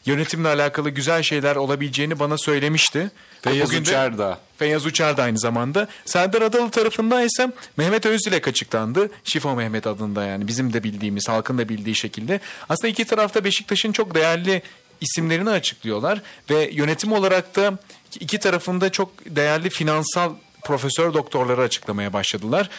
yönetimle 0.06 0.48
alakalı 0.48 0.90
güzel 0.90 1.24
şeyler 1.24 1.56
olabileceğini 1.56 2.20
bana 2.20 2.38
söylemişti. 2.38 3.12
Feyyaz 3.42 3.70
Bugün 3.70 3.82
Uçar 3.82 4.18
da. 4.18 4.40
Feyyaz 4.58 4.86
Uçar 4.86 5.18
da 5.18 5.24
aynı 5.24 5.40
zamanda. 5.40 5.88
Serdar 6.06 6.42
Adalı 6.42 6.70
tarafından 6.70 7.26
ise 7.26 7.52
Mehmet 7.78 8.06
Özdilek 8.06 8.48
açıklandı. 8.48 9.10
Şifo 9.24 9.56
Mehmet 9.56 9.88
adında 9.88 10.24
yani 10.24 10.48
bizim 10.48 10.74
de 10.74 10.84
bildiğimiz, 10.84 11.30
halkın 11.30 11.58
da 11.58 11.70
bildiği 11.70 11.96
şekilde. 11.96 12.40
Aslında 12.70 12.88
iki 12.88 13.06
tarafta 13.06 13.44
Beşiktaş'ın 13.44 13.92
çok 13.92 14.16
değerli 14.16 14.62
isimlerini 15.02 15.50
açıklıyorlar 15.50 16.22
ve 16.50 16.70
yönetim 16.72 17.14
olarak 17.14 17.56
da 17.56 17.78
iki 18.20 18.40
tarafında 18.40 18.92
çok 18.92 19.12
değerli 19.26 19.70
finansal 19.70 20.34
profesör 20.64 21.14
doktorları 21.14 21.62
açıklamaya 21.62 22.14
başladılar. 22.14 22.70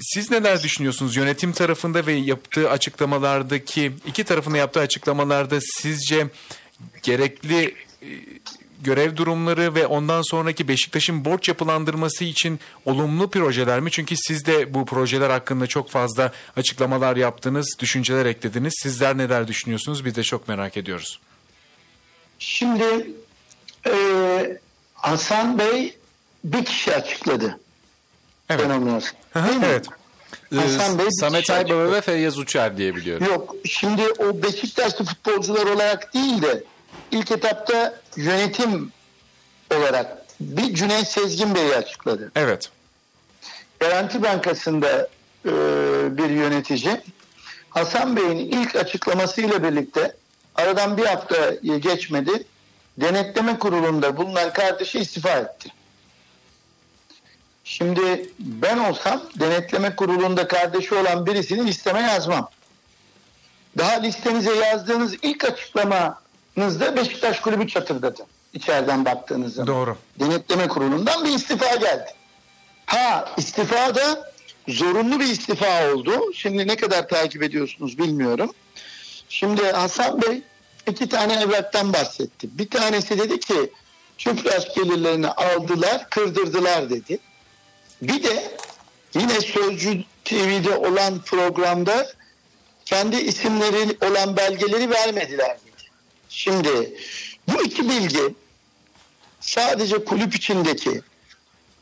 Siz 0.00 0.30
neler 0.30 0.62
düşünüyorsunuz 0.62 1.16
yönetim 1.16 1.52
tarafında 1.52 2.06
ve 2.06 2.12
yaptığı 2.12 2.70
açıklamalardaki 2.70 3.92
iki 4.06 4.24
tarafında 4.24 4.56
yaptığı 4.56 4.80
açıklamalarda 4.80 5.58
sizce 5.60 6.26
gerekli 7.02 7.74
e, 8.02 8.08
görev 8.80 9.16
durumları 9.16 9.74
ve 9.74 9.86
ondan 9.86 10.22
sonraki 10.22 10.68
Beşiktaş'ın 10.68 11.24
borç 11.24 11.48
yapılandırması 11.48 12.24
için 12.24 12.60
olumlu 12.84 13.30
projeler 13.30 13.80
mi? 13.80 13.90
Çünkü 13.90 14.16
siz 14.16 14.46
de 14.46 14.74
bu 14.74 14.86
projeler 14.86 15.30
hakkında 15.30 15.66
çok 15.66 15.90
fazla 15.90 16.32
açıklamalar 16.56 17.16
yaptınız, 17.16 17.76
düşünceler 17.78 18.26
eklediniz. 18.26 18.74
Sizler 18.82 19.18
neler 19.18 19.48
düşünüyorsunuz? 19.48 20.04
Biz 20.04 20.14
de 20.14 20.22
çok 20.22 20.48
merak 20.48 20.76
ediyoruz. 20.76 21.20
Şimdi 22.38 23.10
e, 23.86 23.92
Hasan 24.94 25.58
Bey 25.58 25.96
bir 26.44 26.64
kişi 26.64 26.94
açıkladı. 26.94 27.60
Evet. 28.48 28.68
Hı, 28.68 29.00
Değil 29.34 29.56
mi? 29.56 29.66
evet. 29.66 29.86
Hasan 30.54 30.98
Bey 30.98 31.06
Samet 31.10 31.40
kişi 31.40 31.52
Aybaba 31.52 31.92
ve 31.92 32.00
Feyyaz 32.00 32.38
Uçar 32.38 32.76
diye 32.76 32.96
biliyorum. 32.96 33.26
Yok 33.26 33.54
şimdi 33.64 34.02
o 34.18 34.42
Beşiktaşlı 34.42 35.04
futbolcular 35.04 35.66
olarak 35.66 36.14
değil 36.14 36.42
de 36.42 36.64
ilk 37.10 37.30
etapta 37.30 37.94
yönetim 38.16 38.92
olarak 39.76 40.26
bir 40.40 40.74
Cüneyt 40.74 41.08
Sezgin 41.08 41.54
Bey'i 41.54 41.74
açıkladı. 41.74 42.32
Evet. 42.36 42.70
Garanti 43.80 44.22
Bankası'nda 44.22 45.08
e, 45.46 45.52
bir 46.16 46.30
yönetici 46.30 47.00
Hasan 47.70 48.16
Bey'in 48.16 48.38
ilk 48.38 48.76
açıklamasıyla 48.76 49.62
birlikte 49.62 50.16
aradan 50.54 50.96
bir 50.96 51.04
hafta 51.04 51.54
geçmedi. 51.78 52.44
Denetleme 53.00 53.58
kurulunda 53.58 54.16
bulunan 54.16 54.52
kardeşi 54.52 54.98
istifa 54.98 55.30
etti. 55.30 55.68
Şimdi 57.70 58.30
ben 58.38 58.78
olsam 58.78 59.22
denetleme 59.40 59.96
kurulunda 59.96 60.48
kardeşi 60.48 60.94
olan 60.94 61.26
birisini 61.26 61.66
listeme 61.66 62.00
yazmam. 62.00 62.50
Daha 63.78 64.00
listenize 64.00 64.54
yazdığınız 64.54 65.14
ilk 65.22 65.44
açıklamanızda 65.44 66.96
Beşiktaş 66.96 67.40
kulübü 67.40 67.68
çatırdadı. 67.68 68.26
İçeriden 68.52 69.04
baktığınız 69.04 69.54
zaman. 69.54 69.66
Doğru. 69.66 69.96
Denetleme 70.20 70.68
kurulundan 70.68 71.24
bir 71.24 71.30
istifa 71.30 71.74
geldi. 71.74 72.14
Ha 72.86 73.34
istifa 73.36 73.94
da 73.94 74.32
zorunlu 74.68 75.20
bir 75.20 75.26
istifa 75.26 75.92
oldu. 75.92 76.32
Şimdi 76.34 76.68
ne 76.68 76.76
kadar 76.76 77.08
takip 77.08 77.42
ediyorsunuz 77.42 77.98
bilmiyorum. 77.98 78.52
Şimdi 79.28 79.72
Hasan 79.72 80.22
Bey 80.22 80.42
iki 80.88 81.08
tane 81.08 81.34
evraktan 81.34 81.92
bahsetti. 81.92 82.58
Bir 82.58 82.70
tanesi 82.70 83.18
dedi 83.18 83.40
ki 83.40 83.72
çöpraş 84.18 84.74
gelirlerini 84.74 85.28
aldılar, 85.28 86.10
kırdırdılar 86.10 86.90
dedi. 86.90 87.18
Bir 88.02 88.22
de 88.22 88.58
yine 89.14 89.40
Sözcü 89.40 90.04
TV'de 90.24 90.76
olan 90.76 91.22
programda 91.22 92.12
kendi 92.84 93.16
isimleri 93.16 93.96
olan 94.10 94.36
belgeleri 94.36 94.90
vermediler. 94.90 95.56
Şimdi 96.28 96.94
bu 97.48 97.62
iki 97.62 97.88
bilgi 97.88 98.34
sadece 99.40 100.04
kulüp 100.04 100.34
içindeki 100.34 101.00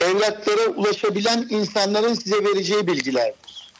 evlatlara 0.00 0.66
ulaşabilen 0.66 1.46
insanların 1.50 2.14
size 2.14 2.44
vereceği 2.44 2.86
bilgilerdir. 2.86 3.72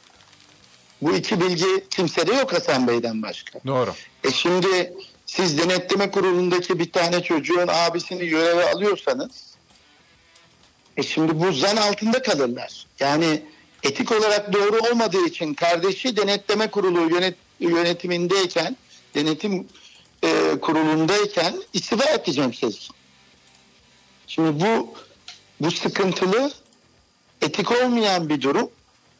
Bu 1.03 1.17
iki 1.17 1.41
bilgi 1.41 1.89
kimsede 1.91 2.35
yok 2.35 2.53
Hasan 2.53 2.89
Bey'den 2.89 3.23
başka. 3.23 3.61
Doğru. 3.67 3.95
E 4.25 4.31
şimdi 4.31 4.95
siz 5.27 5.59
denetleme 5.59 6.11
kurulundaki 6.11 6.79
bir 6.79 6.93
tane 6.93 7.23
çocuğun 7.23 7.69
abisini 7.69 8.29
göreve 8.29 8.71
alıyorsanız 8.71 9.31
e 10.99 11.03
şimdi 11.03 11.41
bu 11.41 11.53
zan 11.53 11.77
altında 11.77 12.23
kalırlar. 12.23 12.87
Yani 13.01 13.43
etik 13.83 14.13
olarak 14.13 14.53
doğru 14.53 14.79
olmadığı 14.91 15.27
için 15.27 15.55
kardeşi 15.55 16.17
denetleme 16.17 16.71
kurulu 16.71 17.11
yönet, 17.15 17.35
yönetimindeyken 17.61 18.77
denetim 19.15 19.67
e, 20.23 20.61
kurulundayken 20.61 21.55
istifa 21.73 22.11
edeceğim 22.11 22.55
Sezgin. 22.55 22.95
Şimdi 24.27 24.65
bu 24.65 24.95
bu 25.61 25.71
sıkıntılı 25.71 26.53
etik 27.43 27.73
olmayan 27.73 28.29
bir 28.29 28.41
durum 28.41 28.71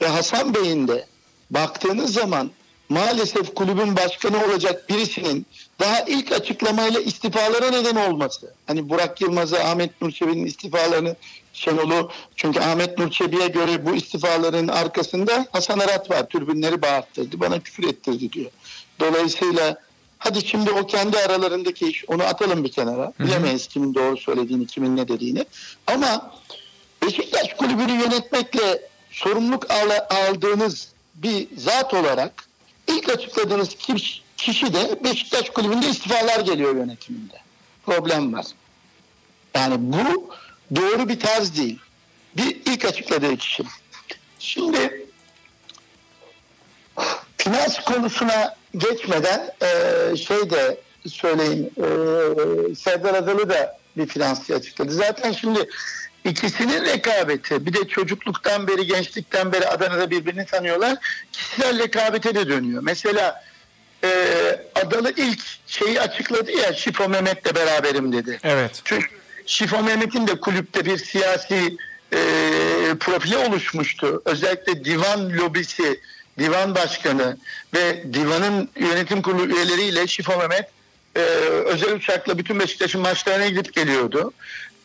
ve 0.01 0.07
Hasan 0.07 0.55
Bey'in 0.55 0.89
de 0.89 1.07
baktığınız 1.51 2.13
zaman 2.13 2.51
maalesef 2.89 3.55
kulübün 3.55 3.97
başkanı 3.97 4.45
olacak 4.45 4.89
birisinin 4.89 5.47
daha 5.81 6.01
ilk 6.01 6.33
açıklamayla 6.33 7.01
istifalara 7.01 7.71
neden 7.71 7.97
olması. 7.97 8.55
Hani 8.67 8.89
Burak 8.89 9.21
Yılmaz'a 9.21 9.59
Ahmet 9.59 10.03
Nurçebi'nin 10.03 10.47
istifalarını 10.47 11.17
Şenol'u 11.59 12.11
çünkü 12.37 12.61
Ahmet 12.61 12.99
Nurçebi'ye 12.99 13.49
göre 13.49 13.87
bu 13.87 13.95
istifaların 13.95 14.69
arkasında 14.69 15.47
Hasan 15.53 15.79
Arat 15.79 16.11
var. 16.11 16.29
Türbünleri 16.29 16.83
bağırttırdı. 16.83 17.41
Bana 17.41 17.61
küfür 17.61 17.89
ettirdi 17.89 18.33
diyor. 18.33 18.51
Dolayısıyla 19.01 19.79
hadi 20.19 20.47
şimdi 20.47 20.71
o 20.71 20.87
kendi 20.87 21.19
aralarındaki 21.19 21.89
iş 21.89 22.05
onu 22.09 22.23
atalım 22.23 22.65
bir 22.65 22.73
kenara. 22.73 23.13
Bilemeyiz 23.21 23.67
kimin 23.67 23.95
doğru 23.95 24.17
söylediğini, 24.17 24.67
kimin 24.67 24.97
ne 24.97 25.09
dediğini. 25.09 25.45
Ama 25.87 26.33
Beşiktaş 27.03 27.55
kulübünü 27.55 27.93
yönetmekle 27.93 28.83
sorumluluk 29.11 29.71
al- 29.71 30.07
aldığınız 30.29 30.89
bir 31.15 31.49
zat 31.57 31.95
olarak 31.95 32.45
ilk 32.89 33.09
açıkladığınız 33.09 33.69
kişi 34.37 34.75
de 34.75 35.01
Beşiktaş 35.05 35.51
kulübünde 35.51 35.89
istifalar 35.89 36.41
geliyor 36.41 36.77
yönetiminde. 36.77 37.37
Problem 37.87 38.33
var. 38.33 38.47
Yani 39.55 39.75
bu 39.79 40.31
doğru 40.77 41.09
bir 41.09 41.21
tarz 41.21 41.57
değil. 41.57 41.79
Bir 42.37 42.57
ilk 42.67 42.85
açıkladığı 42.85 43.37
kişi. 43.37 43.63
Şimdi 44.39 45.07
finans 47.39 47.81
konusuna 47.81 48.57
geçmeden 48.77 49.51
e, 49.63 50.17
şey 50.17 50.51
de 50.51 50.81
söyleyeyim 51.07 51.71
e, 51.77 52.75
Serdar 52.75 53.15
Adalı 53.15 53.49
da 53.49 53.79
bir 53.97 54.07
finansçı 54.07 54.55
açıkladı. 54.55 54.93
Zaten 54.93 55.33
şimdi 55.33 55.69
ikisinin 56.25 56.85
rekabeti 56.85 57.67
bir 57.67 57.73
de 57.73 57.89
çocukluktan 57.89 58.69
beri 58.69 58.87
gençlikten 58.87 59.53
beri 59.53 59.69
Adana'da 59.69 60.11
birbirini 60.11 60.47
tanıyorlar. 60.47 60.99
Kişisel 61.33 61.79
rekabete 61.79 62.35
de 62.35 62.49
dönüyor. 62.49 62.83
Mesela 62.83 63.45
e, 64.05 64.11
Adalı 64.75 65.13
ilk 65.17 65.41
şeyi 65.67 66.01
açıkladı 66.01 66.51
ya 66.51 66.73
Şifo 66.73 67.09
Mehmet'le 67.09 67.55
beraberim 67.55 68.13
dedi. 68.13 68.39
Evet. 68.43 68.81
Çünkü 68.85 69.07
Şifo 69.49 69.83
Mehmet'in 69.83 70.27
de 70.27 70.41
kulüpte 70.41 70.85
bir 70.85 70.99
siyasi 70.99 71.77
e, 72.13 72.19
profili 73.01 73.37
oluşmuştu. 73.37 74.23
Özellikle 74.25 74.85
divan 74.85 75.31
lobisi, 75.31 76.01
divan 76.39 76.75
başkanı 76.75 77.37
ve 77.75 78.05
divanın 78.13 78.69
yönetim 78.77 79.23
kurulu 79.23 79.47
üyeleriyle 79.47 80.07
Şifo 80.07 80.39
Mehmet 80.39 80.71
e, 81.17 81.21
özel 81.65 81.95
uçakla 81.95 82.39
bütün 82.39 82.61
Beşiktaş'ın 82.61 83.01
maçlarına 83.01 83.47
gidip 83.49 83.75
geliyordu. 83.75 84.33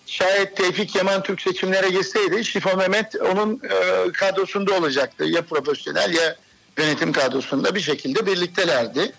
Şayet 0.05 0.57
Tevfik 0.57 0.95
Yaman 0.95 1.23
Türk 1.23 1.41
seçimlere 1.41 1.89
girseydi 1.89 2.45
Şifo 2.45 2.77
Mehmet 2.77 3.15
onun 3.15 3.61
e, 3.63 4.11
kadrosunda 4.11 4.73
olacaktı. 4.73 5.23
Ya 5.23 5.41
profesyonel 5.41 6.13
ya 6.13 6.35
yönetim 6.77 7.11
kadrosunda 7.11 7.75
bir 7.75 7.81
şekilde 7.81 8.25
birliktelerdi. 8.25 9.11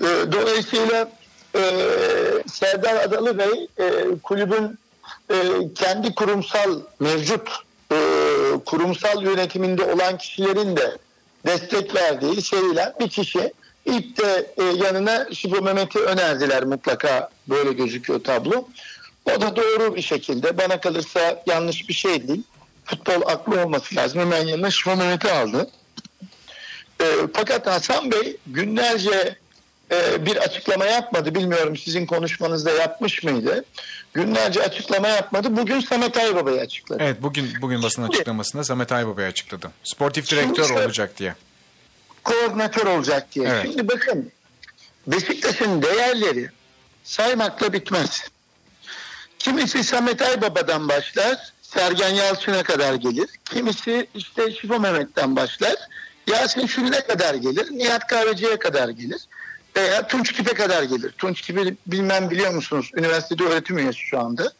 E, 0.00 0.06
dolayısıyla 0.32 1.17
e, 1.54 1.62
Serdar 2.46 2.96
Adalı 2.96 3.38
Bey 3.38 3.68
e, 3.78 4.04
kulübün 4.22 4.78
e, 5.30 5.36
kendi 5.74 6.14
kurumsal 6.14 6.80
mevcut 7.00 7.48
e, 7.92 7.96
kurumsal 8.66 9.22
yönetiminde 9.22 9.84
olan 9.84 10.18
kişilerin 10.18 10.76
de 10.76 10.98
destek 11.46 11.94
verdiği 11.94 12.42
sevilen 12.42 12.94
bir 13.00 13.08
kişi. 13.08 13.52
İlk 13.86 14.18
de 14.18 14.52
e, 14.56 14.64
yanına 14.64 15.26
Şibo 15.32 15.62
Mehmet'i 15.62 15.98
önerdiler 15.98 16.64
mutlaka 16.64 17.28
böyle 17.48 17.72
gözüküyor 17.72 18.24
tablo. 18.24 18.68
O 19.36 19.40
da 19.40 19.56
doğru 19.56 19.94
bir 19.96 20.02
şekilde 20.02 20.58
bana 20.58 20.80
kalırsa 20.80 21.42
yanlış 21.46 21.88
bir 21.88 21.94
şey 21.94 22.28
değil. 22.28 22.42
Futbol 22.84 23.22
aklı 23.26 23.62
olması 23.62 23.96
lazım. 23.96 24.20
Hemen 24.20 24.46
yanına 24.46 24.70
Şibo 24.70 24.96
Mehmet'i 24.96 25.30
aldı. 25.30 25.70
E, 27.00 27.06
fakat 27.34 27.66
Hasan 27.66 28.10
Bey 28.10 28.36
günlerce 28.46 29.36
bir 30.26 30.36
açıklama 30.36 30.84
yapmadı. 30.86 31.34
Bilmiyorum 31.34 31.76
sizin 31.76 32.06
konuşmanızda 32.06 32.70
yapmış 32.70 33.22
mıydı? 33.22 33.64
Günlerce 34.14 34.62
açıklama 34.62 35.08
yapmadı. 35.08 35.56
Bugün 35.56 35.80
Samet 35.80 36.16
Aybaba'yı 36.16 36.60
açıkladı. 36.60 37.02
Evet 37.02 37.16
bugün 37.22 37.50
bugün 37.62 37.82
basın 37.82 38.02
Şimdi- 38.02 38.16
açıklamasında 38.16 38.64
Samet 38.64 38.92
Aybaba'yı 38.92 39.28
açıkladı. 39.28 39.70
Sportif 39.84 40.30
direktör 40.30 40.70
olacak 40.70 41.18
diye. 41.18 41.34
koordinatör 42.24 42.86
olacak 42.86 43.26
diye. 43.32 43.48
Evet. 43.48 43.62
Şimdi 43.62 43.88
bakın 43.88 44.32
Beşiktaş'ın 45.06 45.82
değerleri 45.82 46.50
saymakla 47.04 47.72
bitmez. 47.72 48.28
Kimisi 49.38 49.84
Samet 49.84 50.22
Aybaba'dan 50.22 50.88
başlar, 50.88 51.52
Sergen 51.62 52.08
Yalçın'a 52.08 52.62
kadar 52.62 52.94
gelir. 52.94 53.28
Kimisi 53.44 54.06
işte 54.14 54.52
Şifo 54.52 54.80
Mehmet'ten 54.80 55.36
başlar, 55.36 55.74
Yasin 56.26 56.66
Şülüne 56.66 57.00
kadar 57.00 57.34
gelir, 57.34 57.70
Nihat 57.70 58.06
Kahveci'ye 58.06 58.58
kadar 58.58 58.88
gelir. 58.88 59.20
Veya 59.76 60.06
Tunç 60.06 60.32
Kip'e 60.32 60.54
kadar 60.54 60.82
gelir. 60.82 61.12
Tunç 61.18 61.40
Kip'i 61.40 61.76
bilmem 61.86 62.30
biliyor 62.30 62.54
musunuz? 62.54 62.90
Üniversitede 62.94 63.44
öğretim 63.44 63.78
üyesi 63.78 63.98
şu 63.98 64.20
anda. 64.20 64.52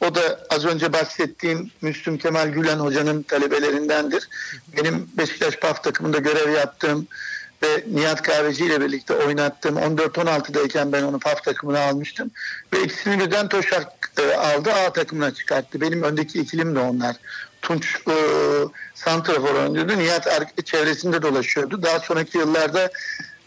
O 0.00 0.14
da 0.14 0.40
az 0.50 0.64
önce 0.64 0.92
bahsettiğim 0.92 1.70
Müslüm 1.82 2.18
Kemal 2.18 2.48
Gülen 2.48 2.78
hocanın 2.78 3.22
talebelerindendir. 3.22 4.28
Benim 4.76 5.10
Beşiktaş 5.18 5.56
PAF 5.56 5.84
takımında 5.84 6.18
görev 6.18 6.52
yaptığım 6.52 7.06
ve 7.62 7.84
Nihat 7.92 8.22
Kahveci 8.22 8.64
ile 8.64 8.80
birlikte 8.80 9.14
oynattığım 9.14 9.76
14-16'dayken 9.76 10.92
ben 10.92 11.02
onu 11.02 11.18
PAF 11.18 11.44
takımına 11.44 11.80
almıştım. 11.80 12.30
Ve 12.72 12.82
ikisini 12.82 13.18
birden 13.20 13.48
Toşak 13.48 14.12
e, 14.20 14.34
aldı 14.34 14.72
A 14.72 14.92
takımına 14.92 15.34
çıkarttı. 15.34 15.80
Benim 15.80 16.02
öndeki 16.02 16.40
ikilim 16.40 16.74
de 16.74 16.78
onlar. 16.78 17.16
Tunç 17.62 17.96
e, 18.08 18.14
Santrafor 18.94 19.54
oynuyordu. 19.54 19.98
Nihat 19.98 20.28
çevresinde 20.64 21.22
dolaşıyordu. 21.22 21.82
Daha 21.82 22.00
sonraki 22.00 22.38
yıllarda 22.38 22.90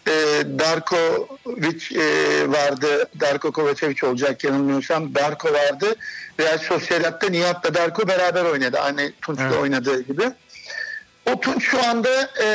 e, 0.09 0.43
Darkovic 0.59 1.95
e, 1.95 2.03
vardı. 2.51 3.09
Darko 3.19 3.51
Kovacevic 3.51 4.07
olacak 4.07 4.43
yanılmıyorsam. 4.43 5.15
Darko 5.15 5.53
vardı. 5.53 5.95
Real 6.39 6.57
Sociedad'da 6.57 7.29
Nihat'la 7.29 7.73
Darko 7.73 8.07
beraber 8.07 8.43
oynadı. 8.43 8.79
Aynı 8.79 9.11
Tunç'la 9.21 9.43
Evet. 9.43 9.57
oynadığı 9.57 10.01
gibi. 10.01 10.23
O 11.25 11.39
Tunç 11.39 11.63
şu 11.63 11.83
anda 11.83 12.29
e, 12.43 12.47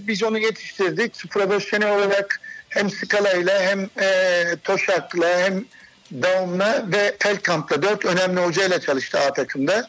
biz 0.00 0.22
onu 0.22 0.38
yetiştirdik. 0.38 1.30
Profesyonel 1.30 1.96
olarak 1.96 2.40
hem 2.68 2.90
Skala'yla 2.90 3.62
hem 3.62 3.88
e, 4.00 4.44
Toşak'la 4.64 5.38
hem 5.38 5.64
Daum'la 6.12 6.84
ve 6.92 7.16
Pelkamp'la 7.20 7.82
dört 7.82 8.04
önemli 8.04 8.40
hocayla 8.40 8.80
çalıştı 8.80 9.18
A 9.18 9.32
takımda. 9.32 9.88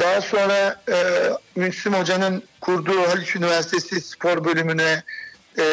Daha 0.00 0.20
sonra 0.20 0.82
e, 0.88 0.96
Müslüm 1.56 1.94
Hoca'nın 1.94 2.42
kurduğu 2.60 3.08
Haliç 3.08 3.36
Üniversitesi 3.36 4.00
spor 4.00 4.44
bölümüne 4.44 5.02
e, 5.58 5.64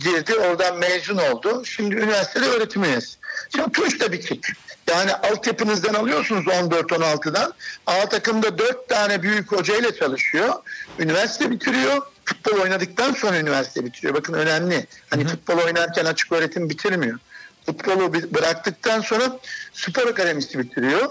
girdi. 0.00 0.34
Oradan 0.34 0.78
mezun 0.78 1.16
oldu. 1.16 1.64
Şimdi 1.64 1.94
üniversitede 1.94 2.46
öğretim 2.46 2.84
üyesi. 2.84 3.16
Şimdi 3.54 3.72
Tunç 3.72 4.00
da 4.00 4.12
bir 4.12 4.22
tip. 4.22 4.46
Yani 4.90 5.14
altyapınızdan 5.14 5.94
alıyorsunuz 5.94 6.46
14-16'dan. 6.46 7.54
A 7.86 8.08
takımda 8.08 8.58
4 8.58 8.88
tane 8.88 9.22
büyük 9.22 9.52
hocayla 9.52 9.94
çalışıyor. 9.94 10.54
Üniversite 10.98 11.50
bitiriyor. 11.50 12.02
Futbol 12.24 12.60
oynadıktan 12.60 13.12
sonra 13.12 13.38
üniversite 13.38 13.84
bitiriyor. 13.84 14.14
Bakın 14.14 14.32
önemli. 14.34 14.86
Hani 15.10 15.26
futbol 15.26 15.58
oynarken 15.58 16.04
açık 16.04 16.32
öğretim 16.32 16.70
bitirmiyor. 16.70 17.18
Futbolu 17.66 18.12
bıraktıktan 18.14 19.00
sonra 19.00 19.38
spor 19.72 20.06
akademisi 20.06 20.58
bitiriyor. 20.58 21.10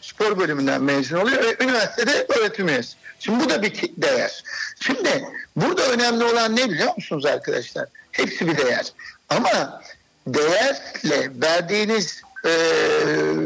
Spor 0.00 0.38
bölümünden 0.38 0.82
mezun 0.82 1.16
oluyor 1.16 1.44
ve 1.44 1.56
üniversitede 1.64 2.26
öğretim 2.38 2.68
üyesi. 2.68 2.96
Şimdi 3.24 3.44
bu 3.44 3.50
da 3.50 3.62
bir 3.62 3.72
değer. 3.96 4.44
Şimdi 4.80 5.24
burada 5.56 5.88
önemli 5.90 6.24
olan 6.24 6.56
ne 6.56 6.70
biliyor 6.70 6.96
musunuz 6.96 7.26
arkadaşlar? 7.26 7.88
Hepsi 8.12 8.48
bir 8.48 8.56
değer. 8.56 8.92
Ama 9.28 9.82
değerle 10.26 11.30
verdiğiniz 11.42 12.22
e, 12.46 12.50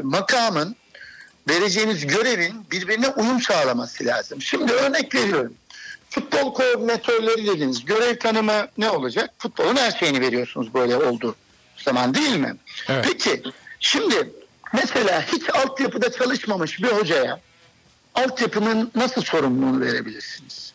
makamın 0.03 0.77
vereceğiniz 1.49 2.07
görevin 2.07 2.67
birbirine 2.71 3.09
uyum 3.09 3.43
sağlaması 3.43 4.05
lazım. 4.05 4.43
Şimdi 4.43 4.73
örnek 4.73 5.15
veriyorum. 5.15 5.55
Futbol 6.11 6.55
koordinatörleri 6.55 7.47
dediniz. 7.47 7.85
Görev 7.85 8.19
tanımı 8.19 8.69
ne 8.79 8.91
olacak? 8.91 9.31
Futbolun 9.39 9.77
her 9.77 9.91
şeyini 9.91 10.21
veriyorsunuz 10.21 10.75
böyle 10.75 10.97
olduğu 10.97 11.37
zaman 11.77 12.15
değil 12.15 12.37
mi? 12.37 12.57
Peki 12.87 13.43
şimdi 13.81 14.31
mesela 14.73 15.23
hiç 15.33 15.51
altyapıda 15.51 16.13
çalışmamış 16.13 16.83
bir 16.83 16.89
hocaya 16.89 17.41
altyapının 18.15 18.91
nasıl 18.95 19.23
sorumluluğunu 19.23 19.81
verebilirsiniz? 19.81 20.73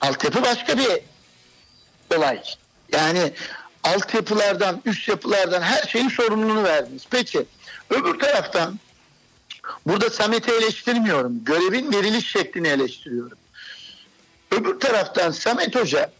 Altyapı 0.00 0.42
başka 0.42 0.78
bir 0.78 0.88
olay. 2.16 2.42
Yani 2.92 3.32
altyapılardan, 3.84 4.82
üst 4.84 5.08
yapılardan 5.08 5.62
her 5.62 5.82
şeyin 5.82 6.08
sorumluluğunu 6.08 6.64
verdiniz. 6.64 7.02
Peki 7.10 7.46
öbür 7.90 8.18
taraftan 8.18 8.78
burada 9.86 10.10
Samet'i 10.10 10.50
eleştirmiyorum. 10.50 11.44
Görevin 11.44 11.92
veriliş 11.92 12.30
şeklini 12.30 12.68
eleştiriyorum. 12.68 13.38
Öbür 14.50 14.80
taraftan 14.80 15.30
Samet 15.30 15.74
Hoca 15.74 16.10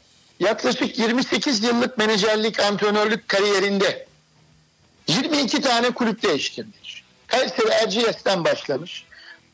yaklaşık 0.40 0.98
28 0.98 1.64
yıllık 1.64 1.98
menajerlik, 1.98 2.60
antrenörlük 2.60 3.28
kariyerinde 3.28 4.06
22 5.08 5.60
tane 5.60 5.90
kulüp 5.90 6.22
değiştirmiş. 6.22 7.04
Kayseri 7.26 7.68
Erciyes'ten 7.68 8.44
başlamış. 8.44 9.05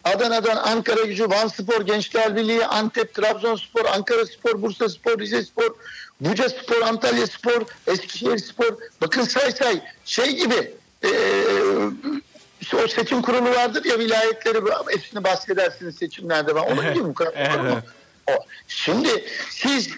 Adana'dan 0.05 0.57
Ankara 0.57 1.03
Gücü, 1.03 1.31
Van 1.31 1.49
Spor, 1.49 1.81
Gençler 1.81 2.37
Birliği, 2.37 2.67
Antep, 2.67 3.15
Trabzonspor, 3.15 3.85
Ankara 3.85 4.27
Spor, 4.27 4.63
Bursa 4.63 4.89
Spor, 4.89 5.19
Rize 5.19 5.45
Spor, 5.45 5.75
Buca 6.21 6.49
Spor, 6.49 6.81
Antalya 6.83 7.27
Spor, 7.27 7.63
Eskişehir 7.87 8.39
Spor. 8.39 8.77
Bakın 9.01 9.23
say 9.25 9.53
say 9.53 9.81
şey 10.05 10.37
gibi 10.37 10.75
eee, 11.05 11.11
işte 12.61 12.77
o 12.77 12.89
seçim 12.89 13.23
kurulu 13.23 13.51
vardır 13.51 13.85
ya 13.85 13.99
vilayetleri 13.99 14.59
hepsini 14.89 15.25
bahsedersiniz 15.25 15.97
seçimlerde. 15.97 16.55
Ben 16.55 16.61
onun 16.61 16.95
gibi 16.95 17.05
bu 17.05 17.15
kadar. 17.15 17.83
Şimdi 18.69 19.25
siz 19.51 19.89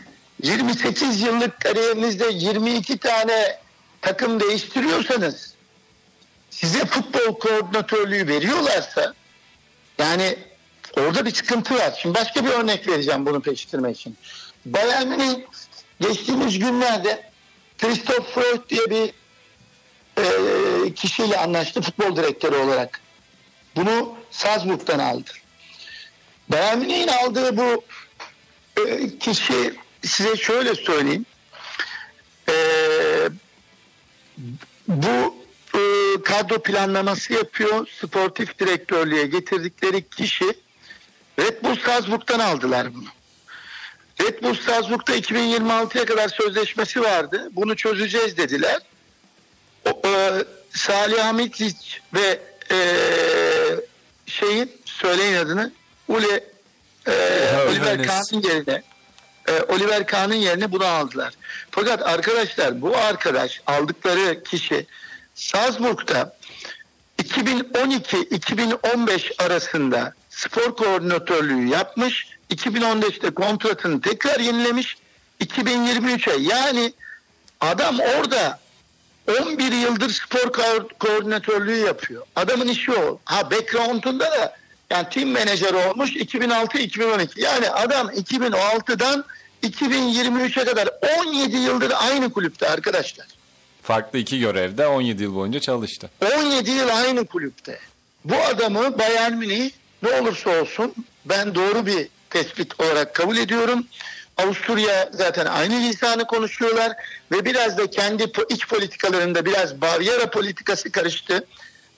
28 0.42 1.20
yıllık 1.22 1.60
kariyerinizde 1.60 2.26
22 2.32 2.98
tane 2.98 3.58
takım 4.02 4.40
değiştiriyorsanız 4.40 5.54
size 6.50 6.84
futbol 6.84 7.38
koordinatörlüğü 7.38 8.28
veriyorlarsa 8.28 9.14
yani 9.98 10.38
orada 10.96 11.24
bir 11.24 11.34
sıkıntı 11.34 11.74
var. 11.74 11.98
Şimdi 12.02 12.14
başka 12.14 12.44
bir 12.44 12.50
örnek 12.50 12.88
vereceğim 12.88 13.26
bunu 13.26 13.40
pekiştirmek 13.40 13.96
için. 13.96 14.16
Bayern 14.66 15.06
Münih 15.06 15.34
geçtiğimiz 16.00 16.58
günlerde 16.58 17.30
Christoph 17.78 18.26
Freud 18.34 18.70
diye 18.70 18.90
bir 18.90 19.12
e, 20.18 20.94
kişiyle 20.94 21.38
anlaştı 21.38 21.82
futbol 21.82 22.16
direktörü 22.16 22.56
olarak. 22.56 23.00
Bunu 23.76 24.14
Salzburg'dan 24.30 24.98
aldı. 24.98 25.30
Bayern 26.48 26.78
Münih'in 26.78 27.08
aldığı 27.08 27.56
bu 27.56 27.84
e, 28.80 29.18
kişi 29.18 29.74
size 30.02 30.36
şöyle 30.36 30.74
söyleyeyim. 30.74 31.26
E, 32.48 32.54
bu 34.88 35.43
kadro 36.24 36.62
planlaması 36.62 37.32
yapıyor. 37.32 37.88
Sportif 38.00 38.58
direktörlüğe 38.58 39.26
getirdikleri 39.26 40.08
kişi 40.08 40.54
Red 41.38 41.64
Bull 41.64 41.76
Salzburg'dan 41.76 42.38
aldılar 42.38 42.94
bunu. 42.94 43.08
Red 44.20 44.42
Bull 44.42 44.54
Salzburg'da 44.54 45.16
2026'ya 45.16 46.04
kadar 46.04 46.28
sözleşmesi 46.28 47.02
vardı. 47.02 47.48
Bunu 47.52 47.76
çözeceğiz 47.76 48.36
dediler. 48.36 48.78
O, 49.84 50.02
e, 50.08 50.44
Salih 50.70 51.18
Hamidic 51.18 51.76
ve 52.14 52.40
e, 52.70 52.78
şeyin 54.26 54.72
söyleyin 54.84 55.34
adını 55.34 55.72
Ule 56.08 56.44
e, 57.06 57.12
Oliver 57.68 57.98
Hoeneß. 57.98 58.06
Kahn'ın 58.06 58.42
yerine 58.42 58.82
e, 59.48 59.62
Oliver 59.62 60.06
Kahn'ın 60.06 60.34
yerine 60.34 60.72
bunu 60.72 60.86
aldılar. 60.86 61.34
Fakat 61.70 62.02
arkadaşlar 62.02 62.82
bu 62.82 62.96
arkadaş 62.96 63.60
aldıkları 63.66 64.44
kişi 64.44 64.86
Salzburg'da 65.34 66.36
2012-2015 67.22 69.42
arasında 69.42 70.14
spor 70.30 70.76
koordinatörlüğü 70.76 71.68
yapmış. 71.68 72.26
2015'te 72.50 73.30
kontratını 73.30 74.00
tekrar 74.00 74.40
yenilemiş. 74.40 74.96
2023'e 75.40 76.42
yani 76.54 76.92
adam 77.60 77.98
orada 78.00 78.58
11 79.40 79.72
yıldır 79.72 80.10
spor 80.10 80.52
ko- 80.52 80.88
koordinatörlüğü 80.98 81.76
yapıyor. 81.76 82.22
Adamın 82.36 82.68
işi 82.68 82.92
o. 82.92 83.18
Ha 83.24 83.50
background'unda 83.50 84.24
da 84.24 84.56
yani 84.90 85.08
team 85.08 85.30
menajeri 85.30 85.76
olmuş 85.76 86.16
2006-2012. 86.16 87.40
Yani 87.40 87.70
adam 87.70 88.08
2006'dan 88.08 89.24
2023'e 89.62 90.64
kadar 90.64 90.88
17 91.26 91.56
yıldır 91.56 91.92
aynı 91.96 92.32
kulüpte 92.32 92.68
arkadaşlar. 92.68 93.26
Farklı 93.84 94.18
iki 94.18 94.38
görevde 94.40 94.86
17 94.86 95.22
yıl 95.22 95.34
boyunca 95.34 95.60
çalıştı. 95.60 96.10
17 96.38 96.70
yıl 96.70 96.88
aynı 96.88 97.26
kulüpte. 97.26 97.78
Bu 98.24 98.36
adamı 98.36 98.98
Bayern 98.98 99.32
Münih 99.32 99.70
ne 100.02 100.10
olursa 100.20 100.60
olsun 100.62 100.94
ben 101.24 101.54
doğru 101.54 101.86
bir 101.86 102.08
tespit 102.30 102.80
olarak 102.80 103.14
kabul 103.14 103.36
ediyorum. 103.36 103.86
Avusturya 104.36 105.08
zaten 105.12 105.46
aynı 105.46 105.80
lisanı 105.80 106.26
konuşuyorlar 106.26 106.92
ve 107.32 107.44
biraz 107.44 107.78
da 107.78 107.90
kendi 107.90 108.32
iç 108.48 108.68
politikalarında 108.68 109.44
biraz 109.44 109.80
Bavyera 109.80 110.30
politikası 110.30 110.92
karıştı. 110.92 111.46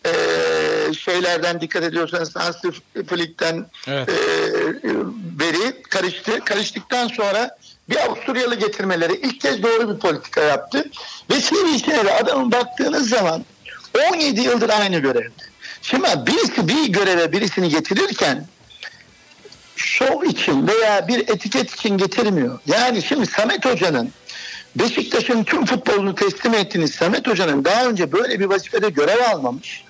Ee, 0.07 0.95
şeylerden 0.95 1.61
dikkat 1.61 1.82
ediyorsanız 1.82 2.37
Hansi 2.37 2.70
Flick'ten 3.09 3.66
Evet. 3.87 4.09
e, 4.09 4.14
beri 5.39 5.82
karıştı. 5.82 6.41
Karıştıktan 6.45 7.09
sonra 7.09 7.59
bir 7.91 7.97
Avusturyalı 7.97 8.55
getirmeleri 8.55 9.12
ilk 9.12 9.41
kez 9.41 9.62
doğru 9.62 9.95
bir 9.95 9.99
politika 9.99 10.41
yaptı. 10.41 10.91
Ve 11.30 11.41
CV'sine 11.41 12.05
de 12.05 12.14
adamın 12.14 12.53
baktığınız 12.53 13.09
zaman 13.09 13.45
17 14.12 14.41
yıldır 14.41 14.68
aynı 14.68 14.99
görevde. 14.99 15.43
Şimdi 15.82 16.09
birisi 16.26 16.68
bir 16.68 16.89
göreve 16.89 17.32
birisini 17.32 17.68
getirirken 17.68 18.47
şov 19.76 20.22
için 20.22 20.68
veya 20.68 21.09
bir 21.09 21.18
etiket 21.28 21.74
için 21.74 21.99
getirmiyor. 21.99 22.59
Yani 22.66 23.03
şimdi 23.03 23.26
Samet 23.26 23.64
Hoca'nın 23.64 24.12
Beşiktaş'ın 24.76 25.45
tüm 25.45 25.66
futbolunu 25.66 26.14
teslim 26.14 26.55
ettiğiniz 26.55 26.95
Samet 26.95 27.26
Hoca'nın 27.26 27.64
daha 27.64 27.87
önce 27.87 28.12
böyle 28.12 28.41
bir 28.41 28.45
vazifede 28.45 28.91
görev 28.91 29.30
almamış 29.34 29.84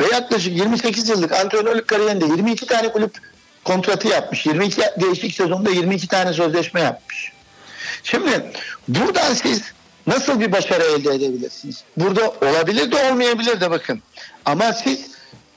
ve 0.00 0.04
yaklaşık 0.12 0.52
28 0.56 1.08
yıllık 1.08 1.32
antrenörlük 1.32 1.88
kariyerinde 1.88 2.24
22 2.24 2.66
tane 2.66 2.92
kulüp 2.92 3.18
kontratı 3.64 4.08
yapmış. 4.08 4.46
22 4.46 4.80
değişik 5.00 5.34
sezonda 5.34 5.70
22 5.70 6.08
tane 6.08 6.32
sözleşme 6.32 6.80
yapmış. 6.80 7.32
Şimdi 8.02 8.52
buradan 8.88 9.34
siz 9.34 9.62
nasıl 10.06 10.40
bir 10.40 10.52
başarı 10.52 10.82
elde 10.84 11.14
edebilirsiniz? 11.14 11.84
Burada 11.96 12.30
olabilir 12.30 12.92
de 12.92 13.10
olmayabilir 13.10 13.60
de 13.60 13.70
bakın. 13.70 14.02
Ama 14.44 14.72
siz 14.72 15.10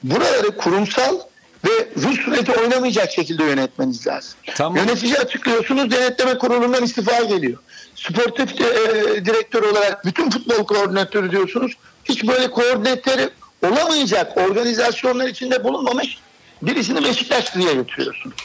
buraları 0.03 0.57
kurumsal 0.57 1.19
ve 1.65 1.89
Rus 1.97 2.21
süreti 2.21 2.51
oynamayacak 2.51 3.11
şekilde 3.11 3.43
yönetmeniz 3.43 4.07
lazım. 4.07 4.33
Tamam. 4.55 4.77
Yönetici 4.77 5.17
açıklıyorsunuz 5.17 5.91
denetleme 5.91 6.37
kurulundan 6.37 6.83
istifa 6.83 7.23
geliyor. 7.23 7.57
Sportif 7.95 8.59
de, 8.59 8.65
e, 8.65 9.25
direktör 9.25 9.63
olarak 9.63 10.05
bütün 10.05 10.29
futbol 10.29 10.65
koordinatörü 10.65 11.31
diyorsunuz. 11.31 11.71
Hiç 12.05 12.27
böyle 12.27 12.51
koordinatörü 12.51 13.29
olamayacak 13.63 14.37
organizasyonlar 14.37 15.27
içinde 15.27 15.63
bulunmamış 15.63 16.17
birisini 16.61 17.03
Beşiktaşlı'ya 17.03 17.73
götürüyorsunuz. 17.73 18.35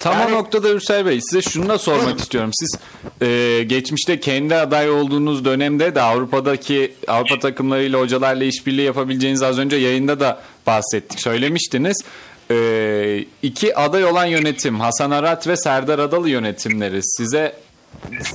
Tam 0.00 0.20
o 0.20 0.30
noktada 0.30 0.68
Ürsel 0.68 1.06
Bey 1.06 1.20
size 1.20 1.42
şunu 1.42 1.68
da 1.68 1.78
sormak 1.78 2.20
istiyorum. 2.20 2.50
Siz 2.54 2.78
e, 3.22 3.62
geçmişte 3.66 4.20
kendi 4.20 4.54
aday 4.54 4.90
olduğunuz 4.90 5.44
dönemde 5.44 5.94
de 5.94 6.02
Avrupa'daki 6.02 6.94
Avrupa 7.08 7.38
takımlarıyla 7.38 8.00
hocalarla 8.00 8.44
işbirliği 8.44 8.82
yapabileceğiniz 8.82 9.42
az 9.42 9.58
önce 9.58 9.76
yayında 9.76 10.20
da 10.20 10.40
bahsettik. 10.66 11.20
Söylemiştiniz. 11.20 12.04
E, 12.50 13.24
iki 13.42 13.76
aday 13.76 14.04
olan 14.04 14.26
yönetim 14.26 14.80
Hasan 14.80 15.10
Arat 15.10 15.48
ve 15.48 15.56
Serdar 15.56 15.98
Adalı 15.98 16.30
yönetimleri 16.30 17.00
size 17.02 17.52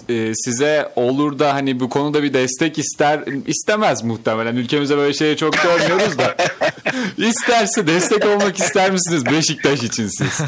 e, 0.09 0.35
size 0.35 0.91
olur 0.95 1.39
da 1.39 1.53
hani 1.53 1.79
bu 1.79 1.89
konuda 1.89 2.23
bir 2.23 2.33
destek 2.33 2.79
ister 2.79 3.23
istemez 3.47 4.03
muhtemelen 4.03 4.55
ülkemizde 4.55 4.97
böyle 4.97 5.13
şeye 5.13 5.37
çok 5.37 5.53
görmüyoruz 5.53 6.17
da 6.17 6.35
isterse 7.17 7.87
destek 7.87 8.25
olmak 8.25 8.59
ister 8.59 8.91
misiniz 8.91 9.25
Beşiktaş 9.25 9.83
için 9.83 10.07
siz? 10.07 10.39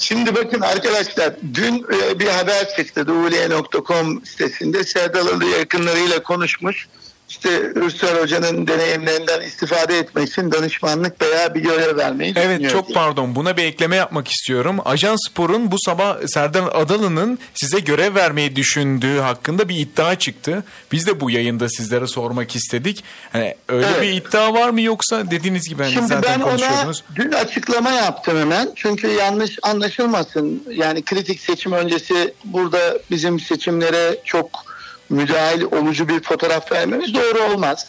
Şimdi 0.00 0.34
bakın 0.34 0.60
arkadaşlar 0.60 1.34
dün 1.54 1.86
e, 1.94 2.18
bir 2.18 2.26
haber 2.26 2.76
çıktı 2.76 3.06
Duvuliye.com 3.06 4.24
sitesinde 4.24 4.84
Serdalalı 4.84 5.44
yakınlarıyla 5.44 6.22
konuşmuş. 6.22 6.88
İşte 7.32 7.60
Ürsel 7.74 8.20
Hoca'nın 8.22 8.66
deneyimlerinden 8.66 9.40
istifade 9.40 9.98
etmek 9.98 10.28
için 10.28 10.52
danışmanlık 10.52 11.22
veya 11.22 11.54
bir 11.54 11.60
görev 11.60 11.96
vermeyi 11.96 12.32
Evet 12.36 12.70
çok 12.70 12.86
diye. 12.88 12.94
pardon 12.94 13.34
buna 13.34 13.56
bir 13.56 13.62
ekleme 13.64 13.96
yapmak 13.96 14.28
istiyorum. 14.28 14.78
Ajan 14.84 15.16
Spor'un 15.28 15.70
bu 15.70 15.76
sabah 15.78 16.16
Serdar 16.26 16.64
Adalı'nın 16.72 17.38
size 17.54 17.80
görev 17.80 18.14
vermeyi 18.14 18.56
düşündüğü 18.56 19.18
hakkında 19.18 19.68
bir 19.68 19.76
iddia 19.76 20.18
çıktı. 20.18 20.64
Biz 20.92 21.06
de 21.06 21.20
bu 21.20 21.30
yayında 21.30 21.68
sizlere 21.68 22.06
sormak 22.06 22.56
istedik. 22.56 23.04
Hani 23.32 23.54
öyle 23.68 23.86
Evet. 23.86 24.02
bir 24.02 24.12
iddia 24.12 24.54
var 24.54 24.70
mı 24.70 24.80
yoksa 24.80 25.30
dediğiniz 25.30 25.68
gibi 25.68 25.82
hani 25.82 25.92
Şimdi 25.92 26.06
zaten 26.06 26.40
ben 26.40 26.40
ona 26.40 26.50
konuşuyordunuz. 26.50 27.04
dün 27.16 27.32
açıklama 27.32 27.90
yaptım 27.90 28.38
hemen. 28.40 28.70
Çünkü 28.76 29.08
yanlış 29.08 29.58
anlaşılmasın. 29.62 30.62
Yani 30.70 31.02
kritik 31.02 31.40
seçim 31.40 31.72
öncesi 31.72 32.34
burada 32.44 32.98
bizim 33.10 33.40
seçimlere 33.40 34.18
çok 34.24 34.71
müdahil 35.12 35.62
olucu 35.62 36.08
bir 36.08 36.22
fotoğraf 36.22 36.72
vermemiz 36.72 37.14
doğru 37.14 37.42
olmaz. 37.42 37.86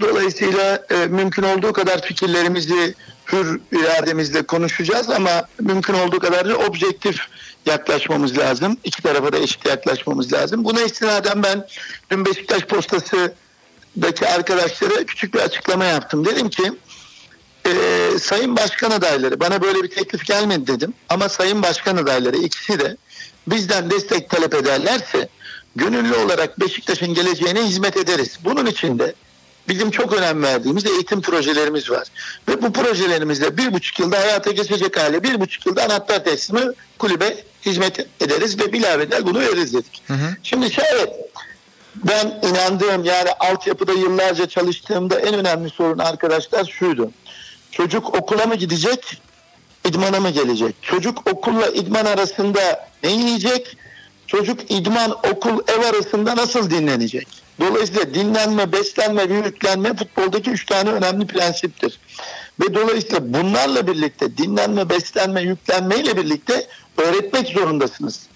Dolayısıyla 0.00 0.86
e, 0.90 1.06
mümkün 1.06 1.42
olduğu 1.42 1.72
kadar 1.72 2.02
fikirlerimizi 2.02 2.94
hür 3.32 3.60
irademizle 3.72 4.42
konuşacağız 4.42 5.10
ama 5.10 5.48
mümkün 5.60 5.94
olduğu 5.94 6.18
kadar 6.18 6.48
da 6.48 6.56
objektif 6.56 7.20
yaklaşmamız 7.66 8.38
lazım. 8.38 8.76
İki 8.84 9.02
tarafa 9.02 9.32
da 9.32 9.38
eşit 9.38 9.66
yaklaşmamız 9.66 10.32
lazım. 10.32 10.64
Buna 10.64 10.82
istinaden 10.82 11.42
ben 11.42 11.66
dün 12.10 12.24
Beşiktaş 12.24 12.62
Postası'daki 12.62 14.28
arkadaşlara 14.28 15.04
küçük 15.06 15.34
bir 15.34 15.38
açıklama 15.38 15.84
yaptım. 15.84 16.24
Dedim 16.24 16.50
ki 16.50 16.72
e, 17.66 17.72
sayın 18.18 18.56
başkan 18.56 18.90
adayları 18.90 19.40
bana 19.40 19.62
böyle 19.62 19.82
bir 19.82 19.90
teklif 19.90 20.24
gelmedi 20.24 20.66
dedim. 20.66 20.94
Ama 21.08 21.28
sayın 21.28 21.62
başkan 21.62 21.96
adayları 21.96 22.36
ikisi 22.36 22.80
de 22.80 22.96
bizden 23.46 23.90
destek 23.90 24.30
talep 24.30 24.54
ederlerse 24.54 25.28
gönüllü 25.76 26.14
olarak 26.14 26.60
Beşiktaş'ın 26.60 27.14
geleceğine 27.14 27.62
hizmet 27.62 27.96
ederiz. 27.96 28.38
Bunun 28.44 28.66
için 28.66 28.98
de 28.98 29.14
bizim 29.68 29.90
çok 29.90 30.12
önem 30.12 30.42
verdiğimiz 30.42 30.86
eğitim 30.86 31.20
projelerimiz 31.22 31.90
var. 31.90 32.08
Ve 32.48 32.62
bu 32.62 32.72
projelerimizle 32.72 33.56
bir 33.56 33.72
buçuk 33.72 34.00
yılda 34.00 34.18
hayata 34.18 34.50
geçecek 34.50 35.00
hale 35.00 35.22
bir 35.22 35.40
buçuk 35.40 35.66
yılda 35.66 35.84
anahtar 35.84 36.24
teslimi 36.24 36.72
kulübe 36.98 37.36
hizmet 37.66 38.06
ederiz 38.20 38.60
ve 38.60 38.72
bilavedel 38.72 39.26
bunu 39.26 39.40
veririz 39.40 39.74
dedik. 39.74 40.02
Şimdi 40.42 40.72
şayet 40.72 41.08
ben 41.94 42.40
inandığım 42.42 43.04
yani 43.04 43.30
altyapıda 43.40 43.92
yıllarca 43.92 44.48
çalıştığımda 44.48 45.20
en 45.20 45.34
önemli 45.34 45.70
sorun 45.70 45.98
arkadaşlar 45.98 46.64
şuydu. 46.64 47.10
Çocuk 47.70 48.14
okula 48.14 48.46
mı 48.46 48.54
gidecek, 48.54 49.22
idmana 49.88 50.20
mı 50.20 50.30
gelecek? 50.30 50.74
Çocuk 50.82 51.30
okulla 51.32 51.68
idman 51.68 52.04
arasında 52.04 52.88
ne 53.02 53.10
yiyecek? 53.12 53.76
Çocuk 54.34 54.70
idman, 54.70 55.10
okul, 55.10 55.60
ev 55.68 55.80
arasında 55.80 56.36
nasıl 56.36 56.70
dinlenecek? 56.70 57.28
Dolayısıyla 57.60 58.14
dinlenme, 58.14 58.72
beslenme 58.72 59.28
ve 59.28 59.34
yüklenme 59.34 59.96
futboldaki 59.96 60.50
üç 60.50 60.66
tane 60.66 60.90
önemli 60.90 61.26
prensiptir. 61.26 62.00
Ve 62.60 62.74
dolayısıyla 62.74 63.34
bunlarla 63.34 63.86
birlikte 63.86 64.36
dinlenme, 64.36 64.88
beslenme, 64.88 65.42
yüklenme 65.42 65.96
ile 65.96 66.16
birlikte 66.16 66.66
öğretmek 66.96 67.48
zorundasınız 67.48 68.26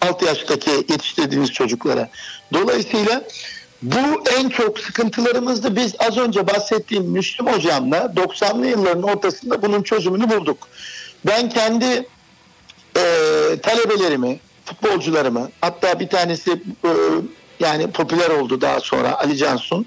alt 0.00 0.22
yaştaki 0.22 0.70
yetiştirdiğiniz 0.70 1.52
çocuklara. 1.52 2.08
Dolayısıyla 2.52 3.24
bu 3.82 4.24
en 4.38 4.48
çok 4.48 4.78
sıkıntılarımızdı. 4.78 5.76
Biz 5.76 5.94
az 5.98 6.18
önce 6.18 6.46
bahsettiğim 6.46 7.04
Müslüm 7.04 7.46
hocamla 7.46 7.96
90'lı 7.96 8.66
yılların 8.66 9.02
ortasında 9.02 9.62
bunun 9.62 9.82
çözümünü 9.82 10.30
bulduk. 10.30 10.68
Ben 11.26 11.48
kendi 11.48 12.06
e, 12.96 13.02
talebelerimi, 13.62 14.40
futbolcularımı 14.64 15.50
hatta 15.60 16.00
bir 16.00 16.08
tanesi 16.08 16.50
e, 16.84 16.90
yani 17.60 17.90
popüler 17.90 18.30
oldu 18.30 18.60
daha 18.60 18.80
sonra 18.80 19.18
Ali 19.18 19.36
Cansun. 19.36 19.86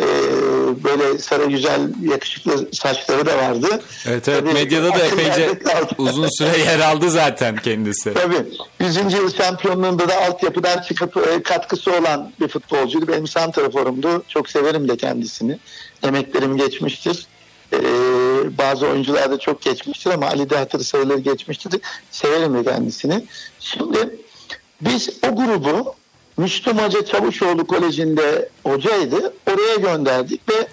E, 0.00 0.06
böyle 0.84 1.18
sarı 1.18 1.44
güzel 1.44 1.80
yakışıklı 2.02 2.68
saçları 2.72 3.26
da 3.26 3.36
vardı. 3.36 3.68
Evet 4.06 4.28
evet 4.28 4.40
Tabii 4.40 4.52
medyada 4.52 4.92
da 4.92 5.06
epeyce 5.06 5.58
uzun 5.98 6.28
süre 6.28 6.58
yer 6.58 6.78
aldı 6.78 7.10
zaten 7.10 7.56
kendisi. 7.56 8.14
Tabii. 8.14 8.46
100. 8.80 8.96
yıl 9.12 9.32
şampiyonluğunda 9.34 10.08
da 10.08 10.16
altyapıdan 10.22 10.82
çıkıp 10.82 11.16
e, 11.16 11.42
katkısı 11.42 11.92
olan 11.92 12.32
bir 12.40 12.48
futbolcuydu. 12.48 13.08
Benim 13.08 13.26
santraforumdu. 13.26 14.22
Çok 14.28 14.50
severim 14.50 14.88
de 14.88 14.96
kendisini. 14.96 15.58
Emeklerim 16.02 16.56
geçmiştir. 16.56 17.26
Ee, 17.72 17.78
bazı 18.58 18.86
oyuncular 18.86 19.30
da 19.30 19.38
çok 19.38 19.62
geçmiştir 19.62 20.10
ama 20.10 20.26
Ali 20.26 20.50
de 20.50 20.56
hatırı 20.56 20.84
sayıları 20.84 21.18
geçmiştir. 21.18 21.80
Severim 22.10 22.54
de 22.54 22.70
kendisini. 22.70 23.24
Şimdi 23.60 24.18
biz 24.80 25.08
o 25.26 25.36
grubu 25.36 25.94
Müslüm 26.36 26.78
Hoca 26.78 27.04
Çavuşoğlu 27.04 27.66
Koleji'nde 27.66 28.48
hocaydı. 28.64 29.34
Oraya 29.50 29.76
gönderdik 29.76 30.48
ve 30.48 30.68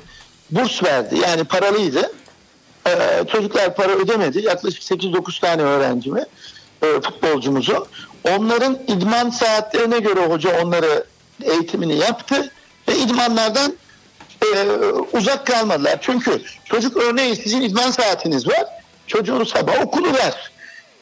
burs 0.51 0.83
verdi. 0.83 1.19
Yani 1.19 1.43
paralıydı. 1.43 2.11
Ee, 2.87 3.23
çocuklar 3.31 3.75
para 3.75 3.91
ödemedi. 3.91 4.45
Yaklaşık 4.45 4.83
8-9 4.83 5.41
tane 5.41 5.61
öğrencimi, 5.61 6.25
e, 6.81 6.87
futbolcumuzu. 7.01 7.87
Onların 8.29 8.79
idman 8.87 9.29
saatlerine 9.29 9.99
göre 9.99 10.25
hoca 10.25 10.63
onları 10.63 11.05
eğitimini 11.41 11.97
yaptı 11.97 12.51
ve 12.89 12.97
idmanlardan 12.97 13.73
e, 14.55 14.69
uzak 15.17 15.47
kalmadılar. 15.47 15.97
Çünkü 16.01 16.41
çocuk 16.65 16.97
örneğin 16.97 17.33
sizin 17.33 17.61
idman 17.61 17.91
saatiniz 17.91 18.47
var. 18.47 18.65
Çocuğun 19.07 19.43
sabah 19.43 19.81
okulu 19.81 20.13
var. 20.13 20.51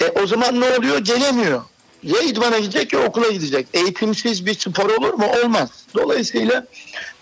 E, 0.02 0.08
o 0.24 0.28
zaman 0.28 0.62
ne 0.62 0.66
oluyor? 0.66 0.98
Gelemiyor. 0.98 1.62
Ya 2.04 2.22
idmana 2.22 2.60
gidecek 2.60 2.94
ya 2.94 3.00
okula 3.00 3.30
gidecek. 3.30 3.68
Eğitimsiz 3.74 4.46
bir 4.46 4.54
spor 4.54 4.90
olur 4.90 5.14
mu? 5.14 5.26
Olmaz. 5.44 5.70
Dolayısıyla 5.96 6.66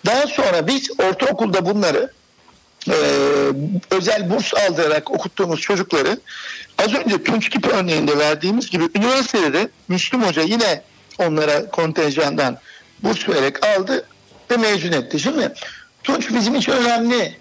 daha 0.06 0.26
sonra 0.26 0.66
biz 0.66 0.90
ortaokulda 1.00 1.66
bunları 1.66 2.10
e, 2.88 2.94
özel 3.90 4.30
burs 4.30 4.54
aldırarak 4.54 5.10
okuttuğumuz 5.10 5.60
çocukları 5.60 6.20
az 6.78 6.94
önce 6.94 7.24
Tunç 7.24 7.48
Kip 7.48 7.66
örneğinde 7.66 8.18
verdiğimiz 8.18 8.70
gibi 8.70 8.84
üniversitede 8.94 9.52
de 9.52 9.68
Müslüm 9.88 10.22
Hoca 10.22 10.42
yine 10.42 10.82
onlara 11.18 11.70
kontenjandan 11.70 12.58
burs 13.02 13.28
vererek 13.28 13.66
aldı 13.66 14.06
ve 14.50 14.56
mezun 14.56 14.92
etti. 14.92 15.20
Şimdi 15.20 15.52
Tunç 16.04 16.34
bizim 16.34 16.54
için 16.54 16.72
önemli 16.72 17.36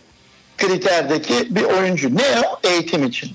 kriterdeki 0.57 1.55
bir 1.55 1.64
oyuncu. 1.64 2.16
Ne 2.16 2.24
o? 2.24 2.60
Eğitim 2.70 3.03
için. 3.03 3.32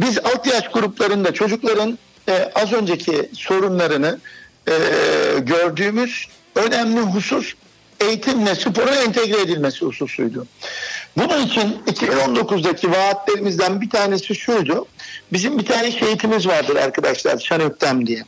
Biz 0.00 0.18
alt 0.18 0.46
yaş 0.46 0.68
gruplarında 0.68 1.34
çocukların 1.34 1.98
e, 2.28 2.52
az 2.54 2.72
önceki 2.72 3.30
sorunlarını 3.32 4.18
e, 4.68 4.72
gördüğümüz 5.38 6.28
önemli 6.56 7.00
husus 7.00 7.54
eğitimle 8.00 8.54
spora 8.54 8.94
entegre 8.94 9.40
edilmesi 9.40 9.84
hususuydu. 9.84 10.46
Bunun 11.16 11.46
için 11.46 11.82
2019'daki 11.86 12.92
vaatlerimizden 12.92 13.80
bir 13.80 13.90
tanesi 13.90 14.34
şuydu. 14.34 14.86
Bizim 15.32 15.58
bir 15.58 15.64
tane 15.64 15.92
şehitimiz 15.92 16.46
vardır 16.46 16.76
arkadaşlar 16.76 17.38
Şanöktem 17.38 18.06
diye. 18.06 18.24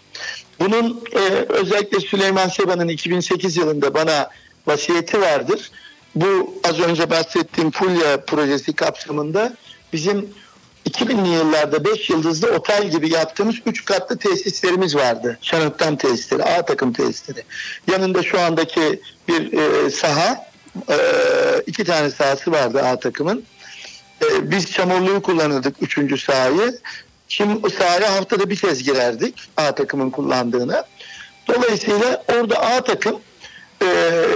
Bunun 0.61 1.05
e, 1.13 1.19
özellikle 1.49 2.01
Süleyman 2.01 2.49
Seba'nın 2.49 2.89
2008 2.89 3.57
yılında 3.57 3.95
bana 3.95 4.31
vasiyeti 4.67 5.21
vardır. 5.21 5.71
Bu 6.17 6.61
az 6.64 6.81
önce 6.81 7.11
bahsettiğim 7.11 7.71
Fulya 7.71 8.25
projesi 8.25 8.73
kapsamında 8.73 9.57
bizim 9.93 10.29
2000'li 10.91 11.29
yıllarda 11.29 11.85
5 11.85 12.11
yıldızlı 12.11 12.53
otel 12.53 12.91
gibi 12.91 13.12
yaptığımız 13.12 13.57
3 13.67 13.85
katlı 13.85 14.19
tesislerimiz 14.19 14.97
vardı. 14.97 15.39
Şanöktem 15.43 15.97
tesisleri, 15.97 16.43
A 16.45 16.64
takım 16.64 16.93
tesisleri. 16.93 17.45
Yanında 17.93 18.23
şu 18.23 18.41
andaki 18.41 19.01
bir 19.29 19.53
e, 19.53 19.91
saha, 19.91 20.47
e, 20.91 20.97
iki 21.67 21.85
tane 21.85 22.11
sahası 22.11 22.53
vardı 22.53 22.83
A 22.83 22.99
takımın. 22.99 23.45
E, 24.23 24.51
biz 24.51 24.73
çamurluğu 24.73 25.23
kullanırdık 25.23 25.77
üçüncü 25.81 26.19
sahayı. 26.19 26.79
Şimdi 27.29 27.71
sahaya 27.71 28.14
haftada 28.14 28.51
bir 28.51 28.57
kez 28.57 28.83
girerdik 28.83 29.35
A 29.57 29.75
takımın 29.75 30.11
kullandığına. 30.11 30.85
Dolayısıyla 31.49 32.25
orada 32.35 32.61
A 32.61 32.85
takım 32.85 33.21
e, 33.83 33.87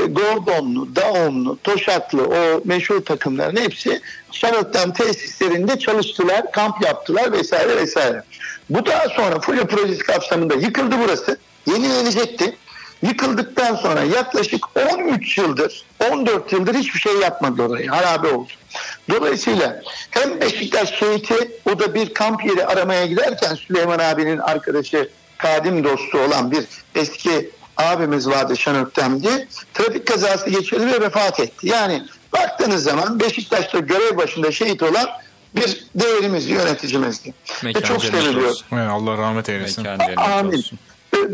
Gordonlu, 0.08 0.96
Daumlu, 0.96 1.58
Toşaklı 1.64 2.22
o 2.22 2.60
meşhur 2.64 3.04
takımların 3.04 3.56
hepsi 3.56 4.00
Şanot'tan 4.32 4.92
tesislerinde 4.92 5.78
çalıştılar, 5.78 6.52
kamp 6.52 6.82
yaptılar 6.84 7.32
vesaire 7.32 7.76
vesaire. 7.76 8.22
Bu 8.70 8.86
daha 8.86 9.08
sonra 9.08 9.40
Fulya 9.40 9.66
projesi 9.66 10.02
kapsamında 10.02 10.54
yıkıldı 10.54 10.94
burası. 11.04 11.38
Yenilenecekti. 11.66 12.56
Yıkıldıktan 13.02 13.74
sonra 13.74 14.02
yaklaşık 14.02 14.64
13 14.94 15.38
yıldır, 15.38 15.84
14 16.10 16.52
yıldır 16.52 16.74
hiçbir 16.74 17.00
şey 17.00 17.12
yapmadı 17.12 17.62
orayı. 17.62 17.88
Harabe 17.88 18.28
oldu. 18.28 18.50
Dolayısıyla 19.10 19.82
hem 20.10 20.40
Beşiktaş 20.40 20.98
şehiti 20.98 21.50
o 21.72 21.78
da 21.78 21.94
bir 21.94 22.14
kamp 22.14 22.44
yeri 22.44 22.66
aramaya 22.66 23.06
giderken 23.06 23.54
Süleyman 23.54 23.98
abinin 23.98 24.38
arkadaşı 24.38 25.08
kadim 25.38 25.84
dostu 25.84 26.18
olan 26.18 26.50
bir 26.50 26.64
eski 26.94 27.50
abimiz 27.80 28.28
vardı 28.28 28.56
Şanöktem'di. 28.56 29.48
Trafik 29.74 30.06
kazası 30.06 30.50
geçirdi 30.50 30.86
ve 30.86 31.00
vefat 31.00 31.40
etti. 31.40 31.68
Yani 31.68 32.02
baktığınız 32.32 32.82
zaman 32.82 33.20
Beşiktaş'ta 33.20 33.78
görev 33.78 34.16
başında 34.16 34.52
şehit 34.52 34.82
olan 34.82 35.08
bir 35.56 35.84
değerimizdi, 35.94 36.52
yöneticimizdi. 36.52 37.28
Ve 37.28 37.66
Mekanı 37.66 37.84
çok 37.84 38.04
seviliyor. 38.04 38.54
Allah 38.72 39.18
rahmet 39.18 39.48
eylesin. 39.48 39.84
Mekan 39.84 40.30
Amin. 40.30 40.58
olsun. 40.58 40.78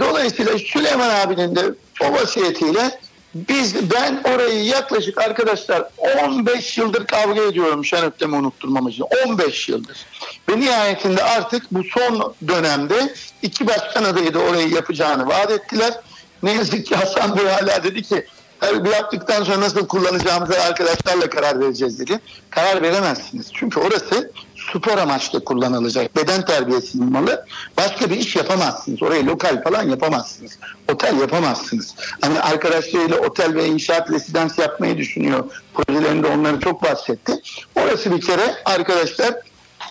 Dolayısıyla 0.01 0.59
Süleyman 0.59 1.11
abinin 1.11 1.57
de 1.57 1.65
o 2.01 2.13
vasiyetiyle 2.13 3.01
biz 3.35 3.91
ben 3.91 4.23
orayı 4.35 4.65
yaklaşık 4.65 5.19
arkadaşlar 5.19 5.89
15 6.25 6.79
yıldır 6.79 7.07
kavga 7.07 7.43
ediyorum 7.43 7.85
Şenöktem'i 7.85 8.37
unutturmam 8.37 8.89
için. 8.89 9.05
15 9.27 9.69
yıldır. 9.69 10.07
Ve 10.49 10.61
nihayetinde 10.61 11.23
artık 11.23 11.63
bu 11.71 11.85
son 11.85 12.35
dönemde 12.49 13.15
iki 13.43 13.67
başkan 13.67 14.05
adayı 14.05 14.35
da 14.35 14.39
orayı 14.39 14.69
yapacağını 14.69 15.27
vaat 15.27 15.51
ettiler. 15.51 15.95
Ne 16.43 16.53
yazık 16.53 16.87
ki 16.87 16.95
Hasan 16.95 17.37
Bey 17.37 17.45
hala 17.45 17.85
dedi 17.85 18.03
ki 18.03 18.27
"Tabii 18.61 18.85
bu 18.85 18.89
yaptıktan 18.89 19.45
sonra 19.45 19.61
nasıl 19.61 19.87
kullanacağımıza 19.87 20.61
arkadaşlarla 20.61 21.31
karar 21.31 21.61
vereceğiz 21.61 21.99
dedi. 21.99 22.21
Karar 22.51 22.83
veremezsiniz. 22.83 23.47
Çünkü 23.53 23.81
orası 23.81 24.31
spor 24.75 24.99
amaçlı 24.99 25.45
kullanılacak. 25.45 26.17
Beden 26.17 26.45
terbiyesi 26.45 26.99
malı. 26.99 27.47
Başka 27.77 28.11
bir 28.11 28.17
iş 28.17 28.37
yapamazsınız. 28.37 29.03
Orayı 29.03 29.27
lokal 29.27 29.63
falan 29.63 29.83
yapamazsınız. 29.83 30.59
Otel 30.93 31.21
yapamazsınız. 31.21 31.95
Hani 32.21 32.41
arkadaşlarıyla 32.41 33.19
otel 33.19 33.55
ve 33.55 33.67
inşaat 33.67 34.11
residans 34.11 34.59
yapmayı 34.59 34.97
düşünüyor. 34.99 35.45
Projelerinde 35.75 36.27
onları 36.27 36.61
çok 36.61 36.83
bahsetti. 36.83 37.33
Orası 37.77 38.13
bir 38.17 38.21
kere 38.21 38.55
arkadaşlar 38.65 39.35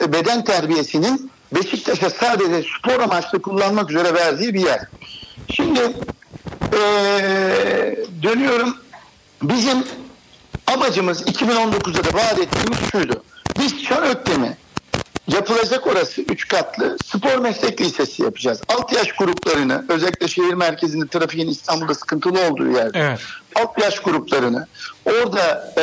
e, 0.01 0.13
beden 0.13 0.43
terbiyesinin 0.43 1.31
Beşiktaş'a 1.55 2.09
sadece 2.09 2.67
spor 2.79 2.99
amaçlı 2.99 3.41
kullanmak 3.41 3.91
üzere 3.91 4.13
verdiği 4.13 4.53
bir 4.53 4.61
yer. 4.65 4.81
Şimdi 5.49 5.81
eee, 6.73 7.97
dönüyorum. 8.23 8.77
Bizim 9.41 9.83
amacımız 10.67 11.21
2019'da 11.21 12.03
da 12.03 12.17
vaat 12.17 12.39
ettiğimiz 12.39 12.77
şuydu. 12.91 13.23
Biz 13.59 13.83
Çanöktem'i 13.83 14.57
yapılacak 15.27 15.87
orası 15.87 16.21
3 16.21 16.47
katlı 16.47 16.97
spor 17.05 17.37
meslek 17.37 17.81
lisesi 17.81 18.23
yapacağız. 18.23 18.61
Alt 18.67 18.93
yaş 18.93 19.11
gruplarını 19.11 19.85
özellikle 19.89 20.27
şehir 20.27 20.53
merkezinde 20.53 21.07
trafiğin 21.07 21.47
İstanbul'da 21.49 21.93
sıkıntılı 21.93 22.47
olduğu 22.47 22.71
yerde 22.71 22.99
Evet. 22.99 23.19
alt 23.55 23.81
yaş 23.83 23.99
gruplarını 23.99 24.67
orada 25.05 25.73
e, 25.77 25.81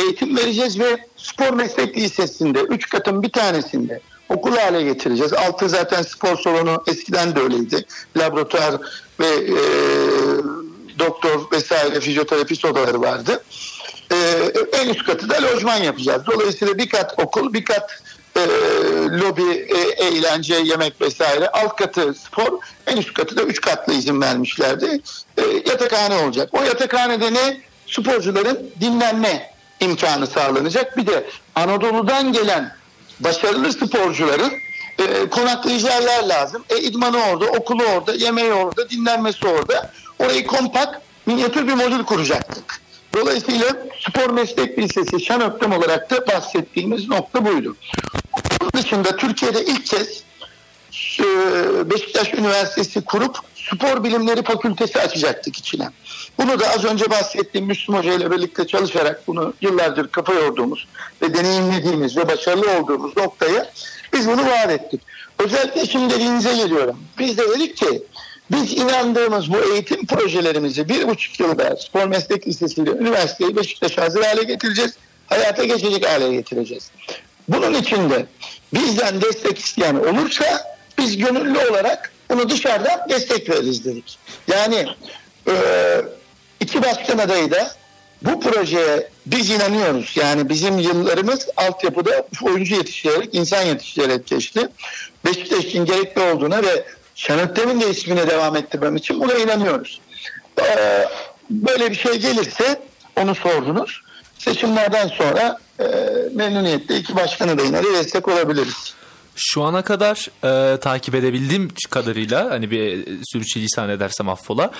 eğitim 0.00 0.36
vereceğiz 0.36 0.78
ve 0.80 1.06
spor 1.16 1.50
meslek 1.50 1.96
lisesinde 1.96 2.60
3 2.60 2.88
katın 2.88 3.22
bir 3.22 3.32
tanesinde 3.32 4.00
okul 4.36 4.56
hale 4.56 4.82
getireceğiz. 4.82 5.32
Altı 5.32 5.68
zaten 5.68 6.02
spor 6.02 6.38
salonu 6.38 6.82
eskiden 6.86 7.36
de 7.36 7.40
öyleydi. 7.40 7.86
Laboratuvar 8.16 8.74
ve 9.20 9.26
e, 9.26 9.58
doktor 10.98 11.50
vesaire 11.52 12.00
fizyoterapist 12.00 12.64
odaları 12.64 13.00
vardı. 13.00 13.44
E, 14.12 14.16
en 14.72 14.88
üst 14.88 15.06
katı 15.06 15.30
da 15.30 15.42
lojman 15.42 15.76
yapacağız. 15.76 16.22
Dolayısıyla 16.26 16.78
bir 16.78 16.88
kat 16.88 17.14
okul, 17.18 17.52
bir 17.52 17.64
kat 17.64 18.02
e, 18.36 18.40
lobi, 19.10 19.42
e, 19.52 20.04
eğlence, 20.04 20.54
yemek 20.54 21.00
vesaire. 21.00 21.48
Alt 21.48 21.76
katı 21.76 22.14
spor, 22.14 22.58
en 22.86 22.96
üst 22.96 23.14
katı 23.14 23.36
da 23.36 23.42
üç 23.42 23.60
katlı 23.60 23.92
izin 23.92 24.20
vermişlerdi. 24.20 25.00
E, 25.36 25.42
yatakhane 25.42 26.16
olacak. 26.16 26.48
O 26.52 26.62
yatakhanede 26.62 27.34
ne? 27.34 27.60
Sporcuların 27.86 28.70
dinlenme 28.80 29.50
imkanı 29.80 30.26
sağlanacak. 30.26 30.96
Bir 30.96 31.06
de 31.06 31.26
Anadolu'dan 31.54 32.32
gelen 32.32 32.76
başarılı 33.20 33.72
sporcuların 33.72 34.52
e, 34.98 35.28
konaklayacağı 35.30 36.02
yer 36.02 36.24
lazım. 36.28 36.64
E, 36.70 36.80
idmanı 36.80 37.24
orada, 37.24 37.44
okulu 37.44 37.82
orada, 37.84 38.14
yemeği 38.14 38.52
orada, 38.52 38.90
dinlenmesi 38.90 39.46
orada. 39.46 39.92
Orayı 40.18 40.46
kompakt, 40.46 41.00
minyatür 41.26 41.68
bir 41.68 41.74
modül 41.74 42.04
kuracaktık. 42.04 42.80
Dolayısıyla 43.14 43.66
spor 44.08 44.30
meslek 44.30 44.78
lisesi 44.78 45.20
Şanöktem 45.20 45.72
olarak 45.72 46.10
da 46.10 46.26
bahsettiğimiz 46.26 47.08
nokta 47.08 47.44
buydu. 47.44 47.76
Bunun 48.60 48.72
dışında 48.72 49.16
Türkiye'de 49.16 49.64
ilk 49.64 49.86
kez 49.86 50.22
e, 51.20 51.24
Beşiktaş 51.90 52.34
Üniversitesi 52.34 53.04
kurup 53.04 53.38
spor 53.72 54.04
bilimleri 54.04 54.42
fakültesi 54.42 55.00
açacaktık 55.00 55.56
içine. 55.56 55.88
Bunu 56.38 56.60
da 56.60 56.70
az 56.70 56.84
önce 56.84 57.10
bahsettiğim 57.10 57.66
Müslüm 57.66 57.96
Hoca 57.96 58.12
ile 58.12 58.30
birlikte 58.30 58.66
çalışarak 58.66 59.26
bunu 59.26 59.54
yıllardır 59.60 60.08
kafa 60.08 60.34
yorduğumuz 60.34 60.86
ve 61.22 61.34
deneyimlediğimiz 61.34 62.16
ve 62.16 62.28
başarılı 62.28 62.78
olduğumuz 62.78 63.16
noktayı 63.16 63.64
biz 64.12 64.28
bunu 64.28 64.46
vaat 64.46 64.70
ettik. 64.70 65.00
Özellikle 65.38 65.86
şimdi 65.86 66.14
dediğinize 66.14 66.54
geliyorum. 66.54 66.96
Biz 67.18 67.38
de 67.38 67.48
dedik 67.48 67.76
ki 67.76 68.02
biz 68.50 68.72
inandığımız 68.72 69.52
bu 69.52 69.72
eğitim 69.72 70.06
projelerimizi 70.06 70.88
bir 70.88 71.08
buçuk 71.08 71.40
yılda 71.40 71.76
spor 71.76 72.06
meslek 72.06 72.48
lisesiyle 72.48 72.90
üniversiteyi 72.90 73.56
Beşiktaş'a 73.56 74.02
hazır 74.02 74.22
hale 74.22 74.42
getireceğiz. 74.42 74.92
Hayata 75.26 75.64
geçecek 75.64 76.08
hale 76.08 76.34
getireceğiz. 76.34 76.90
Bunun 77.48 77.74
için 77.74 78.10
de 78.10 78.26
bizden 78.74 79.20
destek 79.22 79.58
isteyen 79.58 79.94
olursa 79.94 80.76
biz 80.98 81.16
gönüllü 81.16 81.58
olarak 81.70 82.13
bunu 82.30 82.50
dışarıdan 82.50 83.00
destek 83.08 83.50
veririz 83.50 83.84
dedik. 83.84 84.18
Yani 84.48 84.86
e, 85.48 85.54
iki 86.60 86.82
başkan 86.82 87.18
adayı 87.18 87.50
da 87.50 87.74
bu 88.22 88.40
projeye 88.40 89.08
biz 89.26 89.50
inanıyoruz. 89.50 90.16
Yani 90.16 90.48
bizim 90.48 90.78
yıllarımız 90.78 91.48
altyapıda 91.56 92.26
oyuncu 92.42 92.74
yetiştirerek, 92.74 93.34
insan 93.34 93.62
yetiştirerek 93.62 94.26
geçti. 94.26 94.68
Beşiktaş 95.24 95.64
için 95.64 95.84
gerekli 95.84 96.20
olduğuna 96.20 96.62
ve 96.62 96.84
Şanettem'in 97.14 97.80
de 97.80 97.90
ismine 97.90 98.30
devam 98.30 98.56
ettirmem 98.56 98.96
için 98.96 99.20
buna 99.20 99.34
inanıyoruz. 99.34 100.00
Ee, 100.60 101.08
böyle 101.50 101.90
bir 101.90 101.96
şey 101.96 102.16
gelirse 102.18 102.82
onu 103.16 103.34
sordunuz. 103.34 104.02
Seçimlerden 104.38 105.08
sonra 105.08 105.58
e, 105.80 105.84
memnuniyetle 106.34 106.96
iki 106.96 107.16
başkan 107.16 107.48
adayına 107.48 107.84
da 107.84 107.92
destek 107.92 108.28
olabiliriz. 108.28 108.94
Şu 109.36 109.62
ana 109.62 109.82
kadar 109.82 110.28
e, 110.44 110.80
takip 110.80 111.14
edebildiğim 111.14 111.68
kadarıyla 111.90 112.50
hani 112.50 112.70
bir 112.70 112.80
e, 112.80 113.04
sürçülisan 113.32 113.90
edersem 113.90 114.28
affola. 114.28 114.70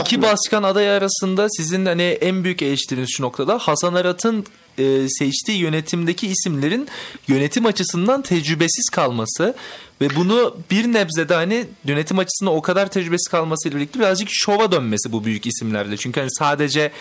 İki 0.00 0.22
başkan 0.22 0.62
adayı 0.62 0.90
arasında 0.90 1.46
sizin 1.50 1.86
hani 1.86 2.02
en 2.02 2.44
büyük 2.44 2.62
eleştiriniz 2.62 3.08
şu 3.16 3.22
noktada 3.22 3.58
Hasan 3.58 3.94
Arat'ın 3.94 4.46
e, 4.78 5.08
seçtiği 5.08 5.58
yönetimdeki 5.58 6.26
isimlerin 6.26 6.88
yönetim 7.28 7.66
açısından 7.66 8.22
tecrübesiz 8.22 8.88
kalması 8.88 9.54
ve 10.00 10.16
bunu 10.16 10.56
bir 10.70 10.92
nebzede 10.92 11.34
hani 11.34 11.66
yönetim 11.84 12.18
açısından 12.18 12.54
o 12.54 12.62
kadar 12.62 12.90
tecrübesiz 12.90 13.28
kalmasıyla 13.28 13.76
birlikte 13.76 13.98
birazcık 13.98 14.28
şova 14.30 14.72
dönmesi 14.72 15.12
bu 15.12 15.24
büyük 15.24 15.46
isimlerle. 15.46 15.96
Çünkü 15.96 16.20
hani 16.20 16.30
sadece 16.30 16.92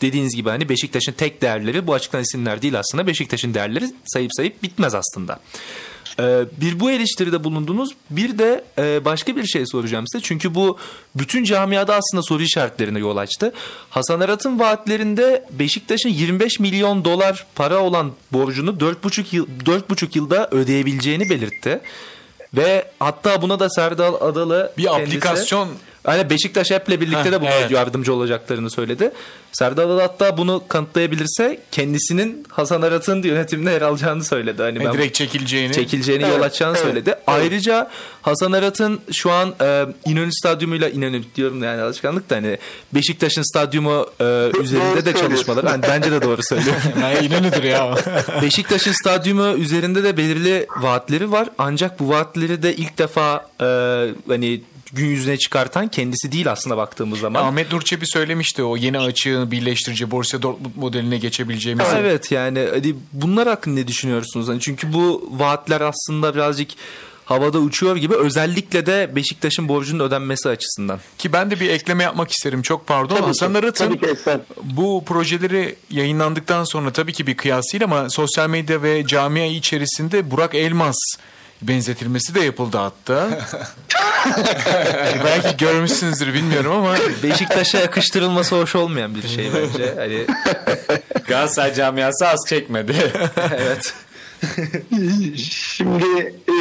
dediğiniz 0.00 0.36
gibi 0.36 0.48
hani 0.48 0.68
Beşiktaş'ın 0.68 1.12
tek 1.12 1.42
değerleri 1.42 1.86
bu 1.86 1.94
açıklanan 1.94 2.22
isimler 2.22 2.62
değil 2.62 2.78
aslında. 2.78 3.06
Beşiktaş'ın 3.06 3.54
değerleri 3.54 3.90
sayıp 4.06 4.30
sayıp 4.34 4.62
bitmez 4.62 4.94
aslında. 4.94 5.40
Ee, 6.20 6.44
bir 6.60 6.80
bu 6.80 6.90
eleştiride 6.90 7.44
bulundunuz. 7.44 7.90
Bir 8.10 8.38
de 8.38 8.64
e, 8.78 9.04
başka 9.04 9.36
bir 9.36 9.44
şey 9.46 9.66
soracağım 9.66 10.04
size. 10.12 10.22
Çünkü 10.22 10.54
bu 10.54 10.78
bütün 11.16 11.44
camiada 11.44 11.94
aslında 11.94 12.22
soru 12.22 12.42
işaretlerine 12.42 12.98
yol 12.98 13.16
açtı. 13.16 13.52
Hasan 13.90 14.20
Arat'ın 14.20 14.58
vaatlerinde 14.58 15.44
Beşiktaş'ın 15.50 16.08
25 16.08 16.60
milyon 16.60 17.04
dolar 17.04 17.46
para 17.54 17.78
olan 17.78 18.12
borcunu 18.32 18.70
4,5 18.70 19.24
yıl 19.36 19.46
4,5 19.64 20.08
yılda 20.18 20.48
ödeyebileceğini 20.50 21.30
belirtti. 21.30 21.80
Ve 22.54 22.90
hatta 22.98 23.42
buna 23.42 23.60
da 23.60 23.70
Serdal 23.70 24.14
Adalı 24.28 24.72
Bir 24.78 24.84
aplikasyon- 24.84 25.68
Hani 26.04 26.30
Beşiktaş 26.30 26.72
App'le 26.72 26.88
birlikte 27.00 27.24
Heh, 27.24 27.32
de 27.32 27.40
buna 27.40 27.50
evet. 27.50 27.70
yardımcı 27.70 28.14
olacaklarını 28.14 28.70
söyledi. 28.70 29.10
Serdal 29.52 29.82
Adalı 29.84 30.00
hatta 30.00 30.36
bunu 30.38 30.62
kanıtlayabilirse 30.68 31.60
kendisinin 31.72 32.46
Hasan 32.48 32.82
Arat'ın 32.82 33.22
yönetiminde 33.22 33.70
yer 33.70 33.82
alacağını 33.82 34.24
söyledi. 34.24 34.62
Hani 34.62 34.78
E, 34.78 34.84
ben 34.84 34.92
direkt 34.92 35.14
çekileceğini. 35.14 35.72
çekileceğini 35.74 36.22
Evet, 36.24 36.34
yol 36.36 36.42
açacağını 36.42 36.76
evet, 36.76 36.86
söyledi. 36.86 37.10
evet. 37.10 37.22
Ayrıca 37.26 37.90
Hasan 38.22 38.52
Arat'ın 38.52 39.00
şu 39.12 39.30
an 39.32 39.54
e, 39.62 39.86
İnönü 40.06 40.32
Stadyumuyla 40.32 40.88
İnönü 40.88 41.22
diyorum 41.36 41.62
yani 41.62 41.82
alışkanlık 41.82 42.30
da 42.30 42.36
hani 42.36 42.58
Beşiktaş'ın 42.94 43.42
stadyumu 43.42 44.06
e, 44.20 44.50
üzerinde 44.60 45.04
de 45.04 45.14
çalışmaları. 45.14 45.66
Yani 45.66 45.82
bence 45.82 46.12
de 46.12 46.22
doğru 46.22 46.42
söylüyorum. 46.42 46.80
Yani 47.02 47.26
inanıdır 47.26 47.62
ya. 47.62 47.94
Beşiktaş'ın 48.42 48.92
stadyumu 48.92 49.46
üzerinde 49.48 50.02
de 50.04 50.16
belirli 50.16 50.66
vaatleri 50.80 51.32
var. 51.32 51.48
Ancak 51.58 52.00
bu 52.00 52.08
vaatleri 52.08 52.62
de 52.62 52.76
ilk 52.76 52.98
defa 52.98 53.46
e, 53.60 53.64
hani 54.28 54.60
gün 54.92 55.06
yüzüne 55.06 55.38
çıkartan 55.38 55.88
kendisi 55.88 56.32
değil 56.32 56.52
aslında 56.52 56.76
baktığımız 56.76 57.20
zaman. 57.20 57.44
Ahmet 57.44 57.72
Nur 57.72 57.82
Çebi 57.82 58.06
söylemişti 58.06 58.62
o 58.62 58.76
yeni 58.76 58.98
açığı 58.98 59.50
birleştirici 59.50 60.10
Borussia 60.10 60.42
Dortmund 60.42 60.72
modeline 60.76 61.18
geçebileceğimizi. 61.18 61.90
Evet 61.96 62.32
yani 62.32 62.68
hani 62.70 62.94
bunlar 63.12 63.48
hakkında 63.48 63.80
ne 63.80 63.88
düşünüyorsunuz? 63.88 64.48
Hani 64.48 64.60
çünkü 64.60 64.92
bu 64.92 65.30
vaatler 65.32 65.80
aslında 65.80 66.34
birazcık 66.34 66.70
havada 67.28 67.58
uçuyor 67.58 67.96
gibi 67.96 68.14
özellikle 68.14 68.86
de 68.86 69.10
Beşiktaş'ın 69.16 69.68
borcunun 69.68 70.04
ödenmesi 70.04 70.48
açısından. 70.48 71.00
Ki 71.18 71.32
ben 71.32 71.50
de 71.50 71.60
bir 71.60 71.70
ekleme 71.70 72.04
yapmak 72.04 72.30
isterim. 72.30 72.62
Çok 72.62 72.86
pardon. 72.86 73.16
Tabii 73.16 73.26
Hasan 73.26 73.54
Arat'ın 73.54 74.00
bu 74.62 75.04
projeleri 75.06 75.76
yayınlandıktan 75.90 76.64
sonra 76.64 76.92
tabii 76.92 77.12
ki 77.12 77.26
bir 77.26 77.36
kıyasıyla 77.36 77.86
ama 77.86 78.10
sosyal 78.10 78.48
medya 78.48 78.82
ve 78.82 79.06
camia 79.06 79.44
içerisinde 79.44 80.30
Burak 80.30 80.54
Elmas 80.54 80.96
benzetilmesi 81.62 82.34
de 82.34 82.40
yapıldı 82.40 82.76
hatta. 82.76 83.28
Belki 85.24 85.56
görmüşsünüzdür 85.56 86.34
bilmiyorum 86.34 86.72
ama 86.72 86.96
Beşiktaş'a 87.22 87.78
yakıştırılması 87.78 88.56
hoş 88.56 88.74
olmayan 88.74 89.14
bir 89.14 89.28
şey 89.28 89.50
bence. 89.54 89.94
Hani 89.96 90.26
Galatasaray 91.28 91.74
camiası 91.74 92.28
az 92.28 92.38
çekmedi. 92.48 92.94
evet. 93.56 93.94
Şimdi 95.36 96.34
e, 96.48 96.54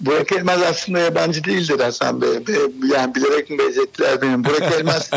Burak 0.00 0.32
Elmaz 0.32 0.62
aslında 0.62 0.98
yabancı 0.98 1.44
değildir 1.44 1.80
Hasan 1.80 2.22
Bey. 2.22 2.46
Be- 2.46 2.94
Yani 2.96 3.14
bilerek 3.14 3.50
mi 3.50 3.58
benzettiler 3.58 4.22
benim. 4.22 4.44
Burak 4.44 4.72
Elmaz 4.72 5.10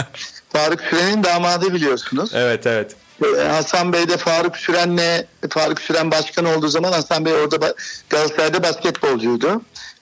Faruk 0.54 0.82
Süren'in 0.82 1.24
damadı 1.24 1.74
biliyorsunuz. 1.74 2.32
evet 2.34 2.68
evet. 2.68 2.96
Ee, 3.24 3.48
Hasan 3.48 3.94
Bey 3.94 4.08
de 4.10 4.18
Faruk 4.18 4.58
Süren'le 4.58 5.26
Faruk 5.50 5.82
Süren 5.82 6.12
başkan 6.12 6.46
olduğu 6.46 6.68
zaman 6.68 6.92
Hasan 6.92 7.26
Bey 7.26 7.34
orada 7.34 7.74
Galatasaray'da 8.10 8.64
basketbolcuydu. 8.64 9.62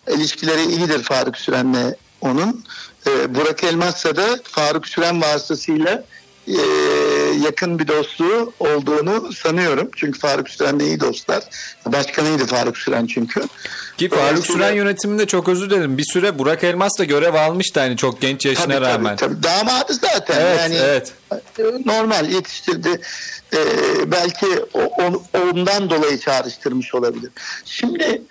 İlişkileri 0.10 0.66
iyidir 0.66 1.04
Faruk 1.04 1.38
Süren'le 1.38 1.96
onun. 2.22 2.66
Ee, 3.08 3.36
Burak 3.36 3.64
Elmas'la 3.64 4.16
da 4.16 4.40
Faruk 4.44 4.88
Süren 4.88 5.22
vasıtasıyla 5.22 6.04
e, 6.48 6.58
yakın 7.34 7.80
bir 7.80 7.88
dostluğu 7.88 8.54
olduğunu 8.60 9.34
sanıyorum. 9.34 9.90
Çünkü 9.96 10.20
Faruk 10.20 10.50
Süren'le 10.50 10.80
iyi 10.80 11.00
dostlar. 11.00 11.44
Başkanıydı 11.86 12.46
Faruk 12.46 12.78
Süren 12.78 13.06
çünkü. 13.06 13.42
Ki 13.98 14.10
Faruk 14.10 14.46
Süren 14.46 14.74
yönetiminde 14.74 15.26
çok 15.26 15.50
özür 15.50 15.70
dilerim. 15.70 15.98
Bir 15.98 16.06
süre 16.14 16.40
Burak 16.40 16.64
Elmas 16.64 17.00
da 17.00 17.04
görev 17.04 17.34
almıştı 17.34 17.80
hani 17.80 17.98
çok 17.98 18.22
genç 18.22 18.46
yaşına 18.46 18.66
Tabii, 18.66 18.74
tabii, 18.74 18.86
rağmen. 18.86 19.16
tabii. 19.16 19.44
Damadı 19.44 19.94
zaten. 19.94 20.42
Evet, 20.42 20.60
yani 20.60 20.76
evet. 20.76 21.14
e, 21.60 21.64
normal 21.86 22.30
yetiştirdi. 22.30 23.02
Ee, 23.54 23.58
belki 24.12 24.46
ondan 25.54 25.90
dolayı 25.90 26.20
çağrıştırmış 26.20 26.96
olabilir. 26.96 27.32
Şimdi 27.66 28.22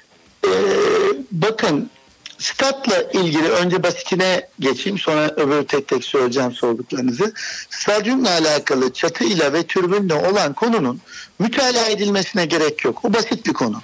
e, 0.47 0.51
bakın 1.33 1.91
statla 2.43 3.03
ilgili 3.13 3.49
önce 3.49 3.83
basitine 3.83 4.49
geçeyim 4.61 4.99
sonra 4.99 5.29
öbür 5.37 5.69
tek 5.69 5.89
tek 5.89 6.05
söyleyeceğim 6.05 6.53
sorduklarınızı. 6.53 7.33
Stadyumla 7.71 8.31
alakalı 8.31 8.93
çatıyla 8.93 9.53
ve 9.53 9.63
türbünle 9.63 10.15
olan 10.15 10.53
konunun 10.53 11.01
mütalaa 11.39 11.87
edilmesine 11.87 12.47
gerek 12.47 12.85
yok. 12.85 13.05
O 13.05 13.13
basit 13.15 13.47
bir 13.47 13.53
konu. 13.53 13.83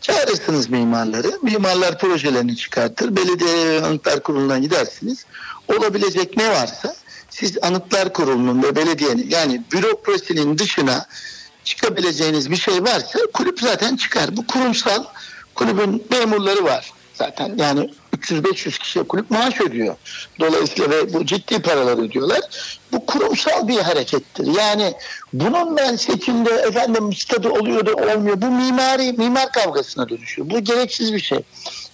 Çağırırsınız 0.00 0.70
mimarları. 0.70 1.38
Mimarlar 1.42 1.98
projelerini 1.98 2.56
çıkartır. 2.56 3.16
Belediye 3.16 3.80
Anıtlar 3.80 4.22
Kurulu'na 4.22 4.58
gidersiniz. 4.58 5.26
Olabilecek 5.68 6.36
ne 6.36 6.50
varsa 6.50 6.96
siz 7.30 7.58
Anıtlar 7.62 8.12
Kurulu'nun 8.12 8.62
ve 8.62 8.76
belediyenin 8.76 9.30
yani 9.30 9.62
bürokrasinin 9.72 10.58
dışına 10.58 11.06
çıkabileceğiniz 11.64 12.50
bir 12.50 12.56
şey 12.56 12.82
varsa 12.82 13.18
kulüp 13.34 13.60
zaten 13.60 13.96
çıkar. 13.96 14.36
Bu 14.36 14.46
kurumsal 14.46 15.04
kulübün 15.54 16.06
memurları 16.10 16.64
var 16.64 16.92
zaten 17.14 17.54
yani 17.56 17.90
300-500 18.16 18.78
kişiye 18.78 19.04
kulüp 19.04 19.30
maaş 19.30 19.60
ödüyor. 19.60 19.96
Dolayısıyla 20.40 20.90
ve 20.90 21.14
bu 21.14 21.26
ciddi 21.26 21.62
paralar 21.62 21.98
ödüyorlar. 21.98 22.40
Bu 22.92 23.06
kurumsal 23.06 23.68
bir 23.68 23.78
harekettir. 23.78 24.46
Yani 24.58 24.94
bunun 25.32 25.76
ben 25.76 25.96
seçimde 25.96 26.50
efendim 26.50 27.12
stadı 27.12 27.48
oluyor 27.48 27.86
da 27.86 27.92
olmuyor. 27.92 28.42
Bu 28.42 28.46
mimari 28.46 29.12
mimar 29.12 29.52
kavgasına 29.52 30.08
dönüşüyor. 30.08 30.50
Bu 30.50 30.60
gereksiz 30.60 31.12
bir 31.12 31.20
şey. 31.20 31.40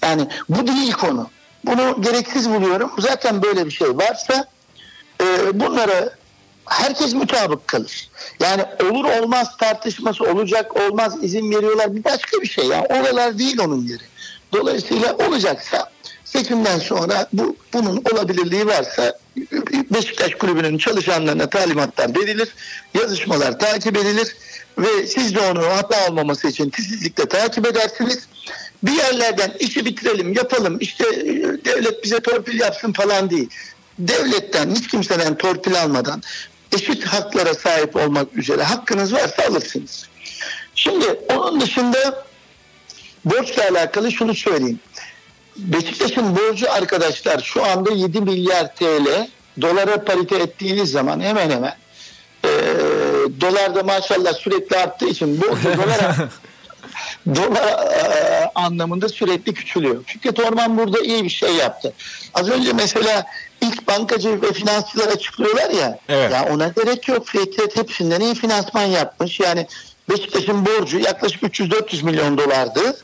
Yani 0.02 0.28
bu 0.48 0.66
değil 0.66 0.92
konu. 0.92 1.30
Bunu 1.64 2.02
gereksiz 2.02 2.50
buluyorum. 2.50 2.92
Zaten 2.98 3.42
böyle 3.42 3.66
bir 3.66 3.70
şey 3.70 3.88
varsa 3.88 4.44
e, 5.20 5.60
bunlara 5.60 6.10
herkes 6.66 7.14
mutabık 7.14 7.68
kalır. 7.68 8.08
Yani 8.40 8.64
olur 8.90 9.04
olmaz 9.04 9.56
tartışması 9.56 10.24
olacak 10.24 10.76
olmaz 10.76 11.14
izin 11.22 11.50
veriyorlar 11.50 11.96
bir 11.96 12.04
başka 12.04 12.40
bir 12.40 12.46
şey. 12.46 12.66
Yani 12.66 12.86
oralar 12.86 13.38
değil 13.38 13.60
onun 13.60 13.86
yeri. 13.86 14.09
Dolayısıyla 14.52 15.16
olacaksa 15.16 15.90
seçimden 16.24 16.78
sonra 16.78 17.28
bu 17.32 17.56
bunun 17.72 18.02
olabilirliği 18.12 18.66
varsa 18.66 19.18
Beşiktaş 19.90 20.34
Kulübü'nün 20.34 20.78
çalışanlarına 20.78 21.50
talimatlar 21.50 22.16
verilir, 22.16 22.48
yazışmalar 22.94 23.58
takip 23.58 23.96
edilir 23.96 24.36
ve 24.78 25.06
siz 25.06 25.34
de 25.34 25.40
onu 25.40 25.66
hata 25.66 26.08
olmaması 26.08 26.48
için 26.48 26.70
titizlikle 26.70 27.26
takip 27.26 27.66
edersiniz. 27.66 28.28
Bir 28.82 28.92
yerlerden 28.92 29.52
işi 29.60 29.84
bitirelim, 29.84 30.32
yapalım, 30.32 30.76
işte 30.80 31.04
e, 31.08 31.24
devlet 31.64 32.04
bize 32.04 32.20
torpil 32.20 32.60
yapsın 32.60 32.92
falan 32.92 33.30
değil. 33.30 33.48
Devletten, 33.98 34.70
hiç 34.74 34.88
kimseden 34.88 35.36
torpil 35.36 35.82
almadan 35.82 36.22
eşit 36.72 37.04
haklara 37.04 37.54
sahip 37.54 37.96
olmak 37.96 38.36
üzere 38.36 38.62
hakkınız 38.62 39.12
varsa 39.12 39.42
alırsınız. 39.48 40.08
Şimdi 40.74 41.06
onun 41.06 41.60
dışında 41.60 42.24
borçla 43.24 43.62
alakalı 43.70 44.12
şunu 44.12 44.34
söyleyeyim. 44.34 44.80
Beşiktaş'ın 45.56 46.36
borcu 46.36 46.72
arkadaşlar 46.72 47.40
şu 47.40 47.64
anda 47.64 47.90
7 47.90 48.20
milyar 48.20 48.74
TL 48.74 49.28
dolara 49.60 50.04
parite 50.04 50.36
ettiğiniz 50.36 50.90
zaman 50.90 51.20
hemen 51.20 51.50
hemen 51.50 51.74
e, 52.44 52.50
dolar 53.40 53.74
da 53.74 53.82
maşallah 53.82 54.32
sürekli 54.32 54.76
arttığı 54.76 55.06
için 55.06 55.40
borcu 55.40 55.64
dolara 55.76 56.28
dolar 57.26 57.92
e, 57.92 58.50
anlamında 58.54 59.08
sürekli 59.08 59.54
küçülüyor. 59.54 60.04
Fikret 60.04 60.40
Orman 60.40 60.78
burada 60.78 61.00
iyi 61.00 61.24
bir 61.24 61.30
şey 61.30 61.54
yaptı. 61.54 61.92
Az 62.34 62.48
önce 62.48 62.72
mesela 62.72 63.26
ilk 63.60 63.88
bankacı 63.88 64.42
ve 64.42 64.52
finansçılar 64.52 65.08
açıklıyorlar 65.08 65.70
ya. 65.70 65.98
Evet. 66.08 66.32
Ya 66.32 66.48
ona 66.52 66.68
gerek 66.68 67.08
yok. 67.08 67.26
Fikret 67.26 67.76
hepsinden 67.76 68.20
iyi 68.20 68.34
finansman 68.34 68.84
yapmış. 68.84 69.40
Yani 69.40 69.66
Beşiktaş'ın 70.10 70.66
borcu 70.66 70.98
yaklaşık 70.98 71.42
300-400 71.42 72.04
milyon 72.04 72.38
dolardı. 72.38 72.96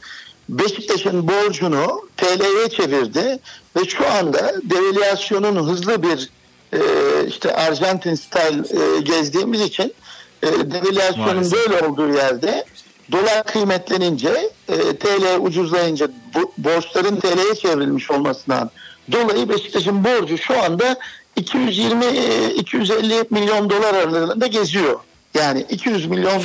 Beşiktaş'ın 0.49 1.29
borcunu 1.29 2.09
TL'ye 2.17 2.69
çevirdi 2.69 3.39
ve 3.77 3.85
şu 3.89 4.09
anda 4.11 4.55
devalüasyonun 4.63 5.69
hızlı 5.69 6.03
bir 6.03 6.31
e, 6.73 6.81
işte 7.27 7.57
Arjantin 7.57 8.15
style 8.15 8.81
e, 8.83 9.01
gezdiğimiz 9.01 9.61
için 9.61 9.95
e, 10.43 10.47
devalüasyonun 10.47 11.35
Maalesef. 11.35 11.59
böyle 11.59 11.87
olduğu 11.87 12.09
yerde 12.09 12.65
dolar 13.13 13.45
kıymetlenince 13.45 14.51
e, 14.69 14.77
TL 14.97 15.41
ucuzlayınca 15.41 16.09
bu, 16.35 16.53
borçların 16.59 17.17
TL'ye 17.17 17.55
çevrilmiş 17.55 18.11
olmasından 18.11 18.71
dolayı 19.13 19.49
Beşiktaş'ın 19.49 20.05
borcu 20.05 20.39
şu 20.39 20.63
anda 20.63 20.99
220 21.37 22.05
e, 22.05 22.55
250 22.55 23.25
milyon 23.31 23.71
dolar 23.71 23.95
aralığında 23.95 24.47
geziyor. 24.47 25.01
Yani 25.35 25.67
200 25.71 26.07
milyon 26.07 26.43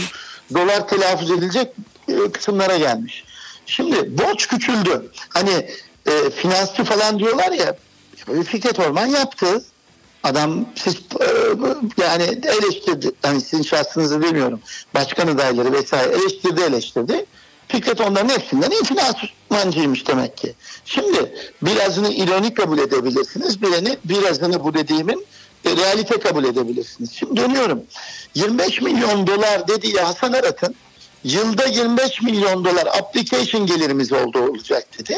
dolar 0.54 0.88
telaffuz 0.88 1.32
edilecek 1.32 1.68
e, 2.08 2.32
kısımlara 2.32 2.78
gelmiş. 2.78 3.24
Şimdi 3.66 4.18
borç 4.18 4.48
küçüldü. 4.48 5.12
Hani 5.30 5.70
e, 6.06 6.30
finansçı 6.30 6.84
falan 6.84 7.20
diyorlar 7.20 7.52
ya 7.52 7.76
Fikret 8.46 8.80
Orman 8.80 9.06
yaptı. 9.06 9.64
Adam 10.24 10.66
siz 10.76 10.96
e, 10.96 11.28
yani 12.02 12.24
eleştirdi. 12.24 13.12
Hani 13.22 13.42
sizin 13.42 13.64
şahsınızı 13.64 14.22
bilmiyorum. 14.22 14.60
Başkan 14.96 15.28
adayları 15.28 15.74
vesaire 15.74 16.14
eleştirdi 16.14 16.62
eleştirdi. 16.62 17.26
Fikret 17.68 18.02
onların 18.02 18.30
hepsinden 18.30 18.72
iyi 18.72 18.84
finansmancıymış 18.84 20.08
demek 20.08 20.38
ki. 20.38 20.54
Şimdi 20.86 21.34
birazını 21.62 22.14
ironik 22.14 22.58
kabul 22.58 22.78
edebilirsiniz. 22.78 23.62
Birini, 23.62 23.98
birazını 24.06 24.64
bu 24.64 24.74
dediğimin 24.74 25.26
realite 25.66 26.20
kabul 26.20 26.44
edebilirsiniz. 26.44 27.12
Şimdi 27.14 27.42
dönüyorum. 27.42 27.84
25 28.36 28.82
milyon 28.82 29.28
dolar 29.28 29.68
dediği 29.68 30.00
Hasan 30.00 30.34
Arat'ın 30.34 30.76
yılda 31.24 31.66
25 31.66 32.22
milyon 32.22 32.66
dolar 32.66 32.88
application 32.88 33.66
gelirimiz 33.66 34.14
oldu 34.14 34.40
olacak 34.40 34.88
dedi. 35.00 35.16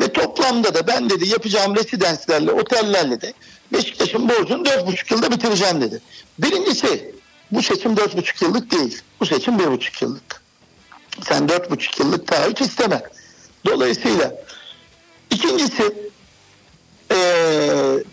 Ve 0.00 0.12
toplamda 0.12 0.74
da 0.74 0.86
ben 0.86 1.10
dedi 1.10 1.28
yapacağım 1.28 1.76
residenslerle, 1.76 2.52
otellerle 2.52 3.20
de 3.20 3.32
Beşiktaş'ın 3.72 4.28
borcunu 4.28 4.62
4,5 4.62 5.14
yılda 5.14 5.30
bitireceğim 5.30 5.80
dedi. 5.80 6.00
Birincisi 6.38 7.14
bu 7.52 7.62
seçim 7.62 7.92
4,5 7.94 8.44
yıllık 8.44 8.70
değil. 8.70 9.02
Bu 9.20 9.26
seçim 9.26 9.54
1,5 9.54 10.04
yıllık. 10.04 10.42
Sen 11.28 11.46
4,5 11.46 12.02
yıllık 12.02 12.26
taahhüt 12.26 12.60
isteme. 12.60 13.02
Dolayısıyla 13.66 14.34
ikincisi 15.30 16.10
eee 17.10 18.04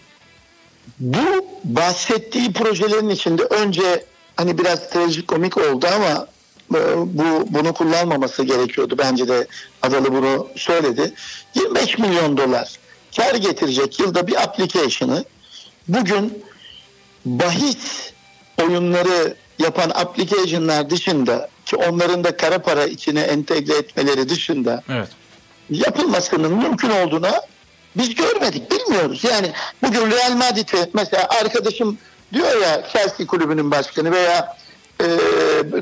bu 1.03 1.45
bahsettiği 1.63 2.53
projelerin 2.53 3.09
içinde 3.09 3.43
önce 3.43 4.05
hani 4.35 4.57
biraz 4.57 4.89
trajikomik 4.89 5.57
oldu 5.57 5.87
ama 5.95 6.27
e, 6.75 6.79
bu 6.97 7.47
bunu 7.49 7.73
kullanmaması 7.73 8.43
gerekiyordu. 8.43 8.95
Bence 8.97 9.27
de 9.27 9.47
Adalı 9.81 10.13
bunu 10.13 10.47
söyledi. 10.55 11.13
25 11.55 11.97
milyon 11.97 12.37
dolar 12.37 12.79
kar 13.17 13.35
getirecek 13.35 13.99
yılda 13.99 14.27
bir 14.27 14.43
application'ı 14.43 15.25
bugün 15.87 16.43
bahis 17.25 18.11
oyunları 18.61 19.35
yapan 19.59 19.89
application'lar 19.89 20.89
dışında 20.89 21.49
ki 21.65 21.75
onların 21.75 22.23
da 22.23 22.37
kara 22.37 22.61
para 22.61 22.85
içine 22.85 23.21
entegre 23.21 23.73
etmeleri 23.73 24.29
dışında 24.29 24.83
Evet. 24.89 25.07
yapılmasının 25.69 26.53
mümkün 26.53 26.89
olduğuna 26.89 27.41
biz 27.97 28.15
görmedik, 28.15 28.71
bilmiyoruz. 28.71 29.23
Yani 29.23 29.51
bugün 29.83 30.11
Real 30.11 30.31
Madrid'i 30.31 30.89
mesela 30.93 31.27
arkadaşım 31.41 31.97
diyor 32.33 32.61
ya 32.61 32.83
Chelsea 32.93 33.27
kulübünün 33.27 33.71
başkanı 33.71 34.11
veya 34.11 34.57
e, 35.01 35.07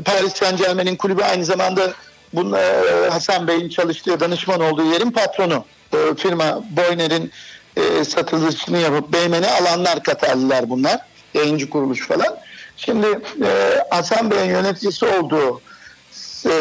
Paris 0.06 0.34
Saint 0.34 0.60
Germain'in 0.60 0.96
kulübü 0.96 1.24
aynı 1.24 1.46
zamanda 1.46 1.94
bunun, 2.34 2.54
e, 2.54 3.10
Hasan 3.10 3.48
Bey'in 3.48 3.70
çalıştığı 3.70 4.20
danışman 4.20 4.62
olduğu 4.62 4.94
yerin 4.94 5.12
patronu. 5.12 5.66
E, 5.94 5.98
firma 6.16 6.64
Boyner'in 6.70 7.32
e, 7.78 8.04
satılışını 8.04 8.78
yapıp 8.78 9.14
Beymen'e 9.14 9.50
alanlar 9.52 10.04
Katarlılar 10.04 10.70
bunlar. 10.70 11.00
Yayıncı 11.34 11.70
kuruluş 11.70 12.08
falan. 12.08 12.38
Şimdi 12.78 13.08
e, 13.46 13.84
Hasan 13.90 14.32
Bey'in 14.32 14.50
yöneticisi 14.50 15.06
olduğu 15.06 15.62
e, 16.46 16.54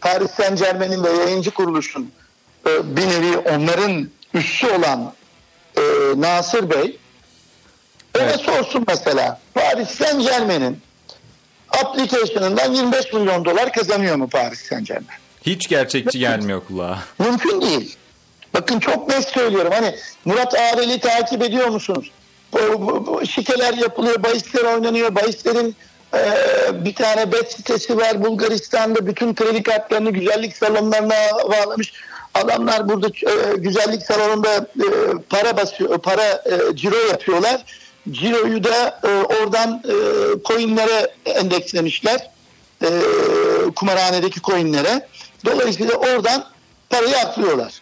Paris 0.00 0.30
Saint 0.30 0.58
Germain'in 0.58 1.04
ve 1.04 1.10
yayıncı 1.10 1.50
kuruluşun 1.50 2.10
e, 2.66 2.96
bir 2.96 3.06
nevi 3.06 3.36
onların 3.38 4.08
üssü 4.36 4.66
olan 4.70 5.12
e, 5.76 5.80
Nasır 6.16 6.70
Bey 6.70 6.96
ona 8.20 8.38
sorsun 8.38 8.84
mesela 8.88 9.40
Paris 9.54 9.88
Saint 9.90 10.22
Germain'in 10.30 10.80
application'ından 11.84 12.72
25 12.74 13.12
milyon 13.12 13.44
dolar 13.44 13.72
kazanıyor 13.72 14.16
mu 14.16 14.28
Paris 14.28 14.60
Saint 14.68 14.86
Germain? 14.88 15.18
Hiç 15.46 15.68
gerçekçi 15.68 16.18
gelmiyor 16.18 16.62
kulağa. 16.68 16.98
Mümkün 17.18 17.60
değil. 17.62 17.96
Bakın 18.54 18.80
çok 18.80 19.08
net 19.08 19.28
söylüyorum. 19.28 19.72
Hani 19.74 19.94
Murat 20.24 20.54
Ağrel'i 20.54 21.00
takip 21.00 21.42
ediyor 21.42 21.68
musunuz? 21.68 22.10
Bu, 22.52 22.58
bu- 22.86 23.06
bu 23.06 23.26
şikeler 23.26 23.74
yapılıyor, 23.74 24.22
bahisler 24.22 24.64
oynanıyor. 24.64 25.14
Bahislerin 25.14 25.76
e, 26.14 26.20
bir 26.84 26.94
tane 26.94 27.32
bet 27.32 27.52
sitesi 27.52 27.96
var 27.96 28.24
Bulgaristan'da. 28.24 29.06
Bütün 29.06 29.34
kredi 29.34 29.62
kartlarını 29.62 30.10
güzellik 30.10 30.56
salonlarına 30.56 31.14
bağlamış. 31.50 31.92
Adamlar 32.44 32.88
burada 32.88 33.06
e, 33.06 33.56
güzellik 33.56 34.02
salonunda 34.02 34.56
e, 34.56 34.88
para 35.30 35.56
basıyor, 35.56 35.98
para 35.98 36.42
e, 36.44 36.76
ciro 36.76 36.96
yapıyorlar. 36.96 37.64
Ciroyu 38.10 38.64
da 38.64 39.00
e, 39.04 39.08
oradan 39.08 39.82
e, 39.84 39.94
coinlere 40.44 41.14
endekslemişler. 41.24 42.30
E, 42.82 42.88
kumarhanedeki 43.76 44.40
coinlere. 44.40 45.06
Dolayısıyla 45.44 45.94
oradan 45.94 46.44
parayı 46.90 47.18
aklıyorlar. 47.18 47.72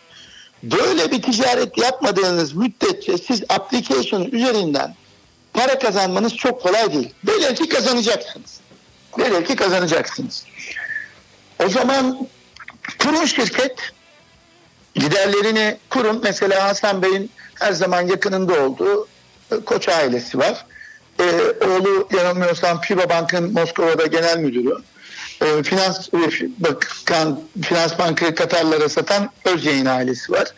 Böyle 0.63 1.11
bir 1.11 1.23
ticaret 1.23 1.79
yapmadığınız 1.79 2.53
müddetçe 2.53 3.19
siz 3.19 3.43
application 3.49 4.25
üzerinden 4.25 4.95
para 5.53 5.79
kazanmanız 5.79 6.37
çok 6.37 6.63
kolay 6.63 6.93
değil. 6.93 7.15
Velev 7.25 7.55
ki 7.55 7.69
kazanacaksınız. 7.69 8.61
Velev 9.19 9.45
ki 9.45 9.57
kazanacaksınız. 9.57 10.45
O 11.65 11.69
zaman 11.69 12.29
kurun 12.99 13.25
şirket 13.25 13.77
giderlerini 14.95 15.77
kurun. 15.91 16.21
Mesela 16.23 16.65
Hasan 16.65 17.03
Bey'in 17.03 17.31
her 17.55 17.73
zaman 17.73 18.03
yakınında 18.03 18.65
olduğu 18.65 19.09
e, 19.53 19.61
Koç 19.65 19.89
ailesi 19.89 20.39
var. 20.39 20.67
E, 21.21 21.25
oğlu 21.67 22.09
yanılmıyorsam 22.17 22.81
FIBA 22.81 23.09
Bank'ın 23.09 23.53
Moskova'da 23.53 24.07
genel 24.07 24.39
müdürü. 24.39 24.75
E, 25.43 25.63
finans 25.63 26.09
e, 26.09 26.49
bakan 26.59 27.41
Finans 27.63 27.99
Bank'ı 27.99 28.35
Katarlara 28.35 28.89
satan 28.89 29.31
Özyeğin 29.45 29.87
ailesi 29.87 30.33
var. 30.33 30.49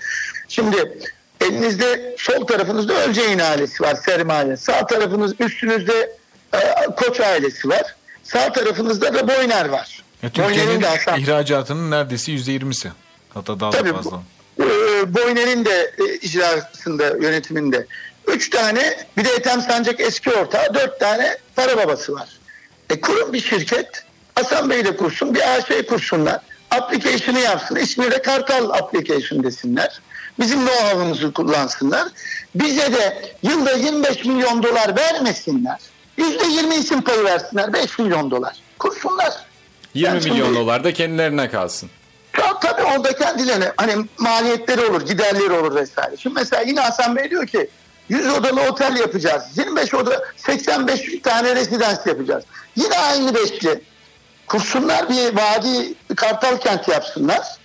Şimdi 0.49 0.99
elinizde 1.41 2.15
sol 2.19 2.47
tarafınızda 2.47 2.95
Özyeğin 2.95 3.39
ailesi 3.39 3.83
var 3.83 3.95
sermaye. 3.95 4.57
Sağ 4.57 4.87
tarafınız 4.87 5.35
üstünüzde 5.41 6.17
e, 6.55 6.59
Koç 6.97 7.21
ailesi 7.21 7.69
var. 7.69 7.95
Sağ 8.25 8.53
tarafınızda 8.53 9.15
da 9.15 9.29
Boyner 9.29 9.69
var. 9.69 10.03
Ya, 10.23 10.31
Boyner'in 10.37 10.81
Türkiye'nin 10.81 11.23
ihracatının 11.23 11.91
neredeyse 11.91 12.33
%20'si. 12.33 12.89
Hatta 13.37 13.61
daha 13.61 13.73
da 13.73 13.77
Tabii 13.79 13.93
fazla. 13.93 14.11
bu- 14.59 14.63
e, 14.65 15.15
Boyner'in 15.15 15.65
de 15.65 15.95
e, 15.99 16.15
icrasında, 16.15 17.07
yönetiminde. 17.07 17.87
Üç 18.27 18.51
tane, 18.51 19.07
bir 19.17 19.25
de 19.25 19.31
Ethem 19.31 19.61
Sancak 19.63 20.01
eski 20.01 20.31
ortağı, 20.33 20.75
dört 20.75 21.01
tane 21.01 21.39
para 21.57 21.77
babası 21.77 22.13
var. 22.13 22.29
E 22.91 23.01
kurun 23.01 23.33
bir 23.33 23.41
şirket, 23.41 24.05
Hasan 24.35 24.71
Bey 24.71 24.85
de 24.85 24.97
kursun, 24.97 25.35
bir 25.35 25.55
AŞ 25.57 25.87
kursunlar. 25.89 26.41
Application'ı 26.71 27.39
yapsın, 27.41 27.77
ismi 27.77 28.11
de 28.11 28.23
Kartal 28.23 28.71
Application 28.71 29.43
desinler. 29.45 30.01
Bizim 30.41 30.59
know-how'ımızı 30.67 31.33
kullansınlar. 31.33 32.09
Bize 32.55 32.93
de 32.93 33.33
yılda 33.43 33.73
25 33.73 34.25
milyon 34.25 34.63
dolar 34.63 34.97
vermesinler. 34.97 35.79
Yüzde 36.17 36.47
20 36.47 36.75
isim 36.75 37.03
payı 37.03 37.25
versinler, 37.25 37.73
5 37.73 37.99
milyon 37.99 38.31
dolar. 38.31 38.57
Kursunlar. 38.79 39.33
20 39.95 40.15
Yani 40.17 40.25
milyon 40.31 40.47
şimdi- 40.47 40.59
dolar 40.61 40.85
da 40.85 40.93
kendilerine 40.93 41.51
kalsın. 41.51 41.91
Ya 42.57 42.61
tabii 42.61 42.83
orada 42.83 43.12
kendilerine 43.12 43.73
hani 43.77 44.07
maliyetleri 44.19 44.85
olur, 44.85 45.07
giderleri 45.07 45.53
olur 45.53 45.74
vesaire. 45.74 46.16
Şimdi 46.16 46.35
mesela 46.35 46.62
yine 46.62 46.81
Hasan 46.81 47.16
Bey 47.16 47.31
diyor 47.31 47.47
ki 47.47 47.70
100 48.09 48.28
odalı 48.28 48.61
otel 48.61 48.97
yapacağız. 48.97 49.45
25 49.57 49.95
oda 49.95 50.24
85 50.37 51.23
tane 51.23 51.57
rezidans 51.57 52.07
yapacağız. 52.07 52.45
Yine 52.77 52.99
aynı 52.99 53.35
beşli. 53.35 53.81
Kursunlar 54.47 55.09
bir 55.09 55.37
vadi 55.37 55.95
kartal 56.16 56.57
kent 56.57 56.89
yapsınlar. 56.89 57.59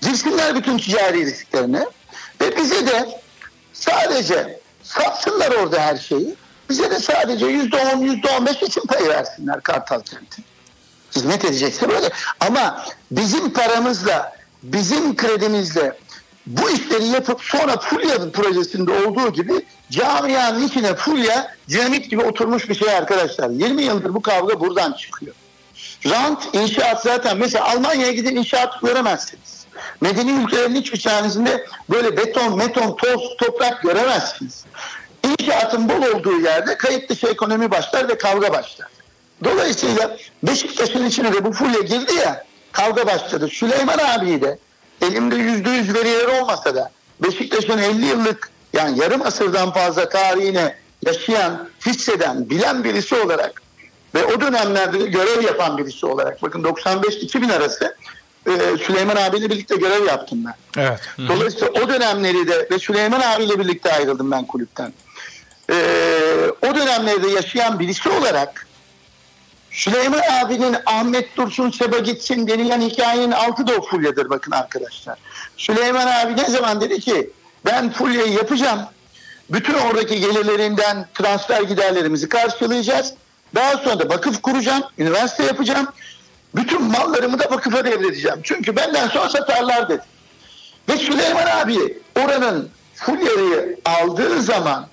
Girsinler 0.00 0.54
bütün 0.54 0.78
ticari 0.78 1.26
risklerini. 1.26 1.86
Ve 2.40 2.56
bize 2.56 2.86
de 2.86 3.20
sadece 3.72 4.60
satsınlar 4.82 5.50
orada 5.50 5.80
her 5.80 5.96
şeyi. 5.96 6.34
Bize 6.68 6.90
de 6.90 6.98
sadece 6.98 7.46
%10, 7.46 8.20
%15 8.22 8.64
için 8.64 8.80
pay 8.80 9.08
versinler 9.08 9.60
kartal 9.60 10.00
kentin 10.00 10.44
hizmet 11.16 11.44
edecekse 11.44 11.88
böyle. 11.88 12.10
Ama 12.40 12.84
bizim 13.10 13.52
paramızla, 13.52 14.36
bizim 14.62 15.16
kredimizle 15.16 15.96
bu 16.46 16.70
işleri 16.70 17.06
yapıp 17.06 17.42
sonra 17.42 17.76
Fulya 17.80 18.30
projesinde 18.32 18.92
olduğu 18.92 19.32
gibi 19.32 19.52
camianın 19.90 20.68
içine 20.68 20.94
Fulya 20.94 21.54
dinamit 21.68 22.10
gibi 22.10 22.22
oturmuş 22.22 22.68
bir 22.68 22.74
şey 22.74 22.90
arkadaşlar. 22.90 23.50
20 23.50 23.82
yıldır 23.82 24.14
bu 24.14 24.22
kavga 24.22 24.60
buradan 24.60 24.92
çıkıyor. 24.92 25.34
Rant, 26.06 26.48
inşaat 26.52 27.02
zaten 27.02 27.38
mesela 27.38 27.64
Almanya'ya 27.64 28.12
gidin 28.12 28.36
inşaat 28.36 28.80
göremezsiniz. 28.82 29.66
Medeni 30.00 30.30
ülkelerin 30.30 30.74
hiçbir 30.74 31.02
tanesinde 31.02 31.66
böyle 31.90 32.16
beton, 32.16 32.56
meton, 32.56 32.96
toz, 32.96 33.36
toprak 33.38 33.82
göremezsiniz. 33.82 34.64
İnşaatın 35.24 35.88
bol 35.88 36.02
olduğu 36.02 36.40
yerde 36.40 36.76
kayıt 36.76 37.10
dışı 37.10 37.26
ekonomi 37.26 37.70
başlar 37.70 38.08
ve 38.08 38.18
kavga 38.18 38.52
başlar. 38.52 38.88
Dolayısıyla 39.44 40.16
Beşiktaş'ın 40.42 41.06
içine 41.06 41.32
de 41.32 41.44
bu 41.44 41.52
fulya 41.52 41.80
girdi 41.80 42.14
ya 42.14 42.44
kavga 42.72 43.06
başladı. 43.06 43.48
Süleyman 43.48 43.98
abiyi 43.98 44.40
de 44.40 44.58
elimde 45.02 45.36
yüzde 45.36 45.70
yüz 45.70 45.94
veriler 45.94 46.40
olmasa 46.40 46.74
da 46.74 46.90
Beşiktaş'ın 47.20 47.78
50 47.78 48.06
yıllık 48.06 48.50
yani 48.72 49.00
yarım 49.00 49.22
asırdan 49.22 49.72
fazla 49.72 50.08
tarihine 50.08 50.76
yaşayan, 51.06 51.68
hisseden, 51.86 52.50
bilen 52.50 52.84
birisi 52.84 53.14
olarak 53.14 53.62
ve 54.14 54.24
o 54.24 54.40
dönemlerde 54.40 55.00
de 55.00 55.06
görev 55.06 55.42
yapan 55.42 55.78
birisi 55.78 56.06
olarak 56.06 56.42
bakın 56.42 56.62
95-2000 56.62 57.52
arası 57.52 57.96
e, 58.46 58.52
Süleyman 58.86 59.16
abiyle 59.16 59.50
birlikte 59.50 59.76
görev 59.76 60.04
yaptım 60.04 60.44
ben. 60.44 60.82
Evet. 60.82 61.00
Dolayısıyla 61.28 61.68
o 61.68 61.88
dönemleri 61.88 62.48
de 62.48 62.68
ve 62.70 62.78
Süleyman 62.78 63.20
abiyle 63.20 63.58
birlikte 63.58 63.92
ayrıldım 63.92 64.30
ben 64.30 64.44
kulüpten. 64.44 64.92
Ee, 65.70 65.74
o 66.62 66.74
dönemlerde 66.74 67.28
yaşayan 67.28 67.78
birisi 67.78 68.08
olarak 68.08 68.65
Süleyman 69.76 70.22
abinin 70.42 70.76
Ahmet 70.86 71.36
Dursun 71.36 71.70
Seba 71.70 71.98
gitsin 71.98 72.46
denilen 72.46 72.80
hikayenin 72.80 73.30
altı 73.30 73.66
da 73.66 73.72
o 73.72 73.82
fulyadır 73.82 74.30
bakın 74.30 74.52
arkadaşlar. 74.52 75.18
Süleyman 75.56 76.06
abi 76.06 76.36
ne 76.36 76.44
zaman 76.44 76.80
dedi 76.80 77.00
ki 77.00 77.30
ben 77.64 77.90
fulyayı 77.90 78.32
yapacağım. 78.32 78.80
Bütün 79.50 79.74
oradaki 79.74 80.20
gelirlerinden 80.20 81.06
transfer 81.14 81.62
giderlerimizi 81.62 82.28
karşılayacağız. 82.28 83.14
Daha 83.54 83.76
sonra 83.76 83.98
da 83.98 84.14
vakıf 84.14 84.42
kuracağım, 84.42 84.82
üniversite 84.98 85.44
yapacağım. 85.44 85.88
Bütün 86.54 86.82
mallarımı 86.82 87.38
da 87.38 87.44
vakıfa 87.50 87.84
devredeceğim. 87.84 88.40
Çünkü 88.42 88.76
benden 88.76 89.08
sonra 89.08 89.28
satarlar 89.28 89.88
dedi. 89.88 90.02
Ve 90.88 90.96
Süleyman 90.96 91.46
abi 91.46 91.98
oranın 92.24 92.70
fulyayı 92.94 93.78
aldığı 93.84 94.42
zaman 94.42 94.86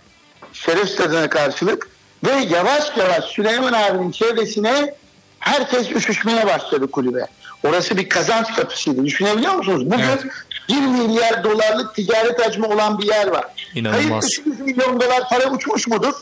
şeref 0.53 0.89
stadına 0.89 1.29
karşılık 1.29 1.92
ve 2.25 2.31
yavaş 2.31 2.97
yavaş 2.97 3.23
Süleyman 3.25 3.73
abinin 3.73 4.11
çevresine 4.11 4.93
herkes 5.39 5.91
üşüşmeye 5.91 6.45
başladı 6.47 6.91
kulübe. 6.91 7.25
Orası 7.63 7.97
bir 7.97 8.09
kazanç 8.09 8.55
kapısıydı. 8.55 9.05
Düşünebiliyor 9.05 9.53
musunuz? 9.53 9.85
Bugün 9.85 10.03
Evet. 10.03 10.23
1 10.69 10.75
milyar 10.75 11.43
dolarlık 11.43 11.95
ticaret 11.95 12.45
hacmi 12.45 12.65
olan 12.65 12.99
bir 12.99 13.07
yer 13.07 13.27
var. 13.27 13.45
İnanılmaz. 13.75 14.07
Kayıt 14.09 14.23
dışı 14.23 14.41
100 14.45 14.59
milyon 14.59 15.01
dolar 15.01 15.29
para 15.29 15.51
uçmuş 15.51 15.87
mudur? 15.87 16.13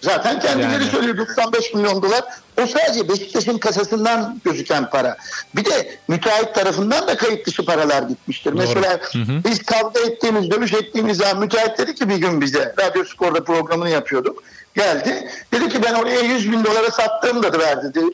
Zaten 0.00 0.40
kendileri 0.40 0.82
Yani. 0.82 0.90
söylüyor 0.90 1.16
95 1.16 1.74
milyon 1.74 2.02
dolar. 2.02 2.24
O 2.62 2.66
sadece 2.66 3.08
Beşiktaş'ın 3.08 3.58
kasasından 3.58 4.40
gözüken 4.44 4.90
para. 4.90 5.16
Bir 5.56 5.64
de 5.64 5.98
müteahhit 6.08 6.54
tarafından 6.54 7.08
da 7.08 7.16
kayıt 7.16 7.46
dışı 7.46 7.64
paralar 7.64 8.02
gitmiştir. 8.02 8.52
Mesela 8.52 9.00
biz 9.48 9.62
kavga 9.62 10.00
ettiğimiz, 10.00 10.50
dövüş 10.50 10.72
ettiğimiz 10.72 11.16
zaman 11.16 11.38
müteahhit 11.38 11.78
dedi 11.78 11.94
ki 11.94 12.08
bir 12.08 12.16
gün 12.16 12.40
bize, 12.40 12.74
Radyo 12.80 13.04
Spor'da 13.04 13.44
programını 13.44 13.90
yapıyorduk. 13.90 14.42
Geldi. 14.74 15.30
Dedi 15.52 15.68
ki 15.68 15.82
ben 15.82 15.94
oraya 15.94 16.20
100 16.20 16.52
bin 16.52 16.64
dolara 16.64 16.90
sattığım 16.90 17.42
da 17.42 17.58
verdi 17.58 17.94
dedi. 17.94 18.06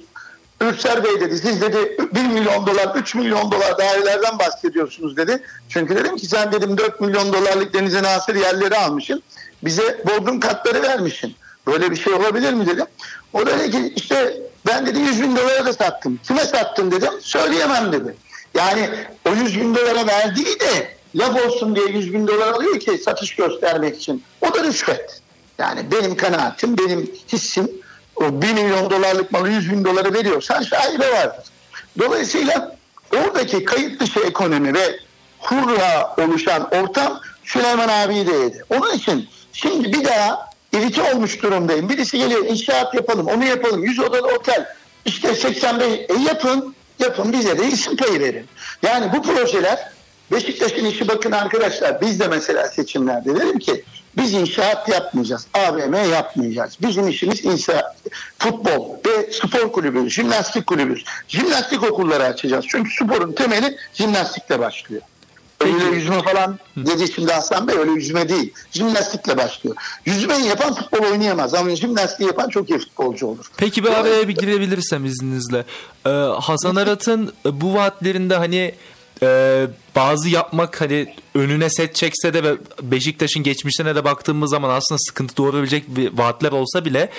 Ürser 0.60 1.05
Bey 1.05 1.20
dedi 1.20 1.39
siz 1.39 1.60
dedi 1.60 1.97
1 2.14 2.20
milyon 2.20 2.66
dolar 2.66 2.97
3 2.97 3.14
milyon 3.14 3.52
dolar 3.52 3.78
dairelerden 3.78 4.39
bahsediyorsunuz 4.39 5.16
dedi. 5.16 5.43
Çünkü 5.68 5.97
dedim 5.97 6.16
ki 6.16 6.26
sen 6.26 6.52
dedim 6.52 6.78
4 6.78 7.01
milyon 7.01 7.32
dolarlık 7.32 7.74
denize 7.74 8.02
nasır 8.02 8.35
yerleri 8.35 8.76
almışsın. 8.76 9.22
Bize 9.64 10.02
bodrum 10.06 10.40
katları 10.40 10.82
vermişsin. 10.82 11.35
Böyle 11.66 11.90
bir 11.90 11.97
şey 11.97 12.12
olabilir 12.12 12.52
mi 12.52 12.66
dedim. 12.66 12.86
O 13.32 13.47
da 13.47 13.59
dedi 13.59 13.70
ki 13.70 13.93
işte 13.97 14.36
ben 14.66 14.86
dedi 14.86 14.98
100 14.98 15.22
bin 15.22 15.36
dolara 15.36 15.66
da 15.66 15.72
sattım. 15.72 16.20
Kime 16.22 16.44
sattın 16.44 16.90
dedim. 16.90 17.12
Söyleyemem 17.20 17.93
dedi. 17.93 18.16
Yani 18.55 18.90
o 19.28 19.35
100 19.35 19.60
bin 19.60 19.74
dolara 19.74 20.06
verdiği 20.06 20.60
de 20.60 20.97
laf 21.14 21.47
olsun 21.47 21.76
diye 21.76 21.86
100 21.86 22.12
bin 22.12 22.26
dolar 22.26 22.48
alıyor 22.48 22.81
ki 22.81 22.98
satış 22.98 23.36
göstermek 23.36 23.97
için. 23.97 24.22
O 24.40 24.55
da 24.55 24.64
rüşvet. 24.64 25.20
Yani 25.59 25.90
benim 25.90 26.16
kanaatim, 26.16 26.78
benim 26.78 27.10
hissim 27.32 27.70
o 28.16 28.43
1 28.43 28.52
milyon 28.52 28.90
dolarlık 28.90 29.32
malı 29.32 29.51
100 29.51 29.70
bin 29.70 29.85
dolara 29.85 30.14
veriyorsan 30.14 30.62
şaibe 30.62 31.12
vardır. 31.12 31.44
Dolayısıyla 31.98 32.76
oradaki 33.12 33.64
kayıt 33.64 34.01
dışı 34.01 34.20
ekonomi 34.20 34.74
ve 34.74 34.98
hurra 35.39 36.14
oluşan 36.18 36.68
ortam 36.74 37.20
Süleyman 37.44 37.89
abiyi 37.89 38.26
de 38.26 38.32
yedi. 38.32 38.64
Onun 38.70 38.93
için 38.93 39.28
şimdi 39.52 39.93
bir 39.93 40.05
daha 40.05 40.51
irite 40.72 41.14
olmuş 41.14 41.43
durumdayım. 41.43 41.89
Birisi 41.89 42.18
geliyor 42.18 42.47
inşaat 42.47 42.94
yapalım, 42.94 43.26
onu 43.26 43.44
yapalım, 43.44 43.85
100 43.85 44.01
odalı 44.01 44.26
otel. 44.26 44.66
İşte 45.05 45.35
85, 45.35 45.89
e 45.93 46.22
yapın, 46.26 46.74
yapın 46.98 47.32
bize 47.32 47.59
de 47.59 47.66
isim 47.66 47.97
payı 47.97 48.20
verin. 48.20 48.47
Yani 48.82 49.12
bu 49.12 49.22
projeler 49.22 49.93
Beşiktaş'ın 50.32 50.84
işi 50.84 51.09
bakın 51.09 51.32
arkadaşlar 51.32 52.01
biz 52.01 52.20
de 52.20 52.28
mesela 52.28 52.68
seçimlerde 52.68 53.34
dedim 53.34 53.59
ki 53.59 53.84
biz 54.16 54.32
inşaat 54.32 54.88
yapmayacağız. 54.88 55.46
AVM 55.55 56.10
yapmayacağız. 56.12 56.76
Bizim 56.82 57.09
işimiz 57.09 57.44
inşaat, 57.44 57.96
futbol 58.38 58.96
ve 59.06 59.32
spor 59.32 59.72
kulübü, 59.72 60.10
jimnastik 60.10 60.66
kulübü. 60.66 60.96
Jimnastik 61.28 61.82
okulları 61.82 62.24
açacağız. 62.24 62.64
Çünkü 62.68 62.90
sporun 62.90 63.32
temeli 63.32 63.76
jimnastikle 63.94 64.59
başlıyor. 64.59 65.02
Öyle 65.60 65.96
yüzme 65.96 66.22
falan 66.22 66.59
dedi 66.76 67.12
şimdi 67.12 67.32
Hasan 67.32 67.68
Bey 67.68 67.76
öyle 67.76 67.90
yüzme 67.90 68.28
değil. 68.28 68.52
Jimnastikle 68.72 69.36
başlıyor. 69.36 69.76
Yüzmeyi 70.06 70.46
yapan 70.46 70.74
futbol 70.74 71.06
oynayamaz 71.06 71.55
ama 71.55 71.76
jimnastiği 71.76 72.26
yapan 72.26 72.48
çok 72.48 72.70
iyi 72.70 72.78
futbolcu 72.78 73.26
olur. 73.26 73.51
Peki 73.56 73.84
bir 73.84 73.88
araya 73.88 74.28
bir 74.28 74.34
girebilirsem 74.34 75.05
izninizle. 75.05 75.64
Ee, 76.06 76.10
Hasan 76.40 76.76
Arat'ın 76.76 77.32
bu 77.44 77.74
vaatlerinde 77.74 78.36
hani 78.36 78.74
e, 79.23 79.66
bazı 79.97 80.28
yapmak 80.28 80.81
hani 80.81 81.15
önüne 81.35 81.70
set 81.70 81.95
çekse 81.95 82.35
de 82.35 82.45
ve 82.45 82.57
Beşiktaş'ın 82.82 83.43
geçmişine 83.43 83.95
de 83.95 84.05
baktığımız 84.05 84.51
zaman 84.51 84.70
aslında 84.70 84.99
sıkıntı 84.99 85.36
doğurabilecek 85.36 85.85
bir 85.89 86.19
vaatler 86.19 86.53
olsa 86.53 86.85
bile 86.85 87.11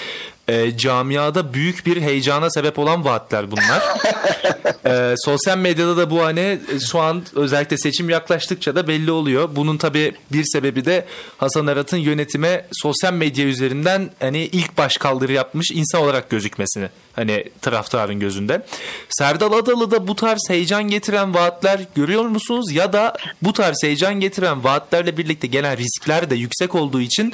e, 0.47 0.77
camiada 0.77 1.53
büyük 1.53 1.85
bir 1.85 2.01
heyecana 2.01 2.49
sebep 2.49 2.79
olan 2.79 3.05
vaatler 3.05 3.51
bunlar. 3.51 3.83
e, 4.85 5.15
sosyal 5.17 5.57
medyada 5.57 5.97
da 5.97 6.09
bu 6.09 6.23
hani 6.23 6.59
şu 6.91 6.99
an 6.99 7.23
özellikle 7.35 7.77
seçim 7.77 8.09
yaklaştıkça 8.09 8.75
da 8.75 8.87
belli 8.87 9.11
oluyor. 9.11 9.49
Bunun 9.55 9.77
tabii 9.77 10.13
bir 10.31 10.43
sebebi 10.53 10.85
de 10.85 11.05
Hasan 11.37 11.67
Arat'ın 11.67 11.97
yönetime 11.97 12.65
sosyal 12.71 13.13
medya 13.13 13.45
üzerinden 13.45 14.09
hani 14.19 14.39
ilk 14.39 14.77
baş 14.77 14.97
kaldırı 14.97 15.31
yapmış 15.31 15.71
insan 15.71 16.01
olarak 16.01 16.29
gözükmesini 16.29 16.89
hani 17.13 17.43
taraftarın 17.61 18.19
gözünde. 18.19 18.65
Serdal 19.09 19.53
Adalı 19.53 19.91
da 19.91 20.07
bu 20.07 20.15
tarz 20.15 20.49
heyecan 20.49 20.83
getiren 20.83 21.33
vaatler 21.33 21.85
görüyor 21.95 22.25
musunuz? 22.25 22.71
Ya 22.71 22.93
da 22.93 23.13
bu 23.41 23.53
tarz 23.53 23.83
heyecan 23.83 24.19
getiren 24.19 24.63
vaatlerle 24.63 25.17
birlikte 25.17 25.47
gelen 25.47 25.77
riskler 25.77 26.29
de 26.29 26.35
yüksek 26.35 26.75
olduğu 26.75 27.01
için 27.01 27.33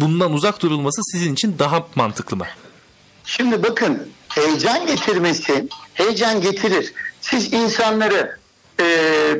bundan 0.00 0.32
uzak 0.32 0.62
durulması 0.62 1.00
sizin 1.12 1.32
için 1.32 1.56
daha 1.58 1.86
mantıklı 1.94 2.36
mı? 2.36 2.46
Şimdi 3.24 3.62
bakın 3.62 4.08
heyecan 4.28 4.86
getirmesi 4.86 5.68
heyecan 5.94 6.40
getirir. 6.40 6.92
Siz 7.20 7.52
insanları 7.52 8.36
e, 8.80 8.84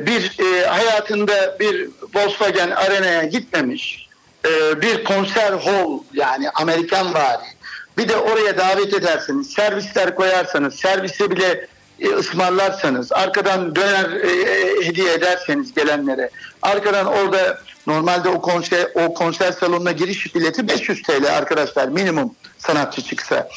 bir 0.05 0.39
e, 0.39 0.65
hayatında 0.65 1.59
bir 1.59 1.89
Volkswagen 2.15 2.71
Arena'ya 2.71 3.23
gitmemiş 3.23 4.07
e, 4.45 4.81
bir 4.81 5.03
konser 5.03 5.51
hall 5.51 5.99
yani 6.13 6.49
Amerikan 6.49 7.13
vari 7.13 7.53
bir 7.97 8.09
de 8.09 8.17
oraya 8.17 8.57
davet 8.57 8.93
ederseniz 8.93 9.49
servisler 9.49 10.15
koyarsanız 10.15 10.75
servise 10.75 11.31
bile 11.31 11.67
e, 11.99 12.09
ısmarlarsanız 12.09 13.11
arkadan 13.11 13.75
döner 13.75 14.11
e, 14.11 14.85
hediye 14.85 15.13
ederseniz 15.13 15.73
gelenlere 15.73 16.29
arkadan 16.61 17.05
orada 17.05 17.59
normalde 17.87 18.29
o 18.29 18.41
konser 18.41 18.87
o 18.95 19.13
konser 19.13 19.51
salonuna 19.51 19.91
giriş 19.91 20.35
bileti 20.35 20.67
500 20.67 21.01
TL 21.01 21.25
arkadaşlar 21.37 21.87
minimum 21.87 22.35
sanatçı 22.57 23.01
çıksa 23.01 23.49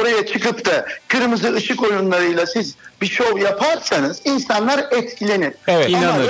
oraya 0.00 0.26
çıkıp 0.26 0.64
da 0.64 0.86
kırmızı 1.08 1.54
ışık 1.54 1.82
oyunlarıyla 1.82 2.46
siz 2.46 2.74
bir 3.00 3.06
şov 3.06 3.38
yaparsanız 3.38 4.20
insanlar 4.24 4.78
etkilenir. 4.90 5.52
Evet, 5.68 5.86
Ama 5.86 5.98
inanır. 5.98 6.28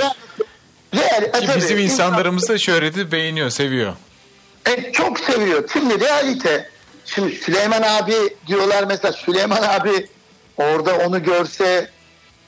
real- 0.95 1.23
e, 1.23 1.31
tabii, 1.31 1.47
bizim 1.57 1.77
insan- 1.77 1.83
insanlarımız 1.83 2.49
da 2.49 2.57
şöhreti 2.57 3.11
beğeniyor, 3.11 3.49
seviyor. 3.49 3.93
e, 4.65 4.91
çok 4.91 5.19
seviyor. 5.19 5.69
Şimdi 5.73 5.99
realite 5.99 6.69
şimdi 7.05 7.35
Süleyman 7.35 7.81
abi 7.81 8.13
diyorlar 8.47 8.83
mesela 8.83 9.11
Süleyman 9.13 9.61
abi 9.63 10.07
orada 10.57 10.95
onu 10.97 11.23
görse 11.23 11.89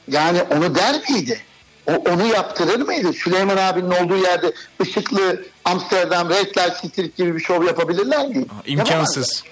yani 0.08 0.42
onu 0.42 0.76
der 0.76 0.96
miydi? 1.10 1.42
O, 1.88 1.92
onu 1.92 2.28
yaptırır 2.28 2.80
mıydı? 2.80 3.14
Süleyman 3.14 3.58
abinin 3.58 3.92
olduğu 3.92 4.18
yerde 4.18 4.54
ışıklı 4.82 5.46
Amsterdam 5.66 6.30
Red 6.30 6.58
Light 6.58 6.84
District 6.84 7.18
gibi 7.18 7.36
bir 7.36 7.40
şov 7.40 7.64
yapabilirler 7.66 8.28
mi? 8.28 8.46
İmkansız. 8.66 9.44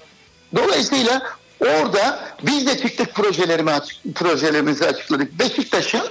Dolayısıyla 0.56 1.22
orada 1.60 2.20
biz 2.44 2.68
de 2.68 2.78
çıktık 2.78 3.16
projelerimi 3.16 3.72
açık, 3.72 4.16
projelerimizi 4.16 4.86
açıkladık. 4.86 5.40
Beşiktaş'ın 5.40 6.04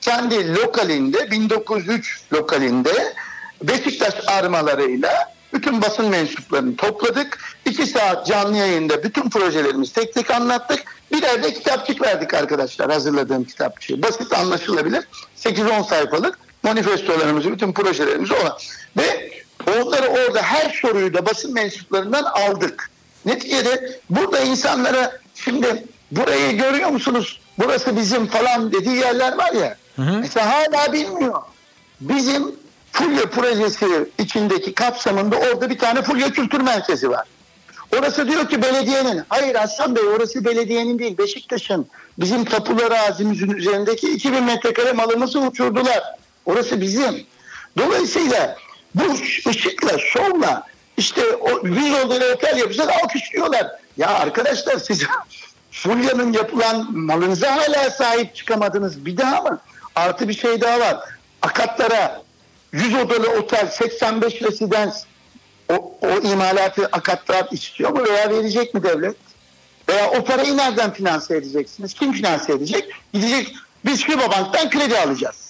kendi 0.00 0.54
lokalinde 0.54 1.30
1903 1.30 2.20
lokalinde 2.32 3.14
Beşiktaş 3.62 4.14
armalarıyla 4.26 5.34
bütün 5.52 5.82
basın 5.82 6.06
mensuplarını 6.08 6.76
topladık. 6.76 7.38
İki 7.66 7.86
saat 7.86 8.26
canlı 8.26 8.56
yayında 8.56 9.02
bütün 9.02 9.30
projelerimizi 9.30 9.92
tek 9.92 10.14
tek 10.14 10.30
anlattık. 10.30 10.82
Birer 11.12 11.42
de 11.42 11.54
kitapçık 11.54 12.02
verdik 12.02 12.34
arkadaşlar 12.34 12.90
hazırladığım 12.90 13.44
kitapçığı. 13.44 14.02
Basit 14.02 14.32
anlaşılabilir. 14.32 15.04
8-10 15.44 15.88
sayfalık 15.88 16.38
manifestolarımızı, 16.62 17.52
bütün 17.52 17.72
projelerimizi 17.72 18.34
olan. 18.34 18.58
Ve 18.96 19.30
onları 19.66 20.06
orada 20.08 20.42
her 20.42 20.70
soruyu 20.82 21.14
da 21.14 21.26
basın 21.26 21.54
mensuplarından 21.54 22.24
aldık. 22.24 22.90
Neticede 23.24 24.00
burada 24.10 24.40
insanlara 24.40 25.18
şimdi 25.34 25.84
burayı 26.10 26.58
görüyor 26.58 26.90
musunuz? 26.90 27.40
Burası 27.58 27.96
bizim 27.96 28.26
falan 28.26 28.72
dediği 28.72 28.96
yerler 28.96 29.38
var 29.38 29.52
ya. 29.52 29.76
Mesela 29.96 30.50
hala 30.50 30.92
bilmiyor. 30.92 31.42
Bizim 32.00 32.54
Fulya 32.92 33.30
projesi 33.30 33.86
içindeki 34.18 34.74
kapsamında 34.74 35.36
orada 35.36 35.70
bir 35.70 35.78
tane 35.78 36.02
Fulya 36.02 36.30
Kültür 36.32 36.60
Merkezi 36.60 37.10
var. 37.10 37.26
Orası 37.98 38.28
diyor 38.28 38.48
ki 38.48 38.62
belediyenin. 38.62 39.22
Hayır 39.28 39.54
Aslan 39.54 39.96
Bey 39.96 40.04
orası 40.04 40.44
belediyenin 40.44 40.98
değil 40.98 41.18
Beşiktaş'ın. 41.18 41.86
Bizim 42.18 42.44
tapulu 42.44 42.84
arazimizin 42.84 43.50
üzerindeki 43.50 44.12
2000 44.12 44.44
metrekare 44.44 44.92
malımızı 44.92 45.40
uçurdular. 45.40 46.02
Orası 46.46 46.80
bizim. 46.80 47.26
Dolayısıyla 47.78 48.56
bu 48.94 49.02
ışıkla, 49.48 49.98
şovla 49.98 50.62
işte 50.96 51.22
o 51.36 51.64
bir 51.64 51.92
odalı 51.92 52.34
otel 52.34 52.58
yapacağız 52.58 52.90
alkışlıyorlar. 53.02 53.66
Ya 53.96 54.08
arkadaşlar 54.08 54.78
siz 54.78 55.02
Fulya'nın 55.70 56.32
yapılan 56.32 56.96
malınıza 56.96 57.56
hala 57.56 57.90
sahip 57.90 58.34
çıkamadınız. 58.34 59.06
Bir 59.06 59.16
daha 59.16 59.40
mı? 59.40 59.60
Artı 59.94 60.28
bir 60.28 60.34
şey 60.34 60.60
daha 60.60 60.80
var. 60.80 60.96
Akatlara 61.42 62.22
100 62.72 62.94
odalı 62.94 63.30
otel 63.30 63.66
85 63.66 64.42
residens 64.42 65.04
o, 65.72 65.94
o 66.02 66.08
imalatı 66.08 66.86
akatlar 66.86 67.48
istiyor 67.50 67.90
mu 67.90 68.04
veya 68.04 68.30
verecek 68.30 68.74
mi 68.74 68.82
devlet? 68.82 69.16
Veya 69.88 70.10
o 70.10 70.24
parayı 70.24 70.56
nereden 70.56 70.92
finanse 70.92 71.36
edeceksiniz? 71.36 71.94
Kim 71.94 72.12
finanse 72.12 72.52
edecek? 72.52 72.84
Gidecek 73.12 73.54
biz 73.84 74.04
Fibobank'tan 74.04 74.70
kredi 74.70 74.98
alacağız. 74.98 75.48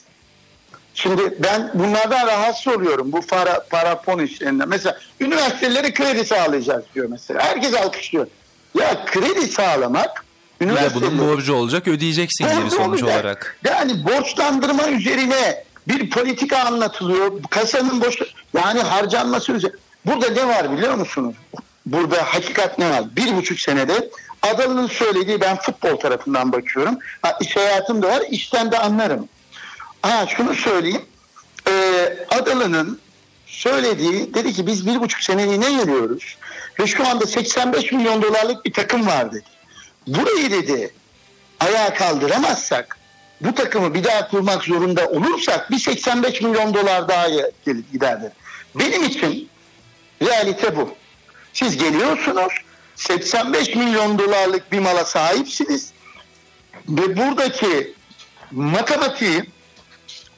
Şimdi 0.94 1.34
ben 1.38 1.70
bunlardan 1.74 2.26
rahatsız 2.26 2.74
oluyorum 2.74 3.12
bu 3.12 3.20
para, 3.20 3.66
para 3.70 4.02
fon 4.02 4.18
işlerinden. 4.18 4.68
Mesela 4.68 4.98
üniversitelere 5.20 5.94
kredi 5.94 6.24
sağlayacağız 6.24 6.84
diyor 6.94 7.06
mesela. 7.10 7.42
Herkes 7.42 7.74
alkışlıyor. 7.74 8.26
Ya 8.74 9.04
kredi 9.06 9.48
sağlamak 9.48 10.24
de 10.60 10.94
bunun 10.94 11.18
borcu 11.18 11.54
olacak 11.54 11.88
ödeyeceksin 11.88 12.44
geri 12.44 12.70
sonuç 12.70 13.02
olacak. 13.02 13.24
olarak. 13.24 13.58
Yani 13.64 14.04
borçlandırma 14.04 14.88
üzerine 14.88 15.64
bir 15.88 16.10
politika 16.10 16.58
anlatılıyor. 16.58 17.32
Kasanın 17.50 18.00
boş 18.00 18.18
yani 18.54 18.80
harcanması 18.80 19.52
üzerine. 19.52 19.76
Burada 20.06 20.28
ne 20.28 20.48
var 20.48 20.72
biliyor 20.72 20.94
musunuz? 20.94 21.34
burada 21.92 22.22
hakikat 22.22 22.78
ne 22.78 22.90
var? 22.90 23.16
Bir 23.16 23.36
buçuk 23.36 23.60
senede 23.60 24.10
Adalı'nın 24.42 24.86
söylediği 24.86 25.40
ben 25.40 25.56
futbol 25.56 25.96
tarafından 25.96 26.52
bakıyorum. 26.52 26.98
Ha, 27.22 27.38
iş 27.40 27.56
hayatım 27.56 28.02
da 28.02 28.08
var, 28.08 28.22
işten 28.30 28.72
de 28.72 28.78
anlarım. 28.78 29.28
Ha 30.02 30.26
şunu 30.36 30.54
söyleyeyim. 30.54 31.02
Ee, 31.68 32.26
Adalı'nın 32.30 33.00
söylediği 33.46 34.34
dedi 34.34 34.52
ki 34.52 34.66
biz 34.66 34.86
bir 34.86 35.00
buçuk 35.00 35.22
seneliğine 35.22 35.70
geliyoruz 35.70 36.36
ve 36.80 36.86
şu 36.86 37.08
anda 37.08 37.26
85 37.26 37.92
milyon 37.92 38.22
dolarlık 38.22 38.64
bir 38.64 38.72
takım 38.72 39.06
var 39.06 39.32
dedi. 39.32 39.44
Burayı 40.06 40.50
dedi 40.50 40.94
ayağa 41.60 41.94
kaldıramazsak 41.94 42.98
bu 43.40 43.54
takımı 43.54 43.94
bir 43.94 44.04
daha 44.04 44.28
kurmak 44.28 44.64
zorunda 44.64 45.08
olursak 45.08 45.70
bir 45.70 45.78
85 45.78 46.42
milyon 46.42 46.74
dolar 46.74 47.08
daha 47.08 47.28
gelip 47.66 47.92
gider 47.92 48.22
dedi. 48.22 48.32
Benim 48.74 49.04
için 49.04 49.48
realite 50.22 50.76
bu. 50.76 50.94
Siz 51.52 51.76
geliyorsunuz 51.76 52.52
85 52.98 53.74
milyon 53.74 54.18
dolarlık 54.18 54.72
bir 54.72 54.78
mala 54.78 55.04
sahipsiniz 55.04 55.92
ve 56.88 57.16
buradaki 57.16 57.94
matematiği 58.50 59.44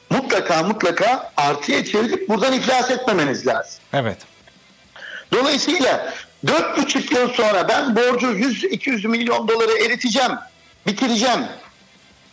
mutlaka 0.09 0.63
mutlaka 0.63 1.31
artıya 1.37 1.85
çevirip 1.85 2.29
buradan 2.29 2.53
iflas 2.53 2.91
etmemeniz 2.91 3.47
lazım. 3.47 3.79
Evet. 3.93 4.17
Dolayısıyla 5.33 6.13
4,5 6.45 7.19
yıl 7.19 7.33
sonra 7.33 7.67
ben 7.67 7.95
borcu 7.95 8.27
100-200 8.27 9.07
milyon 9.07 9.47
doları 9.47 9.77
eriteceğim, 9.85 10.31
bitireceğim. 10.87 11.45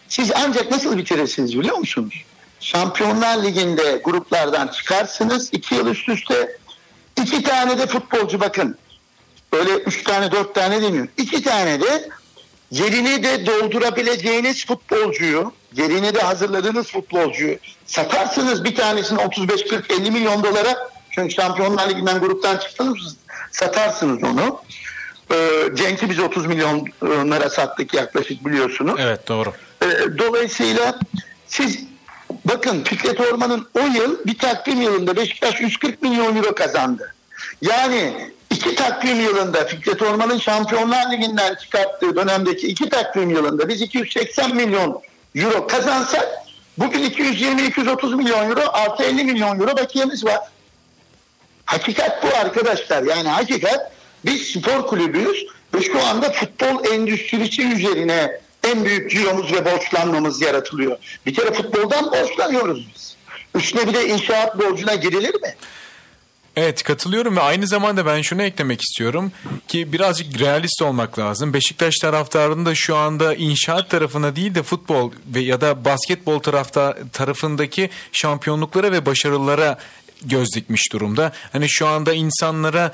Siz 0.08 0.32
ancak 0.34 0.70
nasıl 0.70 0.98
bitirirsiniz 0.98 1.58
biliyor 1.58 1.78
musunuz? 1.78 2.24
Şampiyonlar 2.60 3.42
Ligi'nde 3.42 4.00
gruplardan 4.04 4.68
çıkarsınız 4.68 5.48
2 5.52 5.74
yıl 5.74 5.86
üst 5.86 6.08
üste. 6.08 6.56
iki 7.22 7.42
tane 7.42 7.78
de 7.78 7.86
futbolcu 7.86 8.40
bakın. 8.40 8.78
Öyle 9.52 9.70
üç 9.70 10.02
tane 10.02 10.32
dört 10.32 10.54
tane 10.54 10.82
demiyorum. 10.82 11.10
İki 11.16 11.42
tane 11.42 11.80
de 11.80 12.08
yerini 12.70 13.22
de 13.22 13.46
doldurabileceğiniz 13.46 14.66
futbolcuyu, 14.66 15.52
yerini 15.76 16.14
de 16.14 16.20
hazırladığınız 16.20 16.86
futbolcuyu 16.86 17.56
satarsınız 17.86 18.64
bir 18.64 18.76
tanesini 18.76 19.18
35-40-50 19.18 20.10
milyon 20.10 20.42
dolara. 20.42 20.88
Çünkü 21.10 21.34
Şampiyonlar 21.34 21.90
Ligi'nden 21.90 22.20
gruptan 22.20 22.56
çıktınız 22.56 23.16
satarsınız 23.50 24.24
onu. 24.24 24.60
Ee, 25.32 25.68
Cenk'i 25.74 26.10
biz 26.10 26.18
30 26.18 26.46
milyonlara 26.46 27.50
sattık 27.50 27.94
yaklaşık 27.94 28.46
biliyorsunuz. 28.46 29.00
Evet 29.02 29.28
doğru. 29.28 29.52
Ee, 29.82 29.86
dolayısıyla 30.18 30.98
siz 31.46 31.78
bakın 32.44 32.84
Fikret 32.84 33.20
Orman'ın 33.20 33.68
o 33.74 33.80
yıl 33.80 34.26
bir 34.26 34.38
takvim 34.38 34.82
yılında 34.82 35.16
Beşiktaş 35.16 35.60
140 35.60 36.02
milyon 36.02 36.36
euro 36.36 36.54
kazandı. 36.54 37.14
Yani 37.62 38.32
iki 38.50 38.74
takvim 38.74 39.20
yılında 39.20 39.64
Fikret 39.64 40.02
Orman'ın 40.02 40.38
Şampiyonlar 40.38 41.12
Ligi'nden 41.12 41.54
çıkarttığı 41.54 42.16
dönemdeki 42.16 42.66
iki 42.66 42.88
takvim 42.88 43.30
yılında 43.30 43.68
biz 43.68 43.82
280 43.82 44.56
milyon 44.56 45.02
euro 45.34 45.66
kazansak 45.66 46.28
bugün 46.78 47.10
220-230 47.10 48.16
milyon 48.16 48.50
euro 48.50 48.62
artı 48.72 49.02
50 49.02 49.24
milyon 49.24 49.60
euro 49.60 49.76
bakiyemiz 49.76 50.24
var. 50.24 50.40
Hakikat 51.64 52.22
bu 52.22 52.26
arkadaşlar. 52.36 53.02
Yani 53.02 53.28
hakikat 53.28 53.92
biz 54.24 54.42
spor 54.42 54.86
kulübüyüz 54.86 55.46
ve 55.74 55.82
şu 55.82 56.06
anda 56.06 56.30
futbol 56.30 56.92
endüstrisi 56.92 57.62
üzerine 57.62 58.40
en 58.64 58.84
büyük 58.84 59.10
ciromuz 59.10 59.52
ve 59.52 59.64
borçlanmamız 59.64 60.40
yaratılıyor. 60.40 60.98
Bir 61.26 61.34
kere 61.34 61.52
futboldan 61.52 62.12
borçlanıyoruz 62.12 62.86
biz. 62.94 63.16
Üstüne 63.54 63.86
bir 63.86 63.94
de 63.94 64.08
inşaat 64.08 64.58
borcuna 64.58 64.94
girilir 64.94 65.34
mi? 65.34 65.54
Evet 66.60 66.82
katılıyorum 66.82 67.36
ve 67.36 67.40
aynı 67.40 67.66
zamanda 67.66 68.06
ben 68.06 68.22
şunu 68.22 68.42
eklemek 68.42 68.80
istiyorum 68.80 69.32
ki 69.68 69.92
birazcık 69.92 70.40
realist 70.40 70.82
olmak 70.82 71.18
lazım. 71.18 71.54
Beşiktaş 71.54 71.96
taraftarının 71.96 72.66
da 72.66 72.74
şu 72.74 72.96
anda 72.96 73.34
inşaat 73.34 73.90
tarafına 73.90 74.36
değil 74.36 74.54
de 74.54 74.62
futbol 74.62 75.12
ve 75.34 75.40
ya 75.40 75.60
da 75.60 75.84
basketbol 75.84 76.38
tarafta 76.38 76.98
tarafındaki 77.12 77.90
şampiyonluklara 78.12 78.92
ve 78.92 79.06
başarılara 79.06 79.78
göz 80.22 80.48
dikmiş 80.54 80.92
durumda. 80.92 81.32
Hani 81.52 81.66
şu 81.68 81.86
anda 81.86 82.12
insanlara 82.12 82.92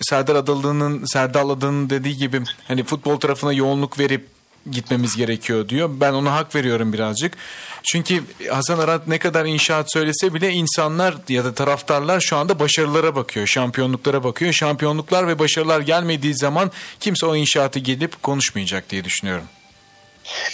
Serdar 0.00 0.36
Adalı'nın 0.36 1.04
Serdar 1.04 1.40
Adalı'nın 1.40 1.90
dediği 1.90 2.16
gibi 2.16 2.42
hani 2.68 2.84
futbol 2.84 3.20
tarafına 3.20 3.52
yoğunluk 3.52 3.98
verip 3.98 4.37
gitmemiz 4.70 5.16
gerekiyor 5.16 5.68
diyor. 5.68 5.90
Ben 5.92 6.12
ona 6.12 6.32
hak 6.34 6.54
veriyorum 6.54 6.92
birazcık. 6.92 7.36
Çünkü 7.82 8.22
Hasan 8.50 8.78
Arat 8.78 9.06
ne 9.08 9.18
kadar 9.18 9.44
inşaat 9.44 9.92
söylese 9.92 10.34
bile 10.34 10.50
insanlar 10.50 11.14
ya 11.28 11.44
da 11.44 11.54
taraftarlar 11.54 12.20
şu 12.20 12.36
anda 12.36 12.58
başarılara 12.58 13.16
bakıyor, 13.16 13.46
şampiyonluklara 13.46 14.24
bakıyor. 14.24 14.52
Şampiyonluklar 14.52 15.28
ve 15.28 15.38
başarılar 15.38 15.80
gelmediği 15.80 16.34
zaman 16.34 16.72
kimse 17.00 17.26
o 17.26 17.36
inşaatı 17.36 17.78
gelip 17.78 18.22
konuşmayacak 18.22 18.90
diye 18.90 19.04
düşünüyorum. 19.04 19.44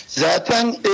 Zaten 0.07 0.77
e, 0.85 0.91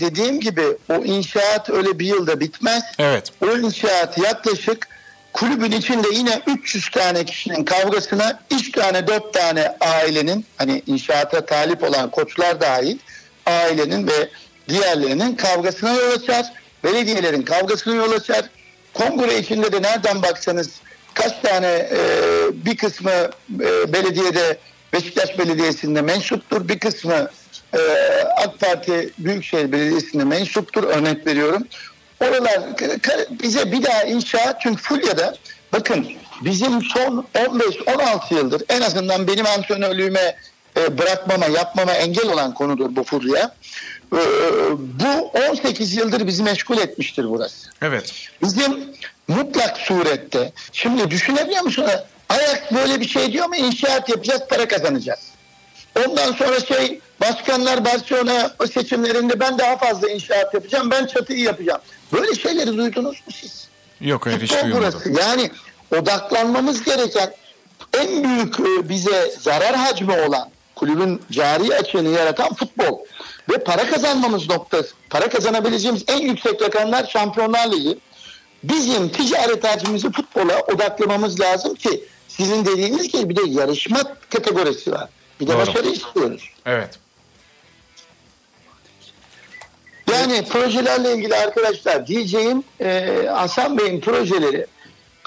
dediğim 0.00 0.40
gibi 0.40 0.64
o 0.88 0.94
inşaat 0.94 1.70
öyle 1.70 1.98
bir 1.98 2.06
yılda 2.06 2.40
bitmez. 2.40 2.82
Evet. 2.98 3.32
O 3.40 3.56
inşaat 3.56 4.18
yaklaşık 4.18 4.88
kulübün 5.32 5.72
içinde 5.72 6.08
yine 6.12 6.42
300 6.46 6.88
tane 6.88 7.24
kişinin 7.24 7.64
kavgasına 7.64 8.40
3 8.50 8.72
tane 8.72 9.06
4 9.06 9.34
tane 9.34 9.76
ailenin 9.80 10.46
hani 10.56 10.82
inşaata 10.86 11.46
talip 11.46 11.82
olan 11.82 12.10
koçlar 12.10 12.60
dahil 12.60 12.98
ailenin 13.46 14.06
ve 14.06 14.28
diğerlerinin 14.68 15.34
kavgasına 15.34 15.92
yol 15.92 16.10
açar. 16.10 16.46
Belediyelerin 16.84 17.42
kavgasına 17.42 17.94
yol 17.94 18.12
açar. 18.12 18.50
Kongre 18.94 19.38
içinde 19.38 19.72
de 19.72 19.82
nereden 19.82 20.22
baksanız 20.22 20.70
kaç 21.14 21.40
tane 21.42 21.66
e, 21.66 21.98
bir 22.52 22.76
kısmı 22.76 23.10
e, 23.60 23.92
belediyede 23.92 24.58
Beşiktaş 24.92 25.38
Belediyesi'nde 25.38 26.02
mensuptur. 26.02 26.68
Bir 26.68 26.78
kısmı 26.78 27.30
e, 27.74 27.78
AK 28.36 28.60
Parti 28.60 29.10
Büyükşehir 29.18 29.72
Belediyesi'nde 29.72 30.24
mensuptur. 30.24 30.84
Örnek 30.84 31.26
veriyorum. 31.26 31.66
Oralar 32.20 32.60
bize 33.30 33.72
bir 33.72 33.82
daha 33.82 34.04
inşaat 34.04 34.60
çünkü 34.60 34.82
Fulya'da 34.82 35.34
bakın 35.72 36.06
bizim 36.44 36.82
son 36.82 37.26
15-16 37.34 38.34
yıldır 38.34 38.62
en 38.68 38.80
azından 38.80 39.26
benim 39.26 39.46
antrenörlüğüme 39.46 40.36
e, 40.76 40.98
bırakmama 40.98 41.46
yapmama 41.46 41.92
engel 41.92 42.32
olan 42.32 42.54
konudur 42.54 42.96
bu 42.96 43.04
Fulya. 43.04 43.54
E, 44.12 44.20
bu 44.78 45.30
18 45.50 45.94
yıldır 45.94 46.26
bizi 46.26 46.42
meşgul 46.42 46.78
etmiştir 46.78 47.30
burası. 47.30 47.70
Evet. 47.82 48.12
Bizim 48.42 48.84
mutlak 49.28 49.76
surette 49.76 50.52
şimdi 50.72 51.10
düşünebiliyor 51.10 51.62
musunuz? 51.62 51.90
Ayak 52.28 52.74
böyle 52.74 53.00
bir 53.00 53.08
şey 53.08 53.32
diyor 53.32 53.46
mu? 53.46 53.56
İnşaat 53.56 54.08
yapacağız, 54.08 54.42
para 54.50 54.68
kazanacağız. 54.68 55.20
Ondan 56.06 56.32
sonra 56.32 56.60
şey 56.60 57.00
başkanlar 57.20 57.84
Barcelona 57.84 58.54
seçimlerinde 58.74 59.40
ben 59.40 59.58
daha 59.58 59.76
fazla 59.76 60.10
inşaat 60.10 60.54
yapacağım, 60.54 60.90
ben 60.90 61.06
çatıyı 61.06 61.40
yapacağım. 61.40 61.80
Böyle 62.12 62.34
şeyleri 62.34 62.76
duydunuz 62.76 63.22
mu 63.26 63.32
siz? 63.32 63.68
Yok 64.00 64.26
hayır 64.26 64.40
hiç 64.40 64.52
duymadım. 64.52 64.78
burası. 64.78 65.12
Yani 65.20 65.50
odaklanmamız 65.96 66.84
gereken 66.84 67.34
en 67.98 68.24
büyük 68.24 68.60
e, 68.60 68.88
bize 68.88 69.34
zarar 69.40 69.74
hacmi 69.76 70.12
olan 70.12 70.50
kulübün 70.74 71.22
cari 71.30 71.74
açığını 71.74 72.08
yaratan 72.08 72.54
futbol. 72.54 72.98
Ve 73.50 73.64
para 73.64 73.90
kazanmamız 73.90 74.48
noktası. 74.48 74.88
Para 75.10 75.28
kazanabileceğimiz 75.28 76.04
en 76.08 76.18
yüksek 76.18 76.62
rakamlar 76.62 77.06
Şampiyonlar 77.06 77.72
Ligi. 77.72 77.98
Bizim 78.64 79.08
ticaret 79.08 79.64
hacmimizi 79.64 80.12
futbola 80.12 80.60
odaklamamız 80.60 81.40
lazım 81.40 81.74
ki 81.74 82.04
sizin 82.28 82.66
dediğiniz 82.66 83.12
gibi 83.12 83.28
bir 83.28 83.36
de 83.36 83.50
yarışma 83.50 83.98
kategorisi 84.30 84.92
var. 84.92 85.08
Bir 85.40 85.46
de 85.46 85.52
Doğru. 85.52 85.58
başarı 85.58 85.88
istiyoruz. 85.88 86.50
Evet. 86.66 86.98
Yani 90.12 90.44
projelerle 90.44 91.14
ilgili 91.14 91.34
arkadaşlar 91.34 92.06
diyeceğim 92.06 92.64
e, 92.80 93.10
Hasan 93.34 93.78
Bey'in 93.78 94.00
projeleri 94.00 94.66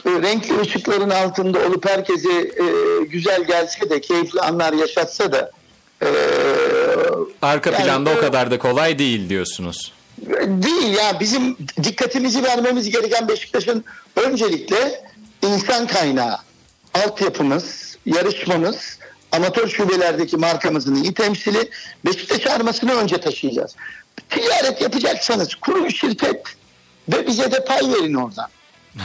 e, 0.06 0.10
renkli 0.10 0.60
ışıkların 0.62 1.10
altında 1.10 1.60
olup 1.68 1.90
herkese 1.90 2.30
e, 2.32 2.66
güzel 3.06 3.44
gelse 3.44 3.90
de 3.90 4.02
keyifli 4.02 4.40
anlar 4.40 4.74
yaşatsa 4.74 5.32
da 5.32 5.52
e, 6.02 6.08
Arka 7.42 7.72
Yani 7.72 7.84
planda 7.84 8.10
o 8.10 8.20
kadar 8.20 8.52
da 8.52 8.60
kolay 8.60 9.00
değil 9.00 9.30
diyorsunuz. 9.30 9.94
değil 10.48 10.94
ya 10.98 11.20
bizim 11.20 11.58
dikkatimizi 11.84 12.44
vermemiz 12.44 12.90
gereken 12.90 13.28
Beşiktaş'ın 13.28 13.84
öncelikle 14.16 15.02
insan 15.42 15.88
kaynağı, 15.88 16.38
altyapımız, 16.94 17.98
yarışmamız, 18.06 19.00
amatör 19.32 19.68
şubelerdeki 19.68 20.38
markamızın 20.38 20.96
iyi 20.96 21.14
temsili 21.14 21.70
Beşiktaş 22.06 22.48
armasını 22.48 22.94
önce 22.94 23.18
taşıyacağız. 23.18 23.76
Ticaret 24.30 24.82
yapacaksanız 24.82 25.56
kurun 25.56 25.90
şirket 25.90 26.44
ve 27.14 27.28
bize 27.28 27.52
de 27.52 27.66
pay 27.66 27.82
verin 27.82 28.14
oradan. 28.14 28.50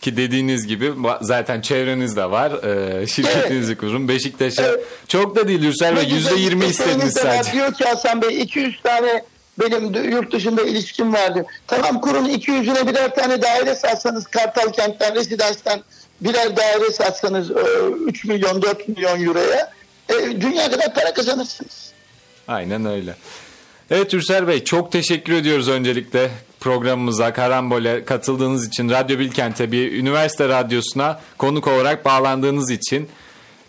Ki 0.00 0.16
dediğiniz 0.16 0.66
gibi 0.66 0.92
zaten 1.20 1.60
çevreniz 1.60 2.16
de 2.16 2.30
var. 2.30 2.52
Ee, 2.52 3.06
şirketinizi 3.06 3.76
kurun. 3.76 4.08
Beşiktaş'a 4.08 4.62
Evet. 4.62 4.84
çok 5.08 5.36
da 5.36 5.48
değil 5.48 5.62
Yürsel 5.62 5.96
Bey. 5.96 6.04
Ne 6.04 6.14
Yüzde 6.14 6.30
güzel 6.30 6.42
yirmi 6.44 6.64
istediğiniz 6.64 7.04
istediniz 7.04 7.14
zaman 7.14 7.36
sadece. 7.36 7.52
Diyor 7.52 7.74
ki 7.74 7.84
Hasan 7.84 8.22
Bey 8.22 8.42
200 8.42 8.82
tane 8.82 9.24
benim 9.60 10.10
yurt 10.10 10.32
dışında 10.32 10.62
ilişkim 10.62 11.12
vardı. 11.14 11.46
Tamam 11.66 12.00
kurun 12.00 12.24
200'üne 12.28 12.86
birer 12.88 13.14
tane 13.14 13.42
daire 13.42 13.74
satsanız 13.74 14.26
Kartal 14.26 14.72
kentten, 14.72 15.14
Rezidans'tan 15.14 15.80
birer 16.20 16.56
daire 16.56 16.90
satsanız 16.90 17.50
e, 17.50 17.54
3 18.06 18.24
milyon 18.24 18.62
4 18.62 18.88
milyon 18.88 19.24
euroya 19.24 19.72
e, 20.08 20.14
dünya 20.40 20.70
kadar 20.70 20.94
para 20.94 21.14
kazanırsınız. 21.14 21.92
Aynen 22.48 22.84
öyle. 22.84 23.16
Evet 23.90 24.14
Ürsel 24.14 24.48
Bey 24.48 24.64
çok 24.64 24.92
teşekkür 24.92 25.32
ediyoruz 25.32 25.68
öncelikle 25.68 26.30
programımıza 26.60 27.32
Karambol'e 27.32 28.04
katıldığınız 28.04 28.66
için 28.66 28.90
Radyo 28.90 29.18
Bilkent'e 29.18 29.72
bir 29.72 29.92
üniversite 29.92 30.48
radyosuna 30.48 31.20
konuk 31.38 31.66
olarak 31.66 32.04
bağlandığınız 32.04 32.70
için. 32.70 33.08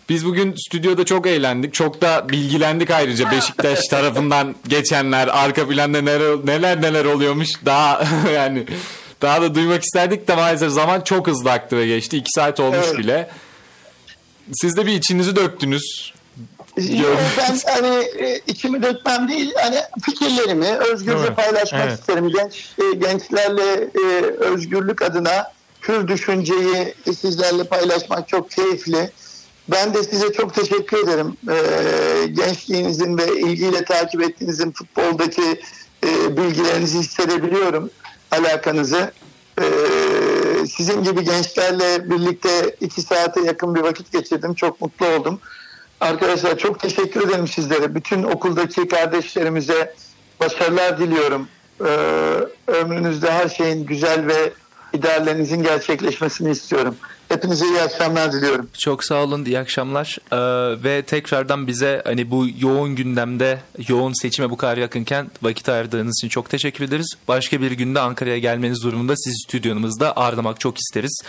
Biz 0.08 0.26
bugün 0.26 0.54
stüdyoda 0.66 1.04
çok 1.04 1.26
eğlendik. 1.26 1.74
Çok 1.74 2.02
da 2.02 2.28
bilgilendik 2.28 2.90
ayrıca 2.90 3.30
Beşiktaş 3.30 3.88
tarafından 3.90 4.54
geçenler, 4.68 5.28
arka 5.28 5.68
planda 5.68 6.00
neler 6.00 6.36
neler, 6.44 6.82
neler 6.82 7.04
oluyormuş. 7.04 7.48
Daha 7.64 8.04
yani 8.34 8.66
daha 9.22 9.42
da 9.42 9.54
duymak 9.54 9.82
isterdik 9.82 10.28
de 10.28 10.34
maalesef 10.34 10.70
zaman 10.70 11.00
çok 11.00 11.26
hızlı 11.26 11.52
aktı 11.52 11.76
ve 11.76 11.86
geçti. 11.86 12.16
İki 12.16 12.30
saat 12.30 12.60
olmuş 12.60 12.86
Evet. 12.86 12.98
bile. 12.98 13.30
Siz 14.52 14.76
de 14.76 14.86
bir 14.86 14.92
içinizi 14.92 15.36
döktünüz. 15.36 16.12
Yo, 16.76 17.06
ben 17.38 17.58
hani 17.66 18.04
e, 18.04 18.40
içimi 18.46 18.82
dökmem 18.82 19.28
değil 19.28 19.52
hani 19.62 19.76
fikirlerimi 20.02 20.66
özgürce 20.66 21.34
paylaşmak 21.34 21.82
Evet. 21.86 21.98
isterim. 22.00 22.28
Genç 22.28 22.72
e, 22.78 22.96
gençlerle 22.96 23.90
e, 23.94 24.22
özgürlük 24.38 25.02
adına 25.02 25.52
hür 25.88 26.08
düşünceyi 26.08 26.94
sizlerle 27.16 27.64
paylaşmak 27.64 28.28
çok 28.28 28.50
keyifli. 28.50 29.10
Ben 29.68 29.94
de 29.94 30.02
size 30.02 30.32
çok 30.32 30.54
teşekkür 30.54 31.04
ederim. 31.04 31.36
Gençliğinizin 32.34 33.18
ve 33.18 33.40
ilgiyle 33.40 33.84
takip 33.84 34.22
ettiğinizin 34.22 34.72
futboldaki 34.72 35.62
bilgilerinizi 36.28 36.98
hissedebiliyorum. 36.98 37.90
Alakanızı. 38.30 39.12
Sizin 40.76 41.04
gibi 41.04 41.24
gençlerle 41.24 42.10
birlikte 42.10 42.76
iki 42.80 43.02
saate 43.02 43.40
yakın 43.40 43.74
bir 43.74 43.80
vakit 43.80 44.12
geçirdim. 44.12 44.54
Çok 44.54 44.80
mutlu 44.80 45.06
oldum. 45.06 45.40
Arkadaşlar 46.02 46.58
çok 46.58 46.80
teşekkür 46.80 47.28
ederim 47.28 47.48
sizlere. 47.48 47.94
Bütün 47.94 48.22
okuldaki 48.22 48.88
kardeşlerimize 48.88 49.94
başarılar 50.40 50.98
diliyorum. 50.98 51.48
Ee, 51.80 51.86
ömrünüzde 52.66 53.30
her 53.30 53.48
şeyin 53.48 53.86
güzel 53.86 54.26
ve 54.26 54.52
ideallerinizin 54.92 55.62
gerçekleşmesini 55.62 56.50
istiyorum. 56.50 56.96
Hepinize 57.28 57.66
iyi 57.66 57.80
akşamlar 57.80 58.32
diliyorum. 58.32 58.68
Çok 58.78 59.04
sağ 59.04 59.22
olun, 59.22 59.44
iyi 59.44 59.58
akşamlar. 59.58 60.18
Ee, 60.32 60.82
ve 60.84 61.02
tekrardan 61.02 61.66
bize 61.66 62.02
hani 62.04 62.30
bu 62.30 62.46
yoğun 62.58 62.96
gündemde, 62.96 63.58
yoğun 63.88 64.22
seçime 64.22 64.50
bu 64.50 64.56
kadar 64.56 64.76
yakınken 64.76 65.30
vakit 65.42 65.68
ayırdığınız 65.68 66.18
için 66.20 66.28
çok 66.28 66.50
teşekkür 66.50 66.84
ederiz. 66.84 67.14
Başka 67.28 67.60
bir 67.60 67.70
günde 67.70 68.00
Ankara'ya 68.00 68.38
gelmeniz 68.38 68.82
durumunda 68.82 69.16
sizi 69.16 69.36
stüdyomuzda 69.36 70.12
ağırlamak 70.12 70.60
çok 70.60 70.78
isteriz. 70.78 71.22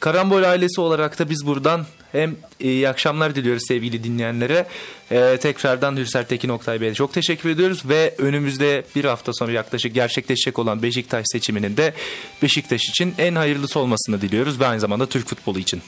Karambol 0.00 0.42
ailesi 0.42 0.80
olarak 0.80 1.18
da 1.18 1.30
biz 1.30 1.46
buradan 1.46 1.86
hem 2.12 2.36
iyi 2.60 2.88
akşamlar 2.88 3.34
diliyoruz 3.34 3.62
sevgili 3.68 4.04
dinleyenlere. 4.04 4.66
Ee, 5.10 5.38
tekrardan 5.42 5.96
Hürsel 5.96 6.24
Tekin 6.24 6.48
Oktay 6.48 6.80
Bey'e 6.80 6.94
çok 6.94 7.12
teşekkür 7.12 7.50
ediyoruz. 7.50 7.82
Ve 7.84 8.14
önümüzde 8.18 8.84
bir 8.96 9.04
hafta 9.04 9.32
sonra 9.32 9.52
yaklaşık 9.52 9.94
gerçekleşecek 9.94 10.58
olan 10.58 10.82
Beşiktaş 10.82 11.24
seçiminin 11.32 11.76
de 11.76 11.94
Beşiktaş 12.42 12.88
için 12.88 13.14
en 13.18 13.34
hayırlısı 13.34 13.78
olmasını 13.78 14.20
diliyoruz. 14.20 14.60
Ve 14.60 14.66
aynı 14.66 14.80
zamanda 14.80 15.06
Türk 15.06 15.28
futbolu 15.28 15.58
için. 15.58 15.82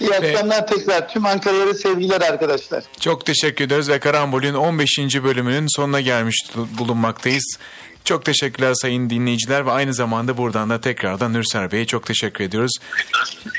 İyi 0.00 0.14
akşamlar 0.14 0.66
tekrar. 0.66 1.08
Tüm 1.08 1.26
Ankara'ya 1.26 1.74
sevgiler 1.74 2.20
arkadaşlar. 2.20 2.84
Çok 3.00 3.26
teşekkür 3.26 3.64
ederiz 3.64 3.88
ve 3.88 3.98
Karambol'ün 3.98 4.54
15. 4.54 4.98
bölümünün 4.98 5.66
sonuna 5.76 6.00
gelmiş 6.00 6.44
bulunmaktayız. 6.78 7.56
Çok 8.04 8.24
teşekkürler 8.24 8.74
sayın 8.74 9.10
dinleyiciler 9.10 9.66
ve 9.66 9.70
aynı 9.70 9.94
zamanda 9.94 10.36
buradan 10.36 10.70
da 10.70 10.80
tekrardan 10.80 11.32
Nürser 11.32 11.72
Bey'e 11.72 11.86
çok 11.86 12.06
teşekkür 12.06 12.44
ediyoruz. 12.44 12.72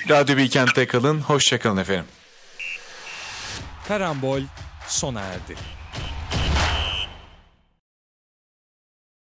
Radyo 0.10 0.38
Bilkent'te 0.38 0.88
kalın, 0.88 1.20
hoşçakalın 1.22 1.78
efendim. 1.78 2.06
Karambol 3.88 4.42
sona 4.88 5.22
erdi. 5.22 5.56